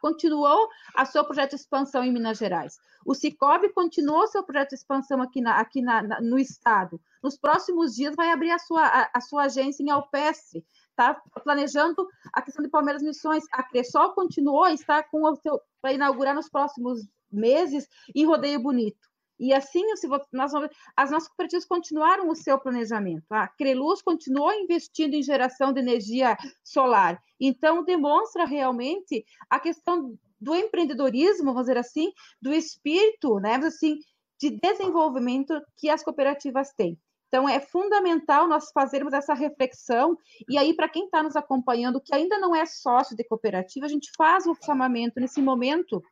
continuou 0.00 0.68
a 0.96 1.04
seu 1.04 1.24
projeto 1.24 1.50
de 1.50 1.56
expansão 1.60 2.02
em 2.02 2.12
Minas 2.12 2.38
Gerais. 2.38 2.76
O 3.06 3.14
Cicobi 3.14 3.72
continuou 3.72 4.26
seu 4.26 4.42
projeto 4.42 4.70
de 4.70 4.74
expansão 4.74 5.22
aqui, 5.22 5.40
na, 5.40 5.60
aqui 5.60 5.80
na, 5.80 6.02
na, 6.02 6.20
no 6.20 6.40
estado. 6.40 7.00
Nos 7.22 7.38
próximos 7.38 7.94
dias 7.94 8.16
vai 8.16 8.32
abrir 8.32 8.50
a 8.50 8.58
sua, 8.58 8.84
a, 8.84 9.10
a 9.14 9.20
sua 9.20 9.44
agência 9.44 9.84
em 9.84 9.90
Alpestre. 9.90 10.66
Está 10.90 11.14
planejando 11.44 12.04
a 12.32 12.42
questão 12.42 12.64
de 12.64 12.68
Palmeiras 12.68 13.00
Missões. 13.00 13.44
A 13.52 13.62
Cressol 13.62 14.12
continuou, 14.12 14.66
está 14.66 15.04
com 15.04 15.22
o 15.22 15.36
seu 15.36 15.60
para 15.80 15.92
inaugurar 15.92 16.34
nos 16.34 16.48
próximos 16.48 17.06
meses 17.30 17.88
em 18.14 18.24
Rodeio 18.24 18.60
Bonito. 18.60 19.08
E 19.38 19.52
assim, 19.52 19.82
nós 20.32 20.52
as 20.96 21.10
nossas 21.10 21.28
cooperativas 21.28 21.64
continuaram 21.64 22.28
o 22.28 22.34
seu 22.34 22.58
planejamento. 22.58 23.24
A 23.30 23.46
Creluz 23.46 24.02
continuou 24.02 24.52
investindo 24.52 25.14
em 25.14 25.22
geração 25.22 25.72
de 25.72 25.80
energia 25.80 26.36
solar. 26.64 27.22
Então, 27.40 27.84
demonstra 27.84 28.44
realmente 28.44 29.24
a 29.48 29.60
questão 29.60 30.18
do 30.40 30.54
empreendedorismo, 30.54 31.46
vamos 31.46 31.62
dizer 31.62 31.78
assim, 31.78 32.12
do 32.42 32.52
espírito, 32.52 33.38
né, 33.38 33.54
assim, 33.56 33.98
de 34.40 34.50
desenvolvimento 34.50 35.60
que 35.76 35.88
as 35.88 36.02
cooperativas 36.02 36.72
têm. 36.72 36.98
Então, 37.28 37.48
é 37.48 37.60
fundamental 37.60 38.48
nós 38.48 38.72
fazermos 38.72 39.12
essa 39.12 39.34
reflexão. 39.34 40.16
E 40.48 40.56
aí, 40.56 40.74
para 40.74 40.88
quem 40.88 41.04
está 41.04 41.22
nos 41.22 41.36
acompanhando, 41.36 42.00
que 42.00 42.14
ainda 42.14 42.38
não 42.38 42.56
é 42.56 42.64
sócio 42.64 43.14
de 43.14 43.22
cooperativa, 43.22 43.86
a 43.86 43.88
gente 43.88 44.10
faz 44.16 44.46
o 44.46 44.56
chamamento 44.64 45.20
nesse 45.20 45.42
momento 45.42 46.02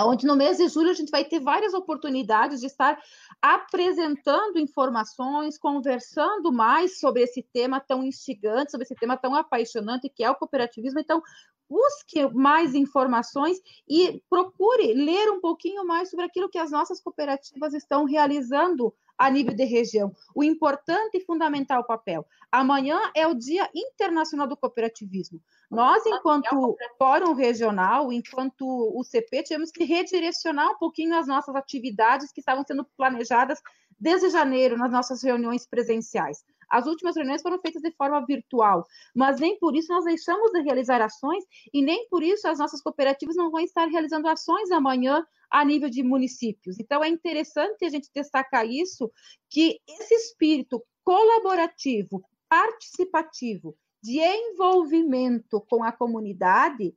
onde 0.00 0.26
no 0.26 0.36
mês 0.36 0.56
de 0.56 0.68
julho 0.68 0.90
a 0.90 0.94
gente 0.94 1.10
vai 1.10 1.24
ter 1.24 1.40
várias 1.40 1.74
oportunidades 1.74 2.60
de 2.60 2.66
estar 2.66 2.98
apresentando 3.40 4.58
informações, 4.58 5.58
conversando 5.58 6.50
mais 6.50 6.98
sobre 6.98 7.22
esse 7.22 7.42
tema 7.52 7.80
tão 7.80 8.02
instigante, 8.02 8.70
sobre 8.70 8.84
esse 8.84 8.94
tema 8.94 9.16
tão 9.16 9.34
apaixonante 9.34 10.08
que 10.08 10.24
é 10.24 10.30
o 10.30 10.34
cooperativismo. 10.34 11.00
Então, 11.00 11.22
busque 11.68 12.26
mais 12.34 12.74
informações 12.74 13.58
e 13.88 14.22
procure 14.28 14.92
ler 14.92 15.30
um 15.30 15.40
pouquinho 15.40 15.86
mais 15.86 16.10
sobre 16.10 16.26
aquilo 16.26 16.48
que 16.48 16.58
as 16.58 16.70
nossas 16.70 17.00
cooperativas 17.00 17.72
estão 17.72 18.04
realizando 18.04 18.94
a 19.16 19.30
nível 19.30 19.54
de 19.54 19.64
região. 19.64 20.12
O 20.34 20.42
importante 20.42 21.18
e 21.18 21.24
fundamental 21.24 21.84
papel. 21.84 22.26
Amanhã 22.50 22.98
é 23.14 23.26
o 23.26 23.34
Dia 23.34 23.68
Internacional 23.74 24.46
do 24.46 24.56
Cooperativismo. 24.56 25.40
Nós, 25.70 26.04
enquanto 26.04 26.76
Fórum 26.98 27.32
Regional, 27.32 28.12
enquanto 28.12 28.92
UCP, 28.98 29.42
tivemos 29.42 29.70
que 29.70 29.84
redirecionar 29.84 30.70
um 30.72 30.78
pouquinho 30.78 31.16
as 31.16 31.26
nossas 31.26 31.54
atividades 31.54 32.30
que 32.32 32.40
estavam 32.40 32.64
sendo 32.66 32.84
planejadas 32.96 33.60
desde 33.98 34.30
janeiro 34.30 34.76
nas 34.76 34.90
nossas 34.90 35.22
reuniões 35.22 35.66
presenciais. 35.66 36.44
As 36.68 36.86
últimas 36.86 37.14
reuniões 37.14 37.42
foram 37.42 37.60
feitas 37.60 37.82
de 37.82 37.90
forma 37.92 38.24
virtual, 38.24 38.86
mas 39.14 39.38
nem 39.38 39.58
por 39.58 39.76
isso 39.76 39.92
nós 39.92 40.04
deixamos 40.04 40.50
de 40.52 40.62
realizar 40.62 41.02
ações 41.02 41.44
e 41.72 41.82
nem 41.82 42.08
por 42.08 42.22
isso 42.22 42.48
as 42.48 42.58
nossas 42.58 42.80
cooperativas 42.80 43.36
não 43.36 43.50
vão 43.50 43.60
estar 43.60 43.86
realizando 43.86 44.26
ações 44.26 44.70
amanhã 44.70 45.24
a 45.52 45.64
nível 45.64 45.90
de 45.90 46.02
municípios. 46.02 46.80
Então 46.80 47.04
é 47.04 47.08
interessante 47.08 47.84
a 47.84 47.90
gente 47.90 48.08
destacar 48.14 48.66
isso, 48.66 49.12
que 49.50 49.78
esse 49.86 50.14
espírito 50.14 50.82
colaborativo, 51.04 52.24
participativo, 52.48 53.76
de 54.02 54.18
envolvimento 54.18 55.60
com 55.68 55.84
a 55.84 55.92
comunidade 55.92 56.94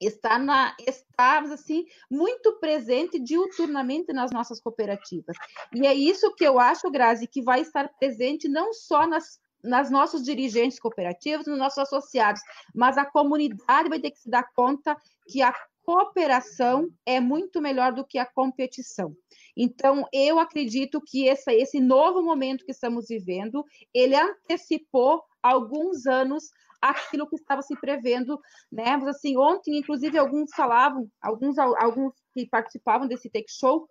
está 0.00 0.38
na 0.38 0.76
está 0.78 1.40
assim 1.40 1.84
muito 2.08 2.60
presente 2.60 3.18
diuturnamente 3.18 4.12
nas 4.12 4.30
nossas 4.30 4.60
cooperativas. 4.60 5.36
E 5.74 5.86
é 5.86 5.94
isso 5.94 6.32
que 6.34 6.44
eu 6.44 6.60
acho, 6.60 6.90
Grazi, 6.90 7.26
que 7.26 7.42
vai 7.42 7.62
estar 7.62 7.88
presente 7.98 8.48
não 8.48 8.72
só 8.72 9.06
nas 9.06 9.40
nas 9.62 9.90
nossos 9.90 10.22
dirigentes 10.22 10.78
cooperativos, 10.78 11.46
nos 11.46 11.58
nossos 11.58 11.78
associados, 11.78 12.40
mas 12.72 12.96
a 12.96 13.04
comunidade 13.04 13.88
vai 13.88 13.98
ter 13.98 14.12
que 14.12 14.20
se 14.20 14.30
dar 14.30 14.44
conta 14.54 14.96
que 15.26 15.42
a 15.42 15.52
cooperação 15.88 16.90
é 17.06 17.18
muito 17.18 17.62
melhor 17.62 17.94
do 17.94 18.04
que 18.04 18.18
a 18.18 18.26
competição. 18.26 19.16
Então, 19.56 20.06
eu 20.12 20.38
acredito 20.38 21.00
que 21.00 21.26
essa, 21.26 21.50
esse 21.50 21.80
novo 21.80 22.22
momento 22.22 22.62
que 22.66 22.72
estamos 22.72 23.06
vivendo, 23.08 23.64
ele 23.94 24.14
antecipou 24.14 25.22
alguns 25.42 26.04
anos 26.04 26.44
aquilo 26.78 27.26
que 27.26 27.36
estava 27.36 27.62
se 27.62 27.74
prevendo, 27.80 28.38
né? 28.70 28.98
Mas, 28.98 29.16
assim, 29.16 29.38
ontem, 29.38 29.78
inclusive, 29.78 30.18
alguns 30.18 30.50
falavam, 30.54 31.08
alguns, 31.22 31.56
alguns 31.56 32.12
que 32.34 32.46
participavam 32.46 33.08
desse 33.08 33.30
take 33.30 33.50
show 33.50 33.88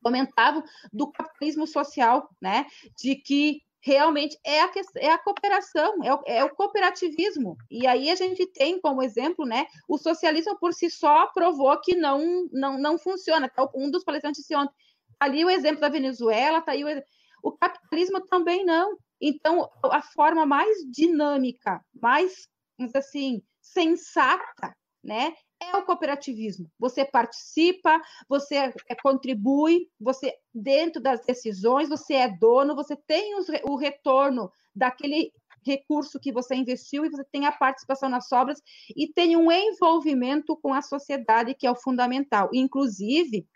comentavam 0.00 0.62
do 0.92 1.10
capitalismo 1.10 1.66
social, 1.66 2.28
né? 2.40 2.64
De 2.96 3.16
que 3.16 3.58
realmente 3.84 4.38
é 4.42 4.62
a, 4.62 4.70
é 4.96 5.10
a 5.10 5.18
cooperação, 5.18 6.02
é 6.02 6.14
o, 6.14 6.22
é 6.26 6.44
o, 6.44 6.54
cooperativismo. 6.54 7.54
E 7.70 7.86
aí 7.86 8.10
a 8.10 8.14
gente 8.14 8.46
tem 8.46 8.80
como 8.80 9.02
exemplo, 9.02 9.44
né, 9.44 9.66
o 9.86 9.98
socialismo 9.98 10.58
por 10.58 10.72
si 10.72 10.88
só 10.88 11.26
provou 11.28 11.78
que 11.80 11.94
não, 11.94 12.48
não, 12.50 12.78
não 12.78 12.98
funciona. 12.98 13.48
Então, 13.52 13.70
um 13.74 13.90
dos 13.90 14.02
palestrantes 14.02 14.40
disse 14.40 14.56
ontem, 14.56 14.72
tá 15.18 15.26
ali 15.26 15.44
o 15.44 15.50
exemplo 15.50 15.82
da 15.82 15.90
Venezuela, 15.90 16.62
tá 16.62 16.72
aí 16.72 16.82
o, 16.82 17.02
o 17.42 17.52
capitalismo 17.52 18.22
também 18.22 18.64
não. 18.64 18.96
Então, 19.20 19.70
a 19.84 20.00
forma 20.00 20.46
mais 20.46 20.78
dinâmica, 20.90 21.84
mais, 22.00 22.48
assim, 22.94 23.42
sensata, 23.60 24.74
né, 25.02 25.34
é 25.60 25.76
o 25.76 25.84
cooperativismo. 25.84 26.70
Você 26.78 27.04
participa, 27.04 28.00
você 28.28 28.56
é, 28.56 28.94
contribui, 29.02 29.88
você, 30.00 30.34
dentro 30.52 31.00
das 31.00 31.24
decisões, 31.24 31.88
você 31.88 32.14
é 32.14 32.28
dono, 32.28 32.74
você 32.74 32.96
tem 32.96 33.36
os, 33.36 33.46
o 33.64 33.76
retorno 33.76 34.50
daquele 34.74 35.32
recurso 35.64 36.20
que 36.20 36.32
você 36.32 36.54
investiu 36.54 37.04
e 37.04 37.10
você 37.10 37.24
tem 37.32 37.46
a 37.46 37.52
participação 37.52 38.08
nas 38.08 38.28
sobras 38.28 38.60
e 38.94 39.08
tem 39.08 39.36
um 39.36 39.50
envolvimento 39.50 40.56
com 40.56 40.74
a 40.74 40.82
sociedade 40.82 41.54
que 41.54 41.66
é 41.66 41.70
o 41.70 41.76
fundamental. 41.76 42.50
Inclusive, 42.52 43.46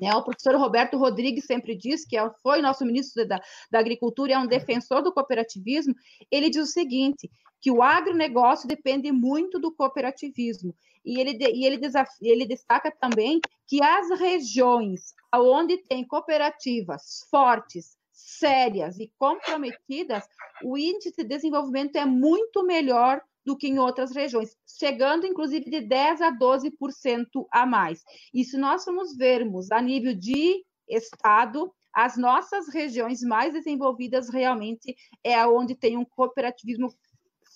né, 0.00 0.14
o 0.14 0.22
professor 0.22 0.54
Roberto 0.56 0.98
Rodrigues 0.98 1.46
sempre 1.46 1.74
diz, 1.74 2.04
que 2.04 2.18
é, 2.18 2.30
foi 2.42 2.60
nosso 2.60 2.84
ministro 2.84 3.26
da, 3.26 3.40
da 3.70 3.78
Agricultura 3.78 4.32
e 4.32 4.34
é 4.34 4.38
um 4.38 4.46
defensor 4.46 5.02
do 5.02 5.12
cooperativismo, 5.12 5.94
ele 6.30 6.50
diz 6.50 6.68
o 6.68 6.72
seguinte, 6.72 7.30
que 7.60 7.70
o 7.70 7.82
agronegócio 7.82 8.68
depende 8.68 9.10
muito 9.12 9.58
do 9.58 9.72
cooperativismo. 9.72 10.74
E 11.04 11.20
ele, 11.20 11.38
e 11.52 11.64
ele, 11.64 11.80
ele 12.20 12.46
destaca 12.46 12.90
também 12.90 13.40
que 13.66 13.82
as 13.82 14.18
regiões 14.18 15.14
onde 15.34 15.78
tem 15.78 16.06
cooperativas 16.06 17.26
fortes, 17.30 17.96
sérias 18.12 18.98
e 18.98 19.12
comprometidas, 19.18 20.24
o 20.64 20.76
índice 20.76 21.12
de 21.16 21.24
desenvolvimento 21.24 21.96
é 21.96 22.04
muito 22.04 22.64
melhor 22.64 23.22
do 23.44 23.56
que 23.56 23.68
em 23.68 23.78
outras 23.78 24.12
regiões, 24.12 24.56
chegando 24.66 25.24
inclusive 25.24 25.70
de 25.70 25.80
10 25.80 26.20
a 26.20 26.32
12% 26.32 27.46
a 27.52 27.64
mais. 27.64 28.02
E 28.34 28.44
se 28.44 28.56
nós 28.56 28.82
formos 28.82 29.16
vermos 29.16 29.70
a 29.70 29.80
nível 29.80 30.14
de 30.14 30.64
estado, 30.88 31.72
as 31.94 32.16
nossas 32.16 32.68
regiões 32.68 33.22
mais 33.22 33.54
desenvolvidas 33.54 34.28
realmente 34.28 34.96
é 35.22 35.46
onde 35.46 35.74
tem 35.74 35.96
um 35.96 36.04
cooperativismo 36.04 36.88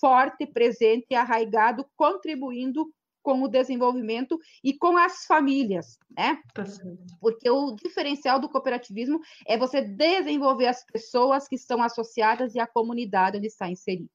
forte, 0.01 0.47
presente, 0.47 1.15
arraigado, 1.15 1.85
contribuindo 1.97 2.91
com 3.23 3.43
o 3.43 3.49
desenvolvimento 3.49 4.39
e 4.65 4.77
com 4.77 4.97
as 4.97 5.27
famílias, 5.27 5.99
né? 6.11 6.39
Tá 6.55 6.65
Porque 7.21 7.51
o 7.51 7.77
diferencial 7.77 8.41
do 8.41 8.49
cooperativismo 8.49 9.21
é 9.47 9.59
você 9.59 9.83
desenvolver 9.83 10.67
as 10.67 10.85
pessoas 10.85 11.47
que 11.47 11.57
estão 11.57 11.83
associadas 11.83 12.55
e 12.55 12.61
a 12.61 12.67
comunidade 12.67 13.37
onde 13.37 13.47
está 13.47 13.69
inserida. 13.69 14.09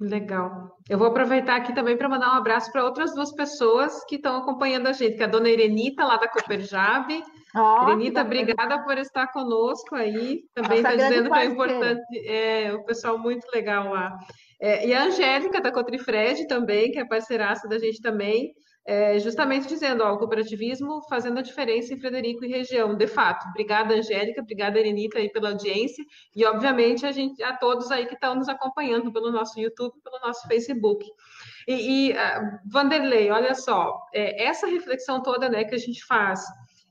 Legal. 0.00 0.76
Eu 0.88 0.98
vou 0.98 1.06
aproveitar 1.06 1.56
aqui 1.56 1.72
também 1.72 1.96
para 1.96 2.08
mandar 2.08 2.32
um 2.32 2.36
abraço 2.36 2.72
para 2.72 2.84
outras 2.84 3.14
duas 3.14 3.32
pessoas 3.32 4.04
que 4.06 4.16
estão 4.16 4.36
acompanhando 4.36 4.88
a 4.88 4.92
gente, 4.92 5.16
que 5.16 5.22
é 5.22 5.26
a 5.26 5.28
dona 5.28 5.48
Irenita, 5.48 6.04
lá 6.04 6.16
da 6.16 6.26
Cooperjab. 6.26 7.22
Oh, 7.54 7.84
Irenita, 7.84 8.22
obrigada 8.22 8.82
por 8.82 8.96
estar 8.98 9.26
conosco 9.28 9.94
aí. 9.94 10.42
Também 10.54 10.78
está 10.78 10.94
dizendo 10.94 11.30
que 11.30 11.38
é 11.38 11.44
importante, 11.44 12.28
é, 12.28 12.72
o 12.72 12.84
pessoal 12.84 13.18
muito 13.18 13.46
legal 13.54 13.90
lá. 13.90 14.16
É, 14.60 14.86
e 14.86 14.94
a 14.94 15.04
Angélica, 15.04 15.60
da 15.60 15.72
Cotrifred 15.72 16.46
também, 16.46 16.90
que 16.90 16.98
é 16.98 17.04
parceiraça 17.04 17.68
da 17.68 17.78
gente 17.78 18.00
também 18.00 18.54
é, 18.84 19.18
justamente 19.20 19.68
dizendo, 19.68 20.02
ó, 20.02 20.12
o 20.12 20.18
cooperativismo 20.18 21.02
fazendo 21.08 21.38
a 21.38 21.42
diferença 21.42 21.94
em 21.94 22.00
Frederico 22.00 22.44
e 22.44 22.48
região, 22.48 22.96
de 22.96 23.06
fato. 23.06 23.46
Obrigada, 23.48 23.94
Angélica, 23.94 24.42
obrigada, 24.42 24.78
Erenita, 24.78 25.18
aí 25.18 25.30
pela 25.30 25.50
audiência, 25.50 26.04
e 26.34 26.44
obviamente 26.44 27.06
a, 27.06 27.12
gente, 27.12 27.40
a 27.42 27.56
todos 27.56 27.90
aí 27.90 28.06
que 28.06 28.14
estão 28.14 28.34
nos 28.34 28.48
acompanhando 28.48 29.12
pelo 29.12 29.30
nosso 29.30 29.58
YouTube, 29.60 29.94
pelo 30.02 30.18
nosso 30.20 30.46
Facebook. 30.48 31.06
E, 31.68 32.08
e 32.08 32.12
uh, 32.12 32.58
Vanderlei, 32.66 33.30
olha 33.30 33.54
só, 33.54 33.96
é, 34.12 34.44
essa 34.44 34.66
reflexão 34.66 35.22
toda 35.22 35.48
né, 35.48 35.64
que 35.64 35.76
a 35.76 35.78
gente 35.78 36.04
faz 36.04 36.40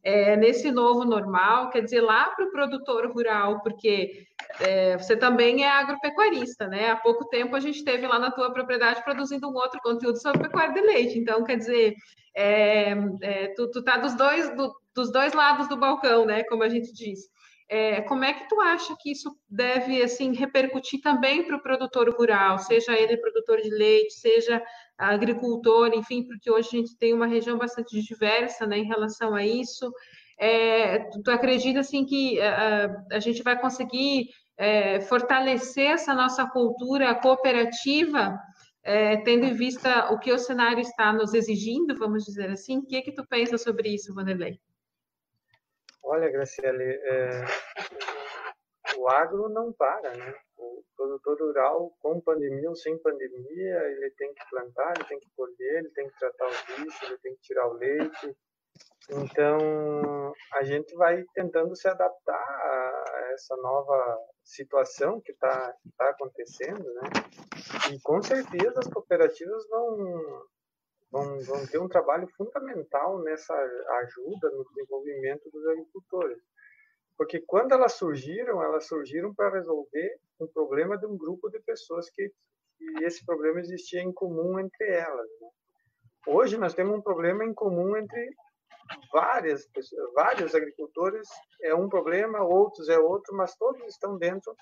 é, 0.03 0.35
nesse 0.35 0.71
novo 0.71 1.05
normal, 1.05 1.69
quer 1.69 1.81
dizer, 1.81 2.01
lá 2.01 2.29
para 2.31 2.45
o 2.45 2.51
produtor 2.51 3.11
rural, 3.11 3.61
porque 3.61 4.25
é, 4.59 4.97
você 4.97 5.15
também 5.15 5.63
é 5.63 5.69
agropecuarista, 5.69 6.67
né? 6.67 6.89
Há 6.89 6.95
pouco 6.95 7.25
tempo 7.25 7.55
a 7.55 7.59
gente 7.59 7.83
teve 7.83 8.07
lá 8.07 8.17
na 8.17 8.31
tua 8.31 8.51
propriedade 8.51 9.03
produzindo 9.03 9.47
um 9.47 9.53
outro 9.53 9.79
conteúdo 9.81 10.19
sobre 10.19 10.41
pecuária 10.41 10.73
de 10.73 10.81
leite. 10.81 11.19
Então, 11.19 11.43
quer 11.43 11.57
dizer, 11.57 11.95
é, 12.35 12.95
é, 13.21 13.47
tu, 13.55 13.69
tu 13.69 13.83
tá 13.83 13.97
dos 13.97 14.15
dois, 14.15 14.55
do, 14.55 14.73
dos 14.95 15.11
dois 15.11 15.33
lados 15.33 15.67
do 15.67 15.77
balcão, 15.77 16.25
né? 16.25 16.43
Como 16.45 16.63
a 16.63 16.69
gente 16.69 16.91
diz. 16.93 17.19
É, 17.69 18.01
como 18.01 18.25
é 18.25 18.33
que 18.33 18.49
tu 18.49 18.59
acha 18.59 18.93
que 18.99 19.11
isso 19.11 19.33
deve 19.49 20.03
assim 20.03 20.33
repercutir 20.33 20.99
também 20.99 21.47
para 21.47 21.55
o 21.55 21.63
produtor 21.63 22.09
rural, 22.09 22.59
seja 22.59 22.91
ele 22.91 23.15
produtor 23.15 23.61
de 23.61 23.69
leite, 23.69 24.11
seja 24.11 24.61
agricultor, 25.09 25.91
enfim, 25.93 26.23
porque 26.23 26.49
hoje 26.49 26.67
a 26.67 26.77
gente 26.77 26.97
tem 26.97 27.13
uma 27.13 27.27
região 27.27 27.57
bastante 27.57 28.01
diversa 28.01 28.67
né, 28.67 28.77
em 28.77 28.85
relação 28.85 29.33
a 29.33 29.45
isso. 29.45 29.91
É, 30.39 30.99
tu, 31.09 31.23
tu, 31.23 31.31
acredita 31.31 31.79
assim 31.79 32.05
que 32.05 32.39
a, 32.41 33.03
a 33.11 33.19
gente 33.19 33.43
vai 33.43 33.59
conseguir 33.59 34.29
é, 34.57 34.99
fortalecer 35.01 35.91
essa 35.91 36.13
nossa 36.13 36.47
cultura 36.47 37.13
cooperativa, 37.15 38.39
é, 38.83 39.17
tendo 39.17 39.45
em 39.45 39.53
vista 39.53 40.11
o 40.11 40.19
que 40.19 40.31
o 40.31 40.39
cenário 40.39 40.79
está 40.79 41.13
nos 41.13 41.33
exigindo, 41.33 41.97
vamos 41.97 42.23
dizer 42.23 42.49
assim? 42.49 42.79
O 42.79 42.85
que 42.85 42.95
é 42.95 43.01
que 43.01 43.11
tu 43.11 43.25
pensa 43.27 43.57
sobre 43.57 43.89
isso, 43.89 44.13
Vanderlei? 44.13 44.59
Olha, 46.03 46.31
Graciele, 46.31 46.99
o 48.97 49.07
agro 49.09 49.49
não 49.49 49.71
para, 49.73 50.15
né? 50.15 50.35
O 50.57 50.83
produtor 50.95 51.37
rural, 51.39 51.91
com 51.99 52.21
pandemia 52.21 52.69
ou 52.69 52.75
sem 52.75 52.97
pandemia, 52.99 53.77
ele 53.89 54.11
tem 54.11 54.33
que 54.33 54.49
plantar, 54.49 54.93
ele 54.95 55.07
tem 55.07 55.19
que 55.19 55.29
colher, 55.35 55.79
ele 55.79 55.89
tem 55.89 56.07
que 56.07 56.19
tratar 56.19 56.47
o 56.47 56.83
bicho, 56.83 57.05
ele 57.05 57.17
tem 57.19 57.35
que 57.35 57.41
tirar 57.41 57.67
o 57.67 57.73
leite. 57.73 58.37
Então, 59.09 60.33
a 60.53 60.63
gente 60.63 60.95
vai 60.95 61.23
tentando 61.33 61.75
se 61.75 61.87
adaptar 61.87 62.33
a 62.33 63.31
essa 63.33 63.55
nova 63.57 64.19
situação 64.43 65.19
que 65.21 65.31
está 65.31 65.73
tá 65.97 66.09
acontecendo, 66.09 66.83
né? 66.93 67.09
E 67.91 67.99
com 68.01 68.21
certeza 68.21 68.79
as 68.79 68.87
cooperativas 68.87 69.67
vão, 69.69 70.47
vão, 71.11 71.39
vão 71.39 71.67
ter 71.67 71.79
um 71.79 71.87
trabalho 71.87 72.27
fundamental 72.37 73.19
nessa 73.23 73.53
ajuda 73.53 74.49
no 74.51 74.63
desenvolvimento 74.65 75.49
dos 75.49 75.67
agricultores. 75.67 76.37
Porque 77.21 77.39
quando 77.39 77.73
elas 77.73 77.93
surgiram, 77.93 78.63
elas 78.63 78.87
surgiram 78.87 79.31
para 79.31 79.53
resolver 79.53 80.17
um 80.39 80.47
problema 80.47 80.97
de 80.97 81.05
um 81.05 81.15
grupo 81.15 81.51
de 81.51 81.59
pessoas 81.59 82.09
que, 82.09 82.27
que 82.75 83.03
esse 83.03 83.23
problema 83.23 83.59
existia 83.59 84.01
em 84.01 84.11
comum 84.11 84.59
entre 84.59 84.87
elas. 84.87 85.29
Né? 85.39 85.47
Hoje 86.25 86.57
nós 86.57 86.73
temos 86.73 86.97
um 86.97 87.01
problema 87.01 87.45
em 87.45 87.53
comum 87.53 87.95
entre 87.95 88.27
várias 89.13 89.67
pessoas, 89.67 90.11
vários 90.15 90.55
agricultores. 90.55 91.27
É 91.61 91.75
um 91.75 91.87
problema, 91.87 92.43
outros 92.43 92.89
é 92.89 92.97
outro, 92.97 93.35
mas 93.35 93.55
todos 93.55 93.85
estão 93.85 94.17
dentro 94.17 94.55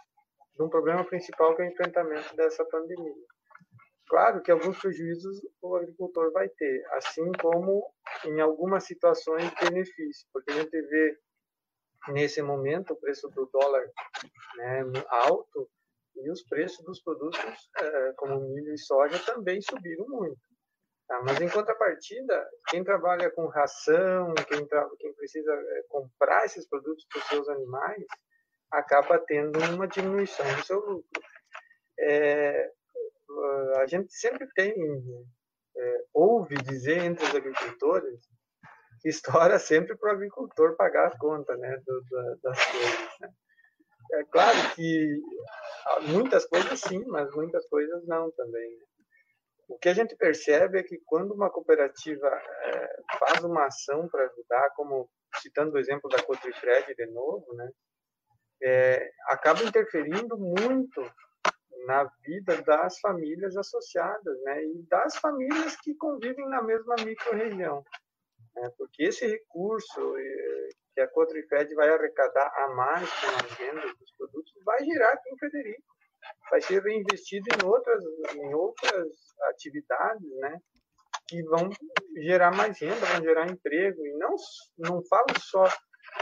de 0.53 0.62
um 0.62 0.68
problema 0.68 1.05
principal 1.05 1.55
que 1.55 1.62
é 1.62 1.66
o 1.66 1.70
enfrentamento 1.70 2.36
dessa 2.36 2.66
pandemia. 2.66 3.26
Claro 4.10 4.41
que 4.41 4.51
alguns 4.51 4.78
prejuízos 4.78 5.39
o 5.62 5.78
agricultor 5.78 6.34
vai 6.34 6.49
ter, 6.49 6.86
assim 6.91 7.32
como 7.41 7.89
em 8.26 8.41
algumas 8.41 8.84
situações 8.84 9.49
benefício, 9.62 10.28
porque 10.34 10.51
a 10.51 10.55
gente 10.55 10.82
vê 10.82 11.18
nesse 12.08 12.41
momento 12.41 12.93
o 12.93 13.00
preço 13.00 13.30
do 13.30 13.45
dólar 13.52 13.86
né, 14.58 14.84
alto 15.10 15.70
e 16.16 16.30
os 16.32 16.43
preços 16.43 16.84
dos 16.86 17.02
produtos 17.02 17.70
eh, 17.78 18.14
como 18.18 18.39
milho 18.39 18.74
e 18.74 18.78
soja 18.78 19.20
também 19.20 19.62
subiram 19.62 20.08
muito. 20.08 20.39
Tá? 21.08 21.22
Mas 21.24 21.39
em 21.39 21.50
contrapartida, 21.50 22.50
quem 22.68 22.84
trabalha 22.84 23.32
com 23.32 23.47
ração, 23.47 24.34
quem, 24.47 24.68
quem 24.97 25.14
precisa 25.14 25.54
eh, 25.54 25.84
comprar 25.88 26.45
esses 26.45 26.68
produtos 26.68 27.06
para 27.10 27.20
os 27.20 27.28
seus 27.28 27.50
animais, 27.50 28.06
acaba 28.72 29.18
tendo 29.20 29.60
uma 29.74 29.88
diminuição 29.88 30.45
do 30.56 30.64
seu 30.64 30.80
lucro. 30.80 31.22
É, 32.00 32.72
a 33.78 33.88
gente 33.88 34.14
sempre 34.14 34.47
tem, 34.54 34.74
é, 35.76 36.04
ouve 36.14 36.56
dizer 36.58 37.04
entre 37.04 37.26
os 37.26 37.36
agricultores, 37.36 38.28
estoura 39.06 39.60
sempre 39.60 39.97
para 39.97 40.12
o 40.12 40.16
agricultor 40.16 40.76
pagar 40.76 41.08
a 41.08 41.18
conta 41.18 41.56
né, 41.58 41.78
do, 41.86 42.02
do, 42.02 42.39
das 42.43 42.66
coisas. 42.66 43.20
Né? 43.22 43.30
É 44.12 44.24
claro 44.26 44.76
que 44.76 45.22
muitas 46.08 46.45
coisas 46.45 46.80
sim, 46.80 47.04
mas 47.08 47.30
muitas 47.36 47.68
coisas 47.70 48.06
não 48.08 48.32
também. 48.32 48.78
Né? 48.78 48.86
O 49.70 49.78
que 49.78 49.89
a 49.89 49.93
gente 49.93 50.16
percebe 50.16 50.80
é 50.80 50.84
que 50.84 50.97
quando 51.06 51.34
uma 51.34 51.50
cooperativa 51.50 52.28
é, 52.28 53.02
faz 53.20 53.43
uma 53.43 53.68
ação 53.68 54.08
para 54.10 54.26
ajudar, 54.26 54.72
como 54.76 55.08
citando 55.41 55.76
o 55.76 55.80
exemplo 55.80 56.10
da 56.10 56.24
Cotrifred 56.24 56.95
de 56.95 57.06
novo, 57.12 57.54
né, 57.54 57.70
é, 58.64 59.12
acaba 59.28 59.64
interferindo 59.64 60.38
muito 60.38 61.02
na 61.86 62.04
vida 62.26 62.62
das 62.64 63.00
famílias 63.00 63.56
associadas, 63.56 64.41
né, 64.43 64.66
e 64.66 64.84
das 64.89 65.16
famílias 65.18 65.76
que 65.82 65.95
convivem 65.95 66.50
na 66.50 66.62
mesma 66.62 66.95
micro-região. 67.06 67.84
Né, 68.60 68.72
porque 68.78 69.03
esse 69.03 69.26
recurso 69.26 70.18
é, 70.18 70.70
que 70.93 71.01
a 71.01 71.07
Cotrifed 71.07 71.74
vai 71.76 71.89
arrecadar 71.89 72.51
a 72.57 72.70
mais 72.70 73.10
com 73.10 73.28
a 73.28 73.55
venda 73.55 73.82
dos 73.82 74.12
produtos 74.18 74.53
vai 74.66 74.84
girar 74.84 75.14
aqui 75.14 75.30
em 75.30 75.38
Frederico 75.38 75.99
vai 76.49 76.62
ser 76.62 76.82
reinvestido 76.82 77.47
em 77.55 77.68
outras, 77.68 78.03
em 78.36 78.53
outras 78.53 79.07
atividades, 79.49 80.30
né? 80.38 80.60
Que 81.28 81.43
vão 81.43 81.70
gerar 82.18 82.51
mais 82.51 82.80
renda, 82.80 83.05
vão 83.05 83.22
gerar 83.22 83.49
emprego. 83.49 84.05
E 84.05 84.14
não, 84.18 84.36
não 84.78 85.03
falo 85.05 85.28
só 85.39 85.66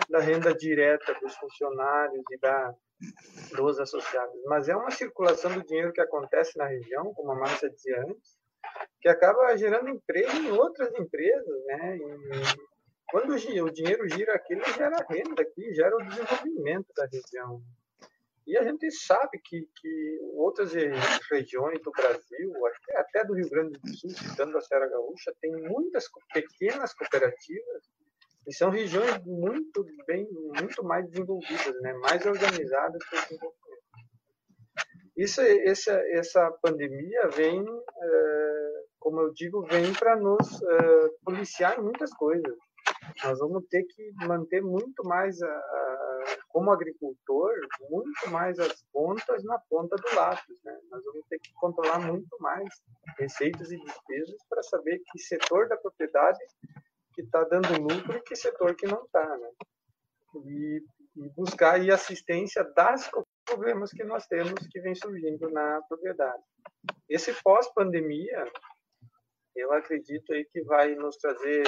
da 0.10 0.20
renda 0.20 0.54
direta 0.54 1.14
dos 1.22 1.36
funcionários 1.38 2.24
e 2.32 2.38
da, 2.40 2.74
dos 3.56 3.80
associados, 3.80 4.36
mas 4.46 4.68
é 4.68 4.76
uma 4.76 4.92
circulação 4.92 5.54
do 5.54 5.66
dinheiro 5.66 5.94
que 5.94 6.02
acontece 6.02 6.58
na 6.58 6.66
região, 6.66 7.14
como 7.14 7.32
a 7.32 7.36
Márcia 7.36 7.70
dizia 7.70 8.02
antes, 8.02 8.37
que 9.02 9.10
acaba 9.10 9.56
gerando 9.58 9.90
emprego 9.90 10.32
em 10.32 10.52
outras 10.52 10.94
empresas, 10.96 11.66
né? 11.66 11.98
E 11.98 12.78
quando 13.10 13.34
o 13.34 13.72
dinheiro 13.72 14.08
gira 14.10 14.34
aqui, 14.36 14.54
ele 14.54 14.66
gera 14.74 15.06
renda 15.10 15.42
aqui, 15.42 15.74
gera 15.74 15.96
o 15.96 16.04
desenvolvimento 16.04 16.88
da 16.96 17.06
região. 17.06 17.62
E 18.46 18.58
a 18.58 18.64
gente 18.64 18.90
sabe 18.92 19.40
que, 19.44 19.68
que 19.76 20.20
outras 20.36 20.72
regiões 21.30 21.82
do 21.82 21.92
Brasil, 21.92 22.54
até 22.96 23.26
do 23.26 23.34
Rio 23.34 23.50
Grande 23.50 23.78
do 23.78 23.94
Sul, 23.94 24.10
citando 24.10 24.58
a 24.58 24.62
Serra 24.62 24.88
Gaúcha, 24.88 25.34
tem 25.42 25.52
muitas 25.52 26.06
pequenas 26.34 26.94
cooperativas 26.94 27.84
e 28.48 28.54
são 28.54 28.70
regiões 28.70 29.22
muito 29.26 29.86
bem, 30.06 30.26
muito 30.32 30.82
mais 30.82 31.06
desenvolvidas, 31.10 31.82
né? 31.82 31.92
mais 31.96 32.26
organizadas 32.26 33.04
para 33.10 33.20
o 33.20 33.22
desenvolvimento. 33.24 33.67
Isso, 35.18 35.42
essa, 35.42 35.92
essa 36.12 36.52
pandemia 36.62 37.28
vem, 37.30 37.66
é, 37.66 38.84
como 39.00 39.20
eu 39.22 39.34
digo, 39.34 39.66
vem 39.66 39.92
para 39.94 40.16
nos 40.16 40.62
é, 40.62 41.10
policiar 41.26 41.80
em 41.80 41.82
muitas 41.82 42.14
coisas. 42.14 42.56
Nós 43.24 43.40
vamos 43.40 43.66
ter 43.68 43.84
que 43.84 44.12
manter 44.28 44.62
muito 44.62 45.04
mais 45.04 45.42
a, 45.42 45.48
a 45.48 46.08
como 46.50 46.72
agricultor, 46.72 47.54
muito 47.90 48.30
mais 48.30 48.58
as 48.60 48.84
pontas 48.92 49.44
na 49.44 49.60
ponta 49.70 49.96
do 49.96 50.16
lápis. 50.16 50.58
Né? 50.64 50.78
Nós 50.90 51.04
vamos 51.04 51.26
ter 51.30 51.40
que 51.40 51.54
controlar 51.54 52.00
muito 52.00 52.36
mais 52.40 52.68
receitas 53.18 53.72
e 53.72 53.78
despesas 53.78 54.38
para 54.50 54.64
saber 54.64 55.00
que 55.12 55.20
setor 55.20 55.68
da 55.68 55.78
propriedade 55.78 56.40
que 57.14 57.22
está 57.22 57.44
dando 57.44 57.82
lucro 57.82 58.18
e 58.18 58.22
que 58.22 58.36
setor 58.36 58.76
que 58.76 58.88
não 58.88 59.04
está. 59.04 59.38
Né? 59.38 59.50
E, 60.46 60.84
e, 61.16 61.30
buscar 61.36 61.76
aí 61.76 61.92
assistência 61.92 62.64
das 62.76 63.10
problemas 63.48 63.92
que 63.92 64.04
nós 64.04 64.28
temos 64.28 64.68
que 64.70 64.80
vem 64.82 64.94
surgindo 64.94 65.50
na 65.50 65.82
propriedade. 65.88 66.44
Esse 67.10 67.34
pós-pandemia, 67.42 68.46
eu 69.56 69.72
acredito 69.74 70.34
aí 70.34 70.46
que 70.46 70.62
vai 70.64 70.94
nos 70.96 71.18
trazer 71.18 71.64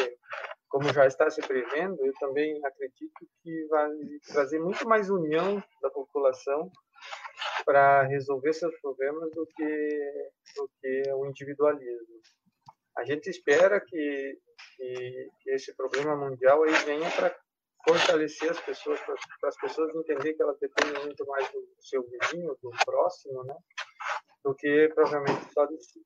como 0.70 0.94
já 0.94 1.08
está 1.08 1.30
se 1.30 1.42
prevendo, 1.42 2.06
eu 2.06 2.14
também 2.20 2.64
acredito 2.64 3.28
que 3.42 3.66
vai 3.68 3.90
trazer 4.28 4.60
muito 4.60 4.88
mais 4.88 5.10
união 5.10 5.62
da 5.82 5.90
população 5.90 6.72
para 7.66 8.04
resolver 8.04 8.54
seus 8.54 8.80
problemas 8.80 9.32
do 9.32 9.48
que, 9.48 10.22
do 10.56 10.70
que 10.80 11.04
o 11.14 11.26
individualismo. 11.26 12.22
A 12.98 13.04
gente 13.04 13.30
espera 13.30 13.82
que, 13.82 14.38
que, 14.76 15.30
esse 15.48 15.76
problema 15.76 16.16
mundial 16.16 16.64
aí 16.64 16.74
venha 16.86 17.10
para 17.12 17.36
fortalecer 17.88 18.52
as 18.52 18.60
pessoas, 18.60 19.00
para 19.02 19.50
as 19.50 19.58
pessoas 19.58 19.96
entenderem 19.96 20.36
que 20.36 20.42
elas 20.42 20.58
dependem 20.60 21.04
muito 21.04 21.26
mais 21.26 21.50
do 21.52 21.66
seu 21.80 22.04
vizinho, 22.04 22.56
do 22.62 22.72
próximo, 22.86 23.44
né, 23.44 23.56
do 24.44 24.54
que 24.54 24.90
provavelmente 24.94 25.54
só 25.54 25.66
de 25.66 25.82
si. 25.84 26.02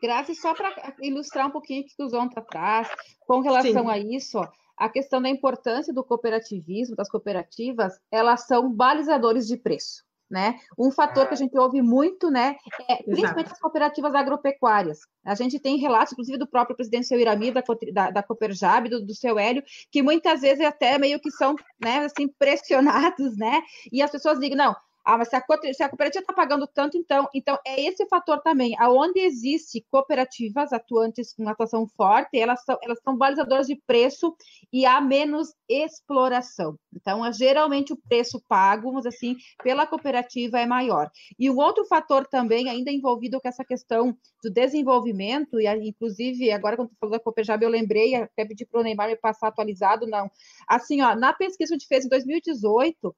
Grazi, 0.00 0.34
só 0.34 0.54
para 0.54 0.94
ilustrar 1.00 1.46
um 1.46 1.50
pouquinho 1.50 1.82
o 1.82 1.86
que 1.86 2.02
o 2.02 2.08
Zonta 2.08 2.42
traz, 2.42 2.88
com 3.20 3.40
relação 3.40 3.84
Sim. 3.84 3.90
a 3.90 3.98
isso, 3.98 4.38
a 4.76 4.88
questão 4.90 5.22
da 5.22 5.28
importância 5.28 5.92
do 5.92 6.04
cooperativismo, 6.04 6.94
das 6.94 7.08
cooperativas, 7.08 7.98
elas 8.10 8.42
ssão 8.42 8.70
balizadores 8.70 9.46
de 9.46 9.56
preço. 9.56 10.05
Né? 10.28 10.58
Um 10.76 10.90
fator 10.90 11.28
que 11.28 11.34
a 11.34 11.36
gente 11.36 11.56
ouve 11.56 11.80
muito, 11.80 12.32
né, 12.32 12.56
é, 12.90 13.00
principalmente 13.04 13.52
as 13.52 13.60
cooperativas 13.60 14.12
agropecuárias. 14.12 14.98
A 15.24 15.36
gente 15.36 15.60
tem 15.60 15.76
relatos, 15.76 16.12
inclusive, 16.12 16.36
do 16.36 16.48
próprio 16.48 16.74
presidente 16.74 17.06
seu 17.06 17.20
Irami, 17.20 17.52
da, 17.52 17.62
da, 17.92 18.10
da 18.10 18.22
Cooperjab, 18.24 18.88
do, 18.88 19.06
do 19.06 19.14
seu 19.14 19.38
Hélio, 19.38 19.62
que 19.90 20.02
muitas 20.02 20.40
vezes 20.40 20.64
até 20.64 20.98
meio 20.98 21.20
que 21.20 21.30
são, 21.30 21.54
né, 21.80 21.98
assim, 21.98 22.26
pressionados, 22.26 23.36
né? 23.38 23.62
E 23.92 24.02
as 24.02 24.10
pessoas 24.10 24.40
digam, 24.40 24.58
não, 24.58 24.76
ah, 25.06 25.16
mas 25.16 25.28
se 25.28 25.36
a, 25.36 25.40
cooperativa 25.40 26.20
está 26.20 26.32
pagando 26.32 26.66
tanto, 26.66 26.98
então, 26.98 27.28
então 27.32 27.56
é 27.64 27.80
esse 27.80 28.04
fator 28.08 28.40
também. 28.40 28.74
Aonde 28.76 29.20
existe 29.20 29.86
cooperativas 29.88 30.72
atuantes 30.72 31.32
com 31.32 31.48
atuação 31.48 31.86
forte, 31.86 32.36
elas 32.36 32.64
são, 32.64 32.76
elas 32.82 32.98
são 33.04 33.16
balizadoras 33.16 33.68
de 33.68 33.76
preço 33.86 34.34
e 34.72 34.84
há 34.84 35.00
menos 35.00 35.54
exploração. 35.68 36.76
Então, 36.92 37.24
é, 37.24 37.32
geralmente 37.32 37.92
o 37.92 37.96
preço 37.96 38.42
pago, 38.48 38.92
mas 38.92 39.06
assim, 39.06 39.36
pela 39.62 39.86
cooperativa 39.86 40.58
é 40.58 40.66
maior. 40.66 41.08
E 41.38 41.48
um 41.48 41.56
outro 41.56 41.84
fator 41.84 42.26
também, 42.26 42.68
ainda 42.68 42.90
envolvido 42.90 43.40
com 43.40 43.48
essa 43.48 43.64
questão 43.64 44.16
do 44.42 44.50
desenvolvimento, 44.50 45.60
e 45.60 45.68
inclusive, 45.88 46.50
agora 46.50 46.74
quando 46.74 46.88
tu 46.88 46.96
falou 46.98 47.12
da 47.12 47.22
Cooperjab, 47.22 47.62
eu 47.62 47.70
lembrei, 47.70 48.16
até 48.16 48.44
pedi 48.44 48.66
para 48.66 48.80
o 48.80 48.82
Neymar 48.82 49.08
me 49.08 49.16
passar 49.16 49.46
atualizado, 49.46 50.04
não. 50.04 50.28
Assim, 50.66 51.00
ó, 51.00 51.14
na 51.14 51.32
pesquisa 51.32 51.68
que 51.68 51.74
a 51.74 51.78
gente 51.78 51.86
fez 51.86 52.04
em 52.04 52.08
2018, 52.08 53.14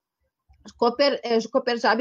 Cooper, 0.72 1.20
é, 1.22 1.38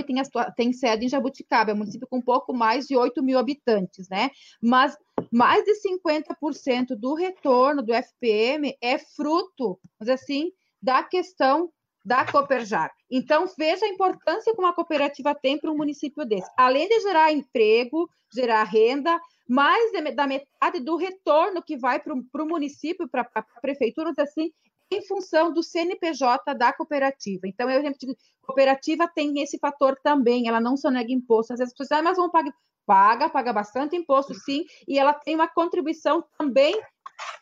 tem, 0.03 0.15
tem 0.55 0.73
sede 0.73 1.05
em 1.05 1.09
Jabuticaba, 1.09 1.71
é 1.71 1.73
um 1.73 1.77
município 1.77 2.07
com 2.07 2.21
pouco 2.21 2.53
mais 2.53 2.85
de 2.85 2.95
8 2.95 3.23
mil 3.23 3.37
habitantes, 3.37 4.07
né? 4.09 4.29
Mas 4.61 4.97
mais 5.31 5.63
de 5.63 5.73
50% 5.81 6.95
do 6.95 7.13
retorno 7.13 7.81
do 7.81 7.93
FPM 7.93 8.75
é 8.81 8.97
fruto, 8.97 9.79
assim, 10.01 10.51
da 10.81 11.03
questão 11.03 11.71
da 12.05 12.25
Cooperjab. 12.25 12.89
Então, 13.11 13.45
veja 13.57 13.85
a 13.85 13.89
importância 13.89 14.53
que 14.53 14.61
uma 14.61 14.73
cooperativa 14.73 15.35
tem 15.35 15.59
para 15.59 15.71
um 15.71 15.75
município 15.75 16.25
desse. 16.25 16.49
Além 16.57 16.87
de 16.87 17.01
gerar 17.01 17.33
emprego, 17.33 18.09
gerar 18.33 18.63
renda, 18.63 19.19
mais 19.47 19.91
da 20.15 20.27
metade 20.27 20.79
do 20.79 20.95
retorno 20.95 21.61
que 21.61 21.77
vai 21.77 21.99
para 21.99 22.13
o 22.13 22.47
município, 22.47 23.09
para 23.09 23.29
a 23.33 23.41
prefeitura, 23.61 24.13
assim, 24.17 24.51
em 24.91 25.01
função 25.05 25.51
do 25.51 25.63
CNPJ 25.63 26.53
da 26.55 26.73
cooperativa. 26.73 27.47
Então, 27.47 27.69
eu 27.69 27.81
sempre 27.81 27.97
digo, 27.99 28.17
cooperativa 28.41 29.07
tem 29.07 29.41
esse 29.41 29.57
fator 29.59 29.97
também, 30.03 30.47
ela 30.47 30.61
não 30.61 30.77
só 30.77 30.89
nega 30.89 31.11
imposto. 31.11 31.53
Às 31.53 31.59
vezes 31.59 31.73
as 31.73 31.77
pessoas, 31.77 31.99
ah, 31.99 32.03
mas 32.03 32.17
vão 32.17 32.29
pagar. 32.29 32.53
Paga, 32.85 33.29
paga 33.29 33.51
bastante 33.51 33.97
imposto, 33.97 34.33
sim, 34.33 34.63
e 34.87 34.97
ela 34.97 35.13
tem 35.13 35.35
uma 35.35 35.49
contribuição 35.49 36.23
também 36.39 36.73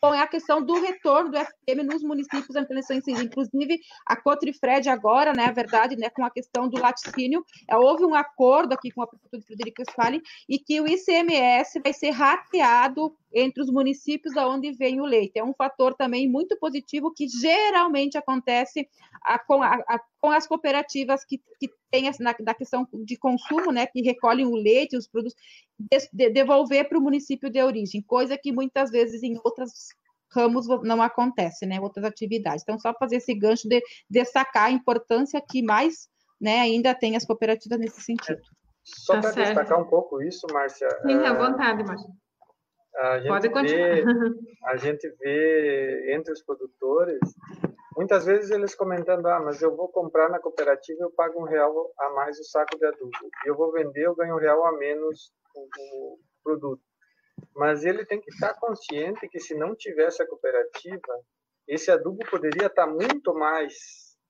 com 0.00 0.08
a 0.08 0.26
questão 0.26 0.62
do 0.62 0.74
retorno 0.80 1.30
do 1.30 1.36
FPM 1.36 1.84
nos 1.84 2.02
municípios 2.02 2.56
Inclusive, 3.22 3.80
a 4.06 4.16
Cotrifred 4.16 4.88
agora, 4.88 5.32
né, 5.32 5.44
a 5.44 5.52
verdade, 5.52 5.96
né, 5.96 6.10
com 6.10 6.24
a 6.24 6.30
questão 6.30 6.68
do 6.68 6.80
laticínio, 6.80 7.44
é, 7.68 7.76
houve 7.76 8.04
um 8.04 8.14
acordo 8.14 8.72
aqui 8.72 8.90
com 8.90 9.02
a 9.02 9.06
prefeitura 9.06 9.40
de 9.40 9.46
Frederico 9.46 9.82
Westphalen 9.82 10.22
e 10.48 10.58
que 10.58 10.80
o 10.80 10.86
ICMS 10.86 11.80
vai 11.80 11.92
ser 11.92 12.10
rateado 12.10 13.14
entre 13.36 13.62
os 13.62 13.70
municípios 13.70 14.34
da 14.34 14.48
onde 14.48 14.72
vem 14.72 14.98
o 14.98 15.04
leite. 15.04 15.38
É 15.38 15.44
um 15.44 15.52
fator 15.52 15.94
também 15.94 16.26
muito 16.26 16.58
positivo 16.58 17.12
que 17.12 17.28
geralmente 17.28 18.16
acontece 18.16 18.88
a, 19.22 19.38
com, 19.38 19.62
a, 19.62 19.74
a, 19.74 20.00
com, 20.18 20.30
as 20.30 20.46
cooperativas 20.46 21.22
que, 21.22 21.38
que 21.60 21.68
têm 21.90 22.10
na, 22.18 22.34
da 22.40 22.54
questão 22.54 22.88
de 23.04 23.16
consumo, 23.18 23.70
né, 23.70 23.86
que 23.86 24.00
recolhem 24.00 24.46
o 24.46 24.56
leite, 24.56 24.96
os 24.96 25.06
produtos, 25.06 25.36
de, 25.78 25.98
de, 26.10 26.30
devolver 26.30 26.88
para 26.88 26.98
o 26.98 27.02
município 27.02 27.50
de 27.50 27.62
origem, 27.62 28.00
coisa 28.00 28.38
que 28.38 28.50
muitas 28.50 28.90
vezes 28.90 29.22
em 29.22 29.38
outros 29.44 29.88
ramos 30.32 30.66
não 30.82 31.02
acontece, 31.02 31.66
né, 31.66 31.78
outras 31.78 32.06
atividades. 32.06 32.62
Então, 32.62 32.78
só 32.78 32.94
fazer 32.94 33.16
esse 33.16 33.34
gancho 33.34 33.68
de 33.68 33.82
destacar 34.08 34.64
a 34.64 34.70
importância 34.70 35.42
que 35.46 35.62
mais 35.62 36.08
né, 36.40 36.60
ainda 36.60 36.94
tem 36.94 37.16
as 37.16 37.26
cooperativas 37.26 37.78
nesse 37.78 38.00
sentido. 38.00 38.40
Só 38.82 39.20
tá 39.20 39.32
para 39.32 39.44
destacar 39.44 39.78
um 39.78 39.86
pouco 39.86 40.22
isso, 40.22 40.46
Márcia. 40.52 40.88
Sim, 41.02 41.18
à 41.18 41.34
vontade, 41.34 41.84
Márcia. 41.84 42.10
A 42.96 43.18
gente 43.18 43.28
Pode 43.28 43.50
continuar. 43.50 43.88
Vê, 43.88 44.04
a 44.64 44.76
gente 44.76 45.08
vê 45.18 46.14
entre 46.14 46.32
os 46.32 46.42
produtores, 46.42 47.20
muitas 47.96 48.24
vezes 48.24 48.50
eles 48.50 48.74
comentando, 48.74 49.26
ah, 49.26 49.40
mas 49.40 49.60
eu 49.60 49.76
vou 49.76 49.88
comprar 49.88 50.30
na 50.30 50.38
cooperativa, 50.38 51.02
eu 51.02 51.10
pago 51.10 51.40
um 51.40 51.46
real 51.46 51.92
a 51.98 52.10
mais 52.10 52.38
o 52.38 52.44
saco 52.44 52.78
de 52.78 52.86
adubo. 52.86 53.10
E 53.44 53.48
eu 53.48 53.56
vou 53.56 53.70
vender, 53.72 54.06
eu 54.06 54.14
ganho 54.14 54.34
um 54.34 54.40
real 54.40 54.64
a 54.66 54.72
menos 54.78 55.30
o, 55.54 55.60
o 55.60 56.18
produto. 56.42 56.82
Mas 57.54 57.84
ele 57.84 58.04
tem 58.06 58.20
que 58.20 58.30
estar 58.30 58.54
consciente 58.54 59.28
que 59.28 59.40
se 59.40 59.54
não 59.54 59.74
tivesse 59.74 60.22
a 60.22 60.26
cooperativa, 60.26 61.20
esse 61.68 61.90
adubo 61.90 62.18
poderia 62.30 62.66
estar 62.66 62.86
muito 62.86 63.34
mais 63.34 63.74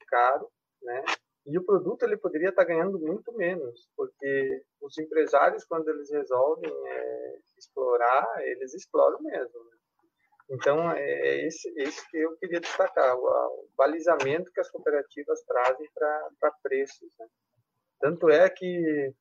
caro, 0.09 0.49
né? 0.83 1.05
E 1.47 1.57
o 1.57 1.64
produto 1.64 2.03
ele 2.03 2.16
poderia 2.16 2.49
estar 2.49 2.64
ganhando 2.64 2.99
muito 2.99 3.32
menos, 3.34 3.88
porque 3.97 4.64
os 4.80 4.99
empresários, 4.99 5.64
quando 5.64 5.88
eles 5.88 6.11
resolvem 6.11 6.72
é, 6.88 7.38
explorar, 7.57 8.26
eles 8.42 8.74
exploram 8.74 9.22
mesmo. 9.22 9.64
Né? 9.64 9.76
Então, 10.51 10.90
é, 10.90 11.47
esse, 11.47 11.72
esse 11.76 12.09
que 12.11 12.18
eu 12.18 12.36
queria 12.38 12.61
destacar, 12.61 13.16
o, 13.16 13.22
o 13.22 13.68
balizamento 13.76 14.51
que 14.53 14.61
as 14.61 14.70
cooperativas 14.70 15.40
trazem 15.44 15.88
para 15.94 16.51
preços. 16.62 17.14
Né? 17.18 17.26
Tanto 18.01 18.28
é 18.28 18.51
que 18.51 19.12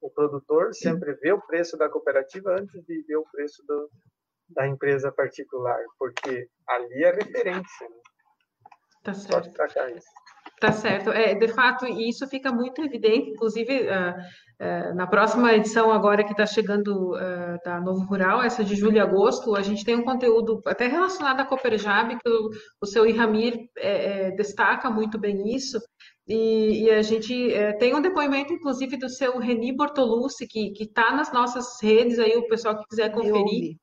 o 0.00 0.10
produtor 0.10 0.74
sempre 0.74 1.12
vê 1.14 1.32
o 1.32 1.46
preço 1.46 1.76
da 1.76 1.90
cooperativa 1.90 2.52
antes 2.52 2.82
de 2.84 3.02
ver 3.02 3.16
o 3.16 3.26
preço 3.30 3.62
do, 3.66 3.90
da 4.48 4.66
empresa 4.66 5.12
particular, 5.12 5.82
porque 5.98 6.48
ali 6.66 7.04
é 7.04 7.10
referência. 7.10 7.88
Né? 7.88 7.96
Tá 9.04 9.12
certo. 9.12 9.32
Só 9.32 9.40
destacar 9.40 9.90
isso. 9.90 10.08
Tá 10.60 10.72
certo. 10.72 11.10
É, 11.10 11.34
de 11.34 11.48
fato, 11.48 11.84
isso 11.86 12.26
fica 12.28 12.52
muito 12.52 12.80
evidente, 12.82 13.30
inclusive 13.30 13.82
uh, 13.82 14.92
uh, 14.92 14.94
na 14.94 15.06
próxima 15.06 15.52
edição 15.52 15.90
agora 15.90 16.24
que 16.24 16.30
está 16.30 16.46
chegando 16.46 17.12
uh, 17.12 17.58
da 17.64 17.80
Novo 17.80 18.04
Rural, 18.04 18.42
essa 18.42 18.62
de 18.64 18.76
julho 18.76 18.96
e 18.96 19.00
agosto, 19.00 19.56
a 19.56 19.62
gente 19.62 19.84
tem 19.84 19.96
um 19.96 20.04
conteúdo 20.04 20.60
até 20.66 20.86
relacionado 20.86 21.40
à 21.40 21.44
Cooperjab, 21.44 22.16
que 22.16 22.28
o, 22.28 22.50
o 22.80 22.86
seu 22.86 23.04
Iramir 23.04 23.58
é, 23.76 24.28
é, 24.28 24.30
destaca 24.30 24.88
muito 24.88 25.18
bem 25.18 25.54
isso, 25.54 25.78
e, 26.26 26.84
e 26.84 26.90
a 26.90 27.02
gente 27.02 27.52
é, 27.52 27.72
tem 27.72 27.94
um 27.94 28.00
depoimento, 28.00 28.52
inclusive, 28.52 28.96
do 28.96 29.08
seu 29.08 29.38
Reni 29.38 29.76
Bortolucci, 29.76 30.46
que 30.46 30.72
está 30.80 31.14
nas 31.14 31.32
nossas 31.32 31.82
redes, 31.82 32.18
aí 32.18 32.36
o 32.36 32.48
pessoal 32.48 32.78
que 32.78 32.86
quiser 32.88 33.12
conferir. 33.12 33.76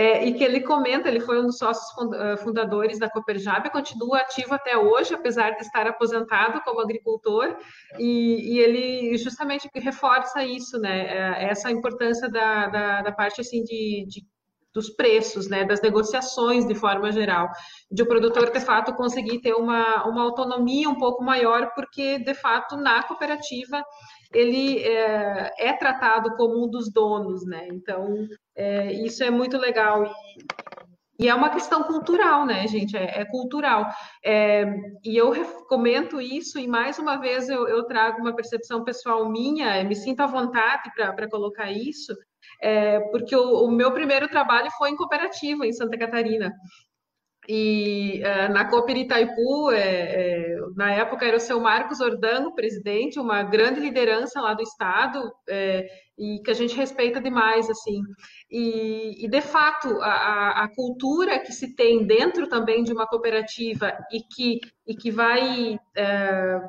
É, 0.00 0.24
e 0.24 0.32
que 0.32 0.42
ele 0.42 0.62
comenta, 0.62 1.10
ele 1.10 1.20
foi 1.20 1.38
um 1.42 1.44
dos 1.44 1.58
sócios 1.58 1.86
eh, 2.14 2.36
fundadores 2.38 2.98
da 2.98 3.10
Cooperjab, 3.10 3.68
continua 3.68 4.20
ativo 4.20 4.54
até 4.54 4.74
hoje, 4.74 5.12
apesar 5.12 5.50
de 5.50 5.60
estar 5.60 5.86
aposentado 5.86 6.58
como 6.62 6.80
agricultor, 6.80 7.54
e, 7.98 8.54
e 8.54 8.58
ele 8.60 9.18
justamente 9.18 9.68
reforça 9.74 10.42
isso, 10.42 10.78
né, 10.78 11.02
é, 11.02 11.50
essa 11.50 11.70
importância 11.70 12.30
da, 12.30 12.68
da, 12.68 13.02
da 13.02 13.12
parte, 13.12 13.42
assim, 13.42 13.62
de, 13.62 14.06
de 14.08 14.24
dos 14.72 14.90
preços, 14.90 15.48
né, 15.48 15.64
das 15.64 15.80
negociações 15.80 16.66
de 16.66 16.74
forma 16.74 17.10
geral, 17.10 17.48
de 17.90 18.02
o 18.02 18.06
produtor 18.06 18.50
de 18.50 18.60
fato 18.60 18.94
conseguir 18.94 19.40
ter 19.40 19.54
uma, 19.54 20.06
uma 20.06 20.22
autonomia 20.22 20.88
um 20.88 20.98
pouco 20.98 21.22
maior, 21.24 21.72
porque 21.74 22.18
de 22.18 22.34
fato 22.34 22.76
na 22.76 23.02
cooperativa 23.02 23.82
ele 24.32 24.78
é, 24.78 25.50
é 25.58 25.72
tratado 25.72 26.36
como 26.36 26.64
um 26.64 26.70
dos 26.70 26.92
donos, 26.92 27.44
né? 27.44 27.66
Então 27.72 28.14
é, 28.56 28.92
isso 28.92 29.24
é 29.24 29.30
muito 29.30 29.58
legal. 29.58 30.06
E, 30.06 31.24
e, 31.24 31.28
é 31.28 31.34
uma 31.34 31.50
questão 31.50 31.82
cultural, 31.82 32.46
né, 32.46 32.66
gente? 32.68 32.96
É, 32.96 33.20
é 33.20 33.24
cultural. 33.24 33.86
É, 34.24 34.64
e 35.04 35.16
eu 35.16 35.32
comento 35.68 36.20
isso, 36.20 36.58
e 36.58 36.68
mais 36.68 36.98
uma 36.98 37.16
vez 37.16 37.48
eu, 37.48 37.66
eu 37.66 37.84
trago 37.84 38.20
uma 38.20 38.34
percepção 38.34 38.84
pessoal 38.84 39.28
minha, 39.28 39.82
me 39.82 39.96
sinto 39.96 40.20
à 40.20 40.26
vontade 40.26 40.90
para 40.94 41.28
colocar 41.28 41.72
isso, 41.72 42.14
é, 42.62 43.00
porque 43.10 43.34
o, 43.34 43.64
o, 43.64 43.70
meu 43.70 43.92
primeiro 43.92 44.28
trabalho 44.28 44.70
foi 44.78 44.90
em 44.90 44.96
cooperativa, 44.96 45.66
em 45.66 45.72
Santa 45.72 45.98
Catarina. 45.98 46.52
E 47.48 48.22
uh, 48.22 48.52
na 48.52 48.68
Cooper 48.68 48.96
Itaipu, 48.96 49.70
é, 49.72 49.80
é, 49.80 50.56
na 50.76 50.92
época 50.92 51.26
era 51.26 51.36
o 51.36 51.40
seu 51.40 51.58
Marcos 51.58 52.00
Ordano, 52.00 52.54
presidente, 52.54 53.18
uma 53.18 53.42
grande 53.42 53.80
liderança 53.80 54.40
lá 54.40 54.54
do 54.54 54.62
estado, 54.62 55.20
é, 55.48 55.88
e 56.20 56.38
que 56.42 56.50
a 56.50 56.54
gente 56.54 56.76
respeita 56.76 57.18
demais, 57.18 57.70
assim. 57.70 58.02
E, 58.50 59.24
e 59.24 59.28
de 59.28 59.40
fato, 59.40 59.88
a, 60.02 60.64
a, 60.64 60.68
cultura 60.68 61.38
que 61.38 61.50
se 61.50 61.74
tem 61.74 62.06
dentro 62.06 62.46
também 62.46 62.84
de 62.84 62.92
uma 62.92 63.06
cooperativa 63.06 63.96
e 64.12 64.20
que, 64.20 64.60
e 64.86 64.94
que 64.94 65.10
vai 65.10 65.78
é, 65.96 66.60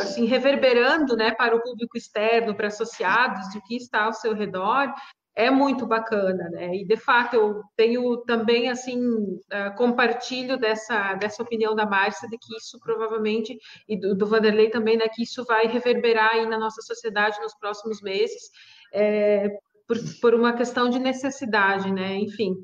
assim, 0.00 0.24
reverberando 0.24 1.16
né, 1.16 1.30
para 1.32 1.54
o 1.54 1.62
público 1.62 1.96
externo, 1.96 2.56
para 2.56 2.66
associados, 2.66 3.48
de 3.50 3.60
que 3.62 3.76
está 3.76 4.06
ao 4.06 4.12
seu 4.12 4.34
redor, 4.34 4.92
é 5.36 5.50
muito 5.50 5.86
bacana, 5.86 6.48
né? 6.48 6.74
E 6.74 6.84
de 6.86 6.96
fato 6.96 7.36
eu 7.36 7.62
tenho 7.76 8.16
também 8.24 8.70
assim 8.70 8.98
uh, 8.98 9.76
compartilho 9.76 10.56
dessa 10.56 11.12
dessa 11.14 11.42
opinião 11.42 11.74
da 11.74 11.84
Márcia 11.84 12.26
de 12.26 12.38
que 12.38 12.56
isso 12.56 12.80
provavelmente 12.80 13.54
e 13.86 14.00
do, 14.00 14.14
do, 14.16 14.26
Vanderlei 14.26 14.70
também, 14.70 14.96
né? 14.96 15.06
Que 15.12 15.22
isso 15.22 15.44
vai 15.44 15.66
reverberar 15.66 16.32
aí 16.32 16.46
na 16.46 16.58
nossa 16.58 16.80
sociedade 16.80 17.38
nos 17.42 17.54
próximos 17.54 18.00
meses, 18.00 18.50
é, 18.96 19.50
por, 19.86 19.96
por 20.20 20.34
uma 20.34 20.52
questão 20.54 20.88
de 20.88 20.98
necessidade, 20.98 21.92
né? 21.92 22.16
Enfim. 22.16 22.54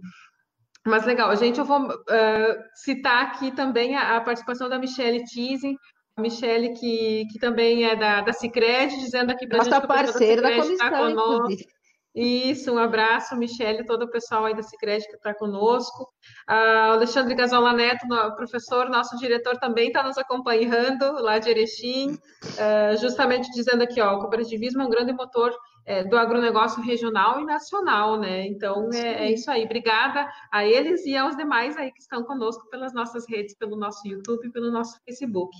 Mas 0.85 1.05
legal, 1.05 1.31
a 1.31 1.37
gente 1.37 1.61
eu 1.61 1.65
vou 1.65 1.87
uh, 1.87 2.63
citar 2.75 3.27
aqui 3.27 3.53
também 3.53 3.95
a, 3.97 4.17
a 4.17 4.21
participação 4.21 4.69
da 4.69 4.79
Michelle 4.79 5.23
Tise, 5.25 5.77
Michelle, 6.19 6.75
que, 6.75 7.25
que 7.31 7.39
também 7.39 7.85
é 7.85 7.95
da, 7.95 8.21
da 8.21 8.33
Cicred, 8.33 8.99
dizendo 8.99 9.31
aqui 9.31 9.47
para 9.47 9.61
a 9.61 9.65
gente 9.65 9.81
que 9.81 9.87
parceira 9.87 10.43
da, 10.43 10.51
da 10.51 10.57
comissão, 10.57 10.91
tá 10.91 11.11
inclusive. 11.11 11.67
Isso, 12.15 12.71
um 12.71 12.79
abraço, 12.79 13.35
Michele, 13.37 13.87
todo 13.87 14.03
o 14.03 14.11
pessoal 14.11 14.45
aí 14.45 14.55
da 14.55 14.63
Cicred 14.63 15.03
que 15.07 15.17
está 15.17 15.33
conosco. 15.33 16.03
Uh, 16.51 16.93
Alexandre 16.93 17.35
Gasola 17.35 17.73
Neto, 17.73 18.07
professor, 18.37 18.91
nosso 18.91 19.17
diretor, 19.17 19.57
também 19.59 19.87
está 19.87 20.03
nos 20.03 20.19
acompanhando 20.19 21.11
lá 21.23 21.39
de 21.39 21.49
Erechim, 21.49 22.13
uh, 22.13 22.97
justamente 23.01 23.51
dizendo 23.53 23.83
aqui, 23.83 23.99
ó, 24.01 24.17
o 24.17 24.19
cooperativismo 24.19 24.83
é 24.83 24.85
um 24.85 24.91
grande 24.91 25.15
motor 25.15 25.57
é, 25.85 26.05
do 26.05 26.17
agronegócio 26.17 26.83
regional 26.83 27.41
e 27.41 27.45
nacional, 27.45 28.19
né? 28.19 28.47
Então, 28.47 28.89
é, 28.93 29.27
é, 29.27 29.33
isso 29.33 29.51
aí. 29.51 29.65
Obrigada 29.65 30.31
a 30.51 30.65
eles 30.65 31.05
e 31.07 31.17
aos 31.17 31.37
demais 31.37 31.77
aí 31.77 31.93
que 31.93 32.01
estão 32.01 32.25
conosco 32.25 32.69
pelas 32.71 32.93
nossas 32.93 33.29
redes, 33.29 33.57
pelo 33.57 33.77
nosso 33.77 34.07
YouTube 34.07 34.47
e 34.47 34.53
pelo 34.53 34.71
nosso 34.71 34.99
Facebook. 35.05 35.57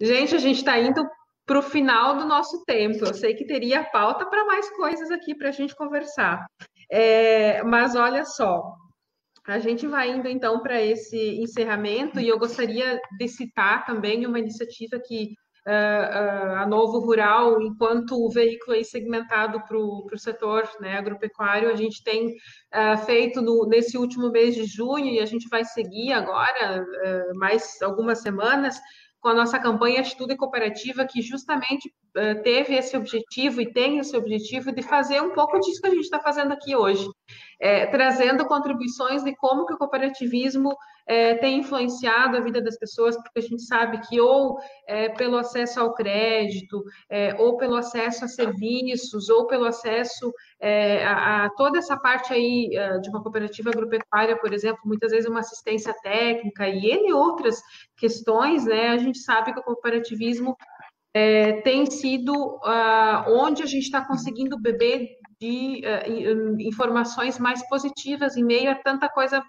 Gente, 0.00 0.34
a 0.34 0.38
gente 0.38 0.58
está 0.58 0.78
indo 0.78 1.06
para 1.46 1.58
o 1.58 1.62
final 1.62 2.16
do 2.16 2.24
nosso 2.24 2.64
tempo. 2.64 3.04
Eu 3.04 3.14
sei 3.14 3.34
que 3.34 3.46
teria 3.46 3.84
pauta 3.84 4.24
para 4.26 4.44
mais 4.46 4.70
coisas 4.70 5.10
aqui 5.10 5.34
para 5.34 5.48
a 5.48 5.52
gente 5.52 5.76
conversar. 5.76 6.46
É, 6.90 7.62
mas 7.62 7.94
olha 7.94 8.24
só, 8.24 8.74
a 9.46 9.58
gente 9.58 9.86
vai 9.86 10.10
indo 10.10 10.28
então 10.28 10.60
para 10.62 10.80
esse 10.80 11.40
encerramento 11.40 12.20
e 12.20 12.28
eu 12.28 12.38
gostaria 12.38 13.00
de 13.18 13.28
citar 13.28 13.84
também 13.84 14.24
uma 14.24 14.38
iniciativa 14.38 15.00
que 15.04 15.34
a 15.64 16.66
Novo 16.66 16.98
Rural, 16.98 17.60
enquanto 17.62 18.28
veículo 18.30 18.76
aí 18.76 18.84
segmentado 18.84 19.62
para 19.66 19.78
o 19.78 20.18
setor 20.18 20.68
né, 20.80 20.96
agropecuário, 20.98 21.70
a 21.70 21.76
gente 21.76 22.02
tem 22.02 22.34
feito 23.06 23.40
no, 23.40 23.66
nesse 23.66 23.96
último 23.96 24.30
mês 24.30 24.54
de 24.54 24.64
junho 24.64 25.06
e 25.06 25.20
a 25.20 25.26
gente 25.26 25.48
vai 25.48 25.64
seguir 25.64 26.12
agora 26.12 26.84
mais 27.34 27.80
algumas 27.80 28.20
semanas 28.22 28.80
com 29.22 29.28
a 29.28 29.34
nossa 29.34 29.58
campanha 29.58 30.00
Atitude 30.00 30.36
Cooperativa, 30.36 31.06
que 31.06 31.22
justamente 31.22 31.88
uh, 31.88 32.42
teve 32.42 32.74
esse 32.74 32.96
objetivo 32.96 33.60
e 33.60 33.72
tem 33.72 33.98
esse 33.98 34.16
objetivo 34.16 34.72
de 34.72 34.82
fazer 34.82 35.22
um 35.22 35.30
pouco 35.30 35.60
disso 35.60 35.80
que 35.80 35.86
a 35.86 35.90
gente 35.90 36.02
está 36.02 36.18
fazendo 36.18 36.52
aqui 36.52 36.74
hoje. 36.74 37.06
É, 37.62 37.86
trazendo 37.86 38.44
contribuições 38.44 39.22
de 39.22 39.36
como 39.36 39.64
que 39.64 39.74
o 39.74 39.78
cooperativismo 39.78 40.76
é, 41.06 41.36
tem 41.36 41.60
influenciado 41.60 42.36
a 42.36 42.40
vida 42.40 42.60
das 42.60 42.76
pessoas, 42.76 43.16
porque 43.16 43.38
a 43.38 43.42
gente 43.42 43.62
sabe 43.62 44.00
que 44.08 44.20
ou 44.20 44.58
é, 44.84 45.10
pelo 45.10 45.36
acesso 45.36 45.78
ao 45.78 45.94
crédito, 45.94 46.82
é, 47.08 47.36
ou 47.38 47.56
pelo 47.56 47.76
acesso 47.76 48.24
a 48.24 48.28
serviços, 48.28 49.28
ou 49.28 49.46
pelo 49.46 49.64
acesso 49.64 50.32
é, 50.60 51.04
a, 51.04 51.44
a, 51.44 51.50
toda 51.50 51.78
essa 51.78 51.96
parte 51.96 52.32
aí 52.32 52.70
é, 52.74 52.98
de 52.98 53.08
uma 53.10 53.22
cooperativa 53.22 53.70
agropecuária, 53.70 54.36
por 54.36 54.52
exemplo, 54.52 54.80
muitas 54.84 55.12
vezes 55.12 55.30
uma 55.30 55.40
assistência 55.40 55.94
técnica 56.02 56.66
e 56.66 56.90
N 56.90 57.12
outras 57.12 57.62
questões, 57.96 58.64
né? 58.64 58.88
A 58.88 58.98
gente 58.98 59.18
sabe 59.18 59.52
que 59.52 59.60
o 59.60 59.62
cooperativismo 59.62 60.56
é, 61.14 61.60
tem 61.60 61.86
sido 61.86 62.32
uh, 62.34 63.24
onde 63.28 63.62
a 63.62 63.66
gente 63.66 63.84
está 63.84 64.04
conseguindo 64.04 64.58
beber 64.58 65.21
de 65.42 65.82
uh, 65.84 66.60
informações 66.60 67.38
mais 67.38 67.68
positivas 67.68 68.36
em 68.36 68.44
meio 68.44 68.70
a 68.70 68.76
tanta 68.76 69.08
coisa 69.08 69.42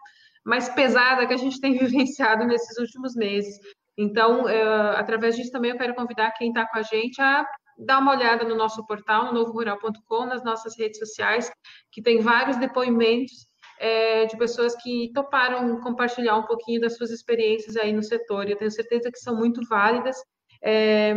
mais 0.43 0.67
pesada 0.69 1.27
que 1.27 1.33
a 1.33 1.37
gente 1.37 1.59
tem 1.61 1.77
vivenciado 1.77 2.45
nesses 2.45 2.77
últimos 2.79 3.15
meses. 3.15 3.55
Então, 3.95 4.45
uh, 4.45 4.97
através 4.97 5.35
disso 5.35 5.51
também 5.51 5.69
eu 5.69 5.77
quero 5.77 5.93
convidar 5.93 6.31
quem 6.31 6.49
está 6.49 6.67
com 6.67 6.79
a 6.79 6.81
gente 6.81 7.21
a 7.21 7.45
dar 7.77 7.99
uma 7.99 8.11
olhada 8.11 8.43
no 8.43 8.55
nosso 8.55 8.85
portal, 8.87 9.25
no 9.25 9.33
novorural.com, 9.33 10.25
nas 10.25 10.43
nossas 10.43 10.77
redes 10.77 10.97
sociais, 10.97 11.51
que 11.91 12.01
tem 12.01 12.19
vários 12.19 12.57
depoimentos 12.57 13.47
é, 13.79 14.25
de 14.25 14.37
pessoas 14.37 14.75
que 14.75 15.11
toparam 15.13 15.79
compartilhar 15.81 16.37
um 16.37 16.45
pouquinho 16.45 16.81
das 16.81 16.95
suas 16.95 17.09
experiências 17.09 17.75
aí 17.75 17.91
no 17.91 18.03
setor. 18.03 18.47
Eu 18.47 18.57
tenho 18.57 18.69
certeza 18.71 19.11
que 19.11 19.17
são 19.17 19.35
muito 19.35 19.61
válidas 19.67 20.15
é, 20.63 21.15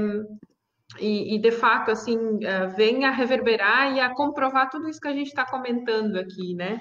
e, 0.98 1.34
e, 1.34 1.38
de 1.38 1.50
fato, 1.50 1.90
assim, 1.90 2.16
uh, 2.16 2.70
vem 2.76 3.04
a 3.04 3.10
reverberar 3.10 3.94
e 3.94 4.00
a 4.00 4.14
comprovar 4.14 4.70
tudo 4.70 4.88
isso 4.88 5.00
que 5.00 5.08
a 5.08 5.12
gente 5.12 5.28
está 5.28 5.44
comentando 5.44 6.16
aqui, 6.16 6.54
né? 6.54 6.80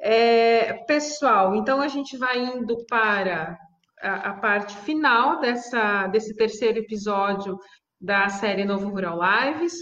É, 0.00 0.84
pessoal, 0.84 1.54
então 1.54 1.80
a 1.80 1.88
gente 1.88 2.16
vai 2.18 2.38
indo 2.38 2.76
para 2.86 3.56
a, 4.00 4.30
a, 4.30 4.34
parte 4.34 4.76
final 4.78 5.40
dessa, 5.40 6.08
desse 6.08 6.34
terceiro 6.34 6.78
episódio 6.78 7.56
da 8.00 8.28
série 8.28 8.64
Novo 8.64 8.88
Rural 8.88 9.18
Lives. 9.20 9.74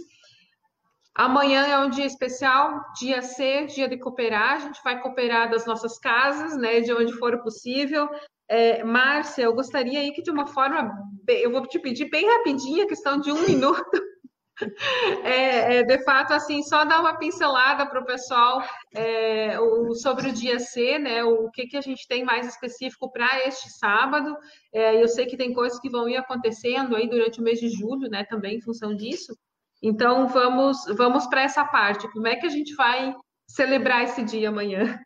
Amanhã 1.14 1.66
é 1.66 1.78
um 1.78 1.90
dia 1.90 2.04
especial, 2.04 2.82
dia 2.98 3.22
C, 3.22 3.64
dia 3.66 3.88
de 3.88 3.98
cooperar. 3.98 4.56
A 4.56 4.58
gente 4.58 4.80
vai 4.84 5.00
cooperar 5.00 5.50
das 5.50 5.66
nossas 5.66 5.98
casas, 5.98 6.56
né, 6.56 6.80
de 6.80 6.92
onde 6.92 7.14
for 7.14 7.42
possível. 7.42 8.08
É, 8.50 8.82
Márcia, 8.82 9.44
eu 9.44 9.54
gostaria 9.54 10.00
aí 10.00 10.10
que 10.10 10.22
de 10.22 10.30
uma 10.30 10.44
forma, 10.44 10.92
eu 11.28 11.52
vou 11.52 11.64
te 11.68 11.78
pedir 11.78 12.10
bem 12.10 12.28
rapidinho, 12.28 12.88
questão 12.88 13.20
de 13.20 13.30
um 13.30 13.40
minuto, 13.46 14.02
é, 15.22 15.76
é, 15.76 15.82
de 15.84 16.02
fato, 16.02 16.32
assim, 16.32 16.60
só 16.64 16.84
dar 16.84 16.98
uma 16.98 17.16
pincelada 17.16 17.86
para 17.86 18.00
o 18.00 18.04
pessoal 18.04 18.60
é, 18.92 19.56
sobre 19.94 20.30
o 20.30 20.32
dia 20.32 20.58
C, 20.58 20.98
né? 20.98 21.22
O 21.22 21.48
que, 21.52 21.68
que 21.68 21.76
a 21.76 21.80
gente 21.80 22.08
tem 22.08 22.24
mais 22.24 22.44
específico 22.48 23.10
para 23.12 23.46
este 23.46 23.70
sábado. 23.70 24.36
É, 24.74 25.00
eu 25.00 25.06
sei 25.06 25.26
que 25.26 25.36
tem 25.36 25.54
coisas 25.54 25.78
que 25.78 25.88
vão 25.88 26.08
ir 26.08 26.16
acontecendo 26.16 26.96
aí 26.96 27.08
durante 27.08 27.40
o 27.40 27.44
mês 27.44 27.60
de 27.60 27.70
julho, 27.70 28.10
né? 28.10 28.24
Também 28.24 28.56
em 28.56 28.60
função 28.60 28.96
disso. 28.96 29.32
Então, 29.80 30.26
vamos, 30.26 30.76
vamos 30.96 31.24
para 31.28 31.42
essa 31.42 31.64
parte. 31.64 32.10
Como 32.12 32.26
é 32.26 32.34
que 32.34 32.46
a 32.46 32.50
gente 32.50 32.74
vai 32.74 33.14
celebrar 33.46 34.02
esse 34.02 34.24
dia 34.24 34.48
amanhã? 34.48 35.00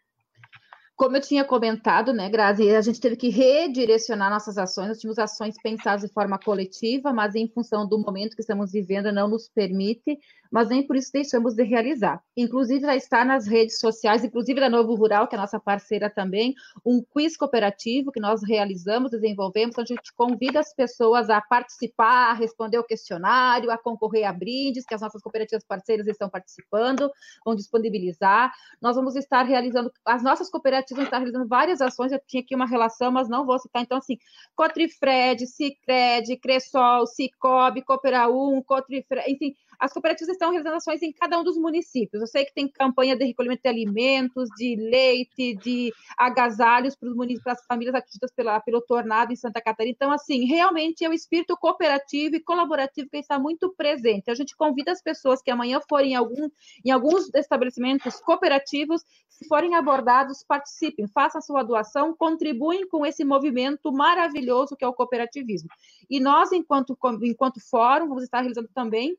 Como 0.96 1.16
eu 1.16 1.20
tinha 1.20 1.44
comentado, 1.44 2.12
né, 2.12 2.30
Grazi, 2.30 2.70
a 2.70 2.80
gente 2.80 3.00
teve 3.00 3.16
que 3.16 3.28
redirecionar 3.28 4.30
nossas 4.30 4.56
ações. 4.56 4.88
Nós 4.88 4.98
tínhamos 4.98 5.18
ações 5.18 5.56
pensadas 5.60 6.02
de 6.02 6.12
forma 6.12 6.38
coletiva, 6.38 7.12
mas 7.12 7.34
em 7.34 7.48
função 7.48 7.86
do 7.88 7.98
momento 7.98 8.36
que 8.36 8.42
estamos 8.42 8.70
vivendo, 8.70 9.10
não 9.12 9.26
nos 9.26 9.48
permite 9.48 10.16
mas 10.54 10.68
nem 10.68 10.86
por 10.86 10.94
isso 10.94 11.10
deixamos 11.12 11.52
de 11.52 11.64
realizar. 11.64 12.22
Inclusive, 12.36 12.82
já 12.82 12.94
está 12.94 13.24
nas 13.24 13.44
redes 13.44 13.80
sociais, 13.80 14.22
inclusive 14.22 14.60
da 14.60 14.70
Novo 14.70 14.94
Rural, 14.94 15.26
que 15.26 15.34
é 15.34 15.38
nossa 15.38 15.58
parceira 15.58 16.08
também, 16.08 16.54
um 16.86 17.02
quiz 17.02 17.36
cooperativo 17.36 18.12
que 18.12 18.20
nós 18.20 18.40
realizamos, 18.44 19.10
desenvolvemos, 19.10 19.76
onde 19.76 19.92
a 19.92 19.96
gente 19.96 20.14
convida 20.14 20.60
as 20.60 20.72
pessoas 20.72 21.28
a 21.28 21.40
participar, 21.40 22.30
a 22.30 22.34
responder 22.34 22.78
o 22.78 22.84
questionário, 22.84 23.68
a 23.68 23.76
concorrer 23.76 24.28
a 24.28 24.32
brindes, 24.32 24.84
que 24.86 24.94
as 24.94 25.00
nossas 25.00 25.20
cooperativas 25.20 25.64
parceiras 25.64 26.06
estão 26.06 26.30
participando, 26.30 27.10
vão 27.44 27.56
disponibilizar. 27.56 28.52
Nós 28.80 28.94
vamos 28.94 29.16
estar 29.16 29.42
realizando, 29.42 29.90
as 30.04 30.22
nossas 30.22 30.48
cooperativas 30.48 30.98
vão 30.98 31.04
estar 31.06 31.18
realizando 31.18 31.48
várias 31.48 31.80
ações, 31.80 32.12
eu 32.12 32.20
tinha 32.28 32.44
aqui 32.44 32.54
uma 32.54 32.66
relação, 32.66 33.10
mas 33.10 33.28
não 33.28 33.44
vou 33.44 33.58
citar. 33.58 33.82
Então, 33.82 33.98
assim, 33.98 34.18
Cotrifred, 34.54 35.48
Cicred, 35.48 36.36
Cressol, 36.36 37.08
Cicobi, 37.08 37.82
Coopera1, 37.82 38.62
Cotrifred, 38.64 39.28
enfim, 39.28 39.52
as 39.78 39.92
cooperativas 39.92 40.32
estão 40.32 40.50
realizando 40.50 40.76
ações 40.76 41.02
em 41.02 41.12
cada 41.12 41.38
um 41.38 41.44
dos 41.44 41.56
municípios. 41.56 42.20
Eu 42.20 42.26
sei 42.26 42.44
que 42.44 42.54
tem 42.54 42.68
campanha 42.68 43.16
de 43.16 43.24
recolhimento 43.24 43.62
de 43.62 43.68
alimentos, 43.68 44.48
de 44.56 44.76
leite, 44.76 45.56
de 45.56 45.92
agasalhos 46.16 46.96
para, 46.96 47.10
para 47.42 47.52
as 47.52 47.64
famílias 47.66 47.94
atingidas 47.94 48.32
pela, 48.32 48.60
pelo 48.60 48.80
tornado 48.80 49.32
em 49.32 49.36
Santa 49.36 49.60
Catarina. 49.60 49.94
Então, 49.94 50.12
assim, 50.12 50.44
realmente 50.44 51.04
é 51.04 51.08
o 51.08 51.12
espírito 51.12 51.56
cooperativo 51.56 52.36
e 52.36 52.40
colaborativo 52.40 53.08
que 53.10 53.16
está 53.18 53.38
muito 53.38 53.72
presente. 53.76 54.30
A 54.30 54.34
gente 54.34 54.56
convida 54.56 54.92
as 54.92 55.02
pessoas 55.02 55.42
que 55.42 55.50
amanhã 55.50 55.80
forem 55.88 56.12
em, 56.12 56.16
algum, 56.16 56.48
em 56.84 56.90
alguns 56.90 57.32
estabelecimentos 57.34 58.20
cooperativos, 58.20 59.02
se 59.28 59.46
forem 59.48 59.74
abordados, 59.74 60.44
participem, 60.46 61.08
façam 61.08 61.40
sua 61.40 61.62
doação, 61.62 62.14
contribuem 62.16 62.86
com 62.88 63.04
esse 63.04 63.24
movimento 63.24 63.92
maravilhoso 63.92 64.76
que 64.76 64.84
é 64.84 64.88
o 64.88 64.92
cooperativismo. 64.92 65.68
E 66.08 66.20
nós, 66.20 66.52
enquanto, 66.52 66.96
enquanto 67.22 67.60
fórum, 67.60 68.08
vamos 68.08 68.22
estar 68.22 68.40
realizando 68.40 68.68
também 68.72 69.16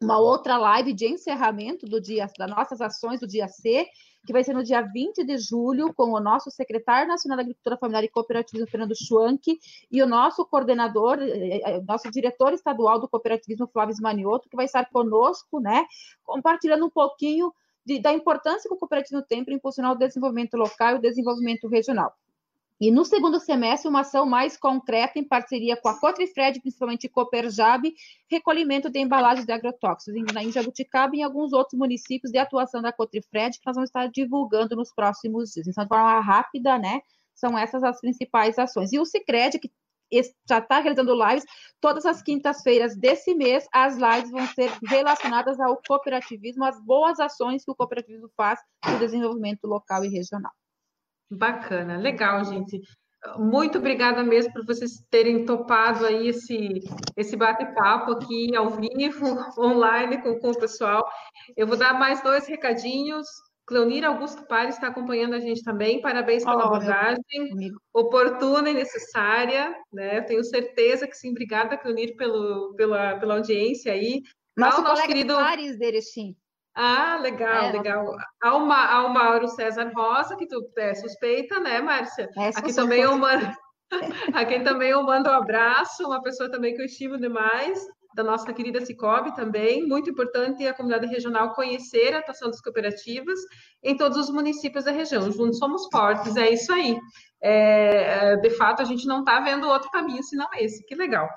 uma 0.00 0.18
outra 0.18 0.56
live 0.56 0.94
de 0.94 1.06
encerramento 1.06 1.86
do 1.86 2.00
dia 2.00 2.26
das 2.38 2.50
nossas 2.50 2.80
ações 2.80 3.20
do 3.20 3.26
dia 3.26 3.46
C, 3.48 3.86
que 4.26 4.32
vai 4.32 4.42
ser 4.42 4.54
no 4.54 4.64
dia 4.64 4.80
20 4.80 5.24
de 5.24 5.36
julho, 5.36 5.92
com 5.92 6.12
o 6.12 6.20
nosso 6.20 6.50
secretário 6.50 7.06
nacional 7.06 7.36
da 7.36 7.42
Agricultura 7.42 7.76
Familiar 7.76 8.04
e 8.04 8.08
Cooperativismo, 8.08 8.70
Fernando 8.70 8.94
Schwank, 8.94 9.58
e 9.90 10.02
o 10.02 10.06
nosso 10.06 10.44
coordenador, 10.46 11.18
eh, 11.20 11.60
eh, 11.64 11.82
nosso 11.86 12.10
diretor 12.10 12.52
estadual 12.54 12.98
do 12.98 13.08
cooperativismo, 13.08 13.68
Flávio 13.70 13.94
Manioto, 14.00 14.48
que 14.48 14.56
vai 14.56 14.64
estar 14.64 14.88
conosco, 14.90 15.60
né, 15.60 15.86
compartilhando 16.24 16.86
um 16.86 16.90
pouquinho 16.90 17.52
de, 17.84 17.98
da 17.98 18.12
importância 18.12 18.68
que 18.68 18.74
o 18.74 18.78
cooperativismo 18.78 19.26
tem 19.26 19.44
para 19.44 19.54
impulsionar 19.54 19.92
o 19.92 19.98
desenvolvimento 19.98 20.54
local 20.54 20.94
e 20.94 20.98
o 20.98 21.02
desenvolvimento 21.02 21.68
regional. 21.68 22.14
E 22.80 22.90
no 22.90 23.04
segundo 23.04 23.38
semestre, 23.38 23.90
uma 23.90 24.00
ação 24.00 24.24
mais 24.24 24.56
concreta 24.56 25.18
em 25.18 25.24
parceria 25.24 25.76
com 25.76 25.88
a 25.90 26.00
Cotrifred, 26.00 26.60
principalmente 26.60 27.10
Coperjab, 27.10 27.92
recolhimento 28.30 28.88
de 28.88 28.98
embalagens 28.98 29.44
de 29.44 29.52
agrotóxicos 29.52 30.14
em 30.14 30.50
Jabuticaba 30.50 31.14
e 31.14 31.18
em 31.18 31.22
alguns 31.22 31.52
outros 31.52 31.78
municípios 31.78 32.32
de 32.32 32.38
atuação 32.38 32.80
da 32.80 32.90
Cotrifred, 32.90 33.58
que 33.58 33.66
nós 33.66 33.74
vamos 33.74 33.90
estar 33.90 34.06
divulgando 34.08 34.74
nos 34.74 34.94
próximos 34.94 35.50
dias. 35.50 35.68
Então, 35.68 35.84
de 35.84 35.88
forma 35.88 36.20
rápida, 36.20 36.78
né? 36.78 37.02
São 37.34 37.58
essas 37.58 37.84
as 37.84 38.00
principais 38.00 38.58
ações. 38.58 38.92
E 38.94 38.98
o 38.98 39.04
Cicred, 39.04 39.58
que 39.58 39.70
já 40.48 40.58
está 40.58 40.80
realizando 40.80 41.14
lives 41.14 41.44
todas 41.80 42.06
as 42.06 42.22
quintas-feiras 42.22 42.96
desse 42.96 43.34
mês. 43.34 43.66
As 43.72 43.96
lives 43.96 44.30
vão 44.30 44.46
ser 44.46 44.70
relacionadas 44.88 45.60
ao 45.60 45.80
cooperativismo, 45.86 46.64
as 46.64 46.82
boas 46.82 47.20
ações 47.20 47.62
que 47.62 47.70
o 47.70 47.74
cooperativismo 47.74 48.30
faz 48.34 48.58
no 48.86 48.98
desenvolvimento 48.98 49.66
local 49.66 50.02
e 50.04 50.08
regional. 50.08 50.52
Bacana, 51.30 51.96
legal, 51.96 52.44
gente. 52.44 52.80
Muito 53.36 53.78
obrigada 53.78 54.22
mesmo 54.22 54.52
por 54.52 54.64
vocês 54.64 54.92
terem 55.10 55.44
topado 55.44 56.06
aí 56.06 56.28
esse, 56.28 56.80
esse 57.16 57.36
bate-papo 57.36 58.12
aqui 58.12 58.56
ao 58.56 58.70
vivo, 58.70 59.26
online 59.58 60.22
com, 60.22 60.38
com 60.38 60.50
o 60.50 60.58
pessoal. 60.58 61.06
Eu 61.56 61.66
vou 61.66 61.76
dar 61.76 61.98
mais 61.98 62.22
dois 62.22 62.46
recadinhos. 62.46 63.26
Cleonir 63.66 64.04
Augusto 64.04 64.44
Pares 64.48 64.74
está 64.74 64.88
acompanhando 64.88 65.34
a 65.34 65.38
gente 65.38 65.62
também. 65.62 66.00
Parabéns 66.00 66.44
pela 66.44 66.56
oh, 66.56 66.66
abordagem 66.66 67.72
oportuna 67.92 68.70
e 68.70 68.74
necessária. 68.74 69.72
Né? 69.92 70.18
Eu 70.18 70.26
tenho 70.26 70.42
certeza 70.42 71.06
que 71.06 71.14
sim. 71.14 71.30
Obrigada, 71.30 71.76
Cleonir, 71.76 72.16
pelo, 72.16 72.74
pela, 72.74 73.18
pela 73.18 73.34
audiência 73.34 73.92
aí. 73.92 74.22
Nosso, 74.56 74.78
Ao 74.78 74.84
nosso 74.84 75.06
querido 75.06 75.34
Pares, 75.34 75.78
Derechim. 75.78 76.34
Ah, 76.82 77.18
legal, 77.20 77.64
é, 77.64 77.72
legal. 77.72 78.16
Há, 78.42 78.56
uma, 78.56 78.86
há 78.86 79.04
o 79.04 79.12
Mauro 79.12 79.46
César 79.48 79.92
Rosa, 79.94 80.34
que 80.34 80.46
tu 80.46 80.66
é 80.78 80.94
suspeita, 80.94 81.60
né, 81.60 81.78
Márcia? 81.82 82.26
É, 82.38 82.48
Aqui 82.48 82.74
também 82.74 83.02
eu 83.02 83.18
mando, 83.18 83.46
aqui 84.32 84.60
também 84.60 84.88
eu 84.88 85.02
mando 85.02 85.28
um 85.28 85.34
abraço, 85.34 86.06
uma 86.06 86.22
pessoa 86.22 86.50
também 86.50 86.74
que 86.74 86.80
eu 86.80 86.86
estimo 86.86 87.18
demais, 87.18 87.78
da 88.14 88.24
nossa 88.24 88.50
querida 88.54 88.80
Cicobi 88.80 89.34
também. 89.34 89.86
Muito 89.86 90.08
importante 90.08 90.66
a 90.66 90.72
comunidade 90.72 91.06
regional 91.06 91.52
conhecer 91.52 92.14
a 92.14 92.20
atuação 92.20 92.48
das 92.48 92.62
cooperativas 92.62 93.38
em 93.82 93.94
todos 93.94 94.16
os 94.16 94.30
municípios 94.30 94.84
da 94.84 94.90
região. 94.90 95.30
Juntos 95.30 95.58
somos 95.58 95.86
fortes, 95.92 96.34
é 96.34 96.50
isso 96.50 96.72
aí. 96.72 96.98
É, 97.42 98.36
de 98.36 98.50
fato, 98.50 98.80
a 98.80 98.86
gente 98.86 99.06
não 99.06 99.20
está 99.20 99.38
vendo 99.40 99.68
outro 99.68 99.90
caminho 99.90 100.22
senão 100.22 100.48
esse. 100.54 100.82
Que 100.86 100.94
legal. 100.94 101.28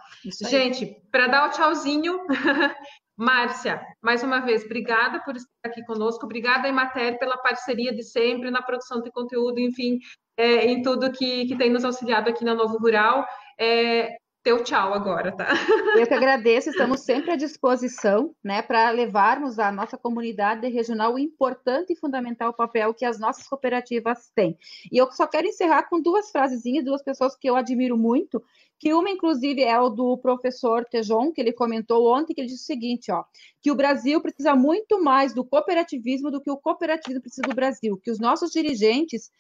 Gente, 0.50 0.96
para 1.12 1.28
dar 1.28 1.48
o 1.48 1.52
tchauzinho, 1.52 2.20
Márcia, 3.16 3.82
mais 4.02 4.24
uma 4.24 4.40
vez, 4.40 4.66
obrigada 4.66 5.22
por 5.24 5.36
estar 5.36 5.50
aqui 5.64 5.84
conosco, 5.86 6.26
obrigada, 6.26 6.68
Emater, 6.68 7.20
pela 7.20 7.38
parceria 7.38 7.94
de 7.94 8.04
sempre 8.04 8.50
na 8.50 8.62
produção 8.62 9.02
de 9.02 9.12
conteúdo, 9.12 9.60
enfim, 9.60 10.00
é, 10.36 10.66
em 10.66 10.82
tudo 10.82 11.12
que, 11.12 11.46
que 11.46 11.56
tem 11.56 11.70
nos 11.70 11.86
auxiliado 11.86 12.30
aqui 12.30 12.44
na 12.44 12.56
Novo 12.56 12.78
Rural. 12.80 13.26
É, 13.60 14.18
teu 14.44 14.62
tchau 14.62 14.94
agora, 14.94 15.32
tá? 15.32 15.48
Eu 16.04 16.06
que 16.06 16.14
agradeço, 16.14 16.70
estamos 16.70 17.00
sempre 17.02 17.32
à 17.32 17.36
disposição, 17.38 18.36
né, 18.44 18.62
para 18.62 18.90
levarmos 18.90 19.58
à 19.58 19.72
nossa 19.72 19.98
comunidade 19.98 20.68
regional 20.68 21.14
o 21.14 21.20
importante 21.20 21.94
e 21.94 21.96
fundamental 21.96 22.54
papel 22.54 22.94
que 22.94 23.06
as 23.06 23.18
nossas 23.18 23.48
cooperativas 23.48 24.30
têm. 24.36 24.58
E 24.92 24.98
eu 24.98 25.10
só 25.14 25.26
quero 25.26 25.48
encerrar 25.48 25.84
com 25.84 26.02
duas 26.02 26.30
frasezinhas, 26.30 26.84
duas 26.84 27.02
pessoas 27.02 27.38
que 27.38 27.50
eu 27.50 27.56
admiro 27.56 27.98
muito, 27.98 28.44
que 28.84 28.94
uma, 28.94 29.10
inclusive, 29.10 29.64
é 29.64 29.80
o 29.80 29.88
do 29.88 30.18
professor 30.18 30.84
Tejon, 30.84 31.32
que 31.32 31.40
ele 31.40 31.54
comentou 31.54 32.14
ontem, 32.14 32.34
que 32.34 32.42
ele 32.42 32.50
disse 32.50 32.64
o 32.64 32.66
seguinte, 32.66 33.14
ó, 33.14 33.24
que 33.62 33.72
o 33.72 33.76
Brasil 33.76 34.20
precisa 34.20 34.58
muito 34.58 35.02
mais 35.02 35.34
do 35.34 35.46
cooperativismo 35.46 36.30
do 36.30 36.42
que 36.42 36.52
o 36.52 36.58
cooperativismo 36.58 37.22
precisa 37.22 37.48
do 37.48 37.56
Brasil, 37.56 37.98
que 38.04 38.12
os 38.12 38.20
nossos 38.20 38.52
dirigentes 38.52 39.32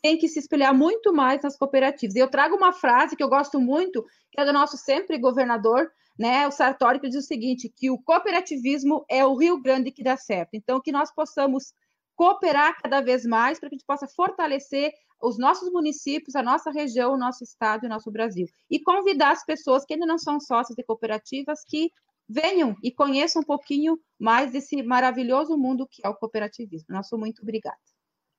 tem 0.00 0.16
que 0.16 0.28
se 0.28 0.38
espelhar 0.38 0.72
muito 0.72 1.12
mais 1.12 1.42
nas 1.42 1.56
cooperativas. 1.56 2.14
E 2.14 2.20
eu 2.20 2.30
trago 2.30 2.54
uma 2.54 2.72
frase 2.72 3.16
que 3.16 3.24
eu 3.24 3.28
gosto 3.28 3.60
muito, 3.60 4.06
que 4.30 4.40
é 4.40 4.44
do 4.44 4.52
nosso 4.52 4.76
sempre 4.76 5.18
governador, 5.18 5.90
né, 6.16 6.46
o 6.46 6.52
Sartori, 6.52 7.00
que 7.00 7.08
diz 7.08 7.24
o 7.24 7.26
seguinte, 7.26 7.68
que 7.68 7.90
o 7.90 7.98
cooperativismo 7.98 9.04
é 9.10 9.26
o 9.26 9.34
Rio 9.34 9.60
Grande 9.60 9.90
que 9.90 10.04
dá 10.04 10.16
certo. 10.16 10.50
Então, 10.54 10.80
que 10.80 10.92
nós 10.92 11.12
possamos 11.12 11.74
cooperar 12.14 12.80
cada 12.80 13.00
vez 13.00 13.26
mais 13.26 13.58
para 13.58 13.68
que 13.68 13.74
a 13.74 13.78
gente 13.78 13.86
possa 13.86 14.06
fortalecer 14.06 14.92
os 15.22 15.38
nossos 15.38 15.70
municípios, 15.70 16.34
a 16.34 16.42
nossa 16.42 16.70
região, 16.70 17.12
o 17.12 17.18
nosso 17.18 17.44
estado 17.44 17.84
e 17.84 17.86
o 17.86 17.90
nosso 17.90 18.10
Brasil. 18.10 18.46
E 18.68 18.80
convidar 18.80 19.30
as 19.30 19.44
pessoas 19.44 19.84
que 19.84 19.94
ainda 19.94 20.06
não 20.06 20.18
são 20.18 20.40
sócias 20.40 20.74
de 20.76 20.84
cooperativas 20.84 21.60
que 21.66 21.90
venham 22.28 22.76
e 22.82 22.90
conheçam 22.90 23.42
um 23.42 23.44
pouquinho 23.44 23.98
mais 24.18 24.52
desse 24.52 24.82
maravilhoso 24.82 25.56
mundo 25.56 25.86
que 25.90 26.04
é 26.04 26.08
o 26.08 26.14
cooperativismo. 26.14 26.86
Nosso 26.88 27.16
muito 27.16 27.42
obrigada. 27.42 27.76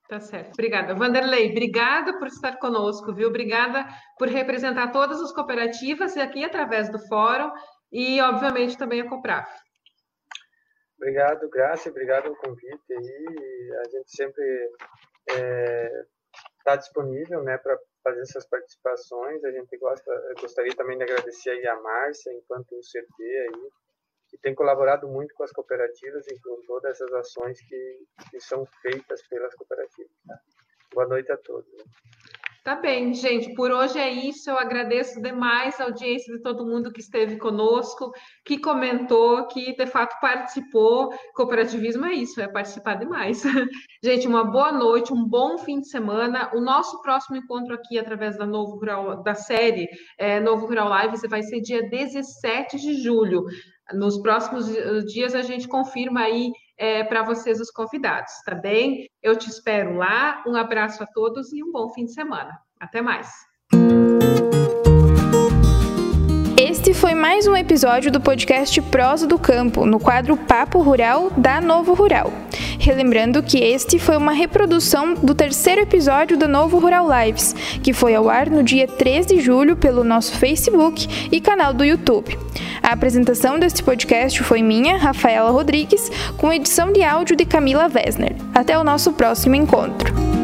Tá 0.09 0.19
certo. 0.19 0.53
Obrigada. 0.53 0.93
Vanderlei, 0.93 1.51
obrigada 1.51 2.17
por 2.19 2.27
estar 2.27 2.57
conosco, 2.57 3.13
viu? 3.13 3.29
Obrigada 3.29 3.87
por 4.17 4.27
representar 4.27 4.91
todas 4.91 5.21
as 5.21 5.31
cooperativas 5.31 6.17
aqui 6.17 6.43
através 6.43 6.89
do 6.91 6.99
fórum 7.07 7.51
e, 7.91 8.19
obviamente, 8.21 8.77
também 8.77 9.01
a 9.01 9.09
Copraf. 9.09 9.49
Obrigado, 10.97 11.49
Graça, 11.49 11.89
obrigado 11.89 12.23
pelo 12.23 12.35
convite 12.35 12.93
aí. 12.93 13.71
A 13.85 13.89
gente 13.89 14.15
sempre 14.15 14.43
é, 15.31 16.05
tá 16.63 16.75
disponível 16.75 17.43
né, 17.43 17.57
para 17.57 17.77
fazer 18.03 18.21
essas 18.21 18.45
participações. 18.47 19.43
A 19.43 19.51
gente 19.51 19.77
gosta, 19.77 20.11
gostaria 20.39 20.75
também 20.75 20.97
de 20.97 21.03
agradecer 21.03 21.51
aí 21.51 21.67
a 21.67 21.79
Márcia, 21.79 22.33
enquanto 22.33 22.73
o 22.73 22.79
CT 22.79 23.23
aí, 23.23 23.69
que 24.29 24.37
tem 24.37 24.55
colaborado 24.55 25.07
muito 25.07 25.33
com 25.35 25.43
as 25.43 25.51
cooperativas 25.51 26.25
e 26.27 26.39
com 26.39 26.61
todas 26.65 26.91
essas 26.91 27.13
ações 27.13 27.59
que, 27.61 27.99
que 28.31 28.39
são 28.39 28.65
feitas 28.81 29.21
pelas 29.27 29.53
cooperativas. 29.55 30.11
Boa 30.93 31.07
noite 31.07 31.31
a 31.31 31.37
todos. 31.37 31.69
Tá 32.63 32.75
bem, 32.75 33.13
gente. 33.13 33.53
Por 33.55 33.71
hoje 33.71 33.99
é 33.99 34.09
isso. 34.09 34.49
Eu 34.49 34.57
agradeço 34.57 35.21
demais 35.21 35.77
a 35.81 35.83
audiência 35.83 36.33
de 36.33 36.41
todo 36.41 36.65
mundo 36.65 36.93
que 36.93 37.01
esteve 37.01 37.35
conosco, 37.37 38.13
que 38.45 38.57
comentou, 38.57 39.45
que 39.47 39.75
de 39.75 39.85
fato 39.85 40.17
participou. 40.21 41.13
Cooperativismo 41.35 42.05
é 42.05 42.13
isso, 42.13 42.39
é 42.39 42.47
participar 42.47 42.95
demais. 42.95 43.43
Gente, 44.01 44.29
uma 44.29 44.45
boa 44.45 44.71
noite, 44.71 45.11
um 45.11 45.27
bom 45.27 45.57
fim 45.57 45.81
de 45.81 45.89
semana. 45.89 46.51
O 46.53 46.61
nosso 46.61 47.01
próximo 47.01 47.35
encontro 47.35 47.75
aqui 47.75 47.99
através 47.99 48.37
da 48.37 48.45
Novo 48.45 48.77
Rural, 48.77 49.21
da 49.21 49.35
série 49.35 49.89
é, 50.17 50.39
Novo 50.39 50.65
Rural 50.65 50.87
Live 50.87 51.27
vai 51.27 51.43
ser 51.43 51.59
dia 51.59 51.89
17 51.89 52.77
de 52.77 52.93
julho. 53.03 53.43
Nos 53.91 54.21
próximos 54.21 54.67
dias 55.11 55.35
a 55.35 55.41
gente 55.41 55.67
confirma 55.67 56.21
aí 56.21 56.53
é, 56.83 57.01
para 57.01 57.23
vocês 57.23 57.61
os 57.61 57.71
convidados, 57.71 58.33
tá 58.45 58.53
bem? 58.53 59.07
Eu 59.21 59.37
te 59.37 59.49
espero 59.49 59.95
lá. 59.95 60.43
Um 60.45 60.53
abraço 60.53 61.01
a 61.01 61.05
todos 61.05 61.53
e 61.53 61.63
um 61.63 61.71
bom 61.71 61.87
fim 61.93 62.03
de 62.03 62.13
semana. 62.13 62.59
Até 62.77 63.01
mais. 63.01 63.31
Este 66.57 66.93
foi 66.93 67.13
mais 67.13 67.47
um 67.47 67.55
episódio 67.55 68.11
do 68.11 68.19
podcast 68.19 68.81
Prosa 68.81 69.25
do 69.25 69.39
Campo, 69.39 69.85
no 69.85 69.97
quadro 69.97 70.35
Papo 70.35 70.81
Rural 70.81 71.29
da 71.31 71.61
Novo 71.61 71.93
Rural. 71.93 72.33
Relembrando 72.83 73.41
que 73.41 73.59
este 73.59 73.97
foi 73.97 74.17
uma 74.17 74.33
reprodução 74.33 75.13
do 75.13 75.33
terceiro 75.33 75.79
episódio 75.79 76.35
da 76.35 76.49
Novo 76.49 76.79
Rural 76.79 77.07
Lives, 77.07 77.53
que 77.81 77.93
foi 77.93 78.13
ao 78.13 78.29
ar 78.29 78.49
no 78.49 78.61
dia 78.61 78.85
3 78.85 79.25
de 79.25 79.39
julho 79.39 79.77
pelo 79.77 80.03
nosso 80.03 80.37
Facebook 80.37 81.07
e 81.31 81.39
canal 81.39 81.73
do 81.73 81.85
YouTube. 81.85 82.37
A 82.81 82.89
apresentação 82.89 83.57
deste 83.57 83.81
podcast 83.81 84.43
foi 84.43 84.61
minha, 84.61 84.97
Rafaela 84.97 85.49
Rodrigues, 85.49 86.11
com 86.35 86.51
edição 86.51 86.91
de 86.91 87.01
áudio 87.01 87.37
de 87.37 87.45
Camila 87.45 87.89
Wesner. 87.89 88.35
Até 88.53 88.77
o 88.77 88.83
nosso 88.83 89.13
próximo 89.13 89.55
encontro. 89.55 90.42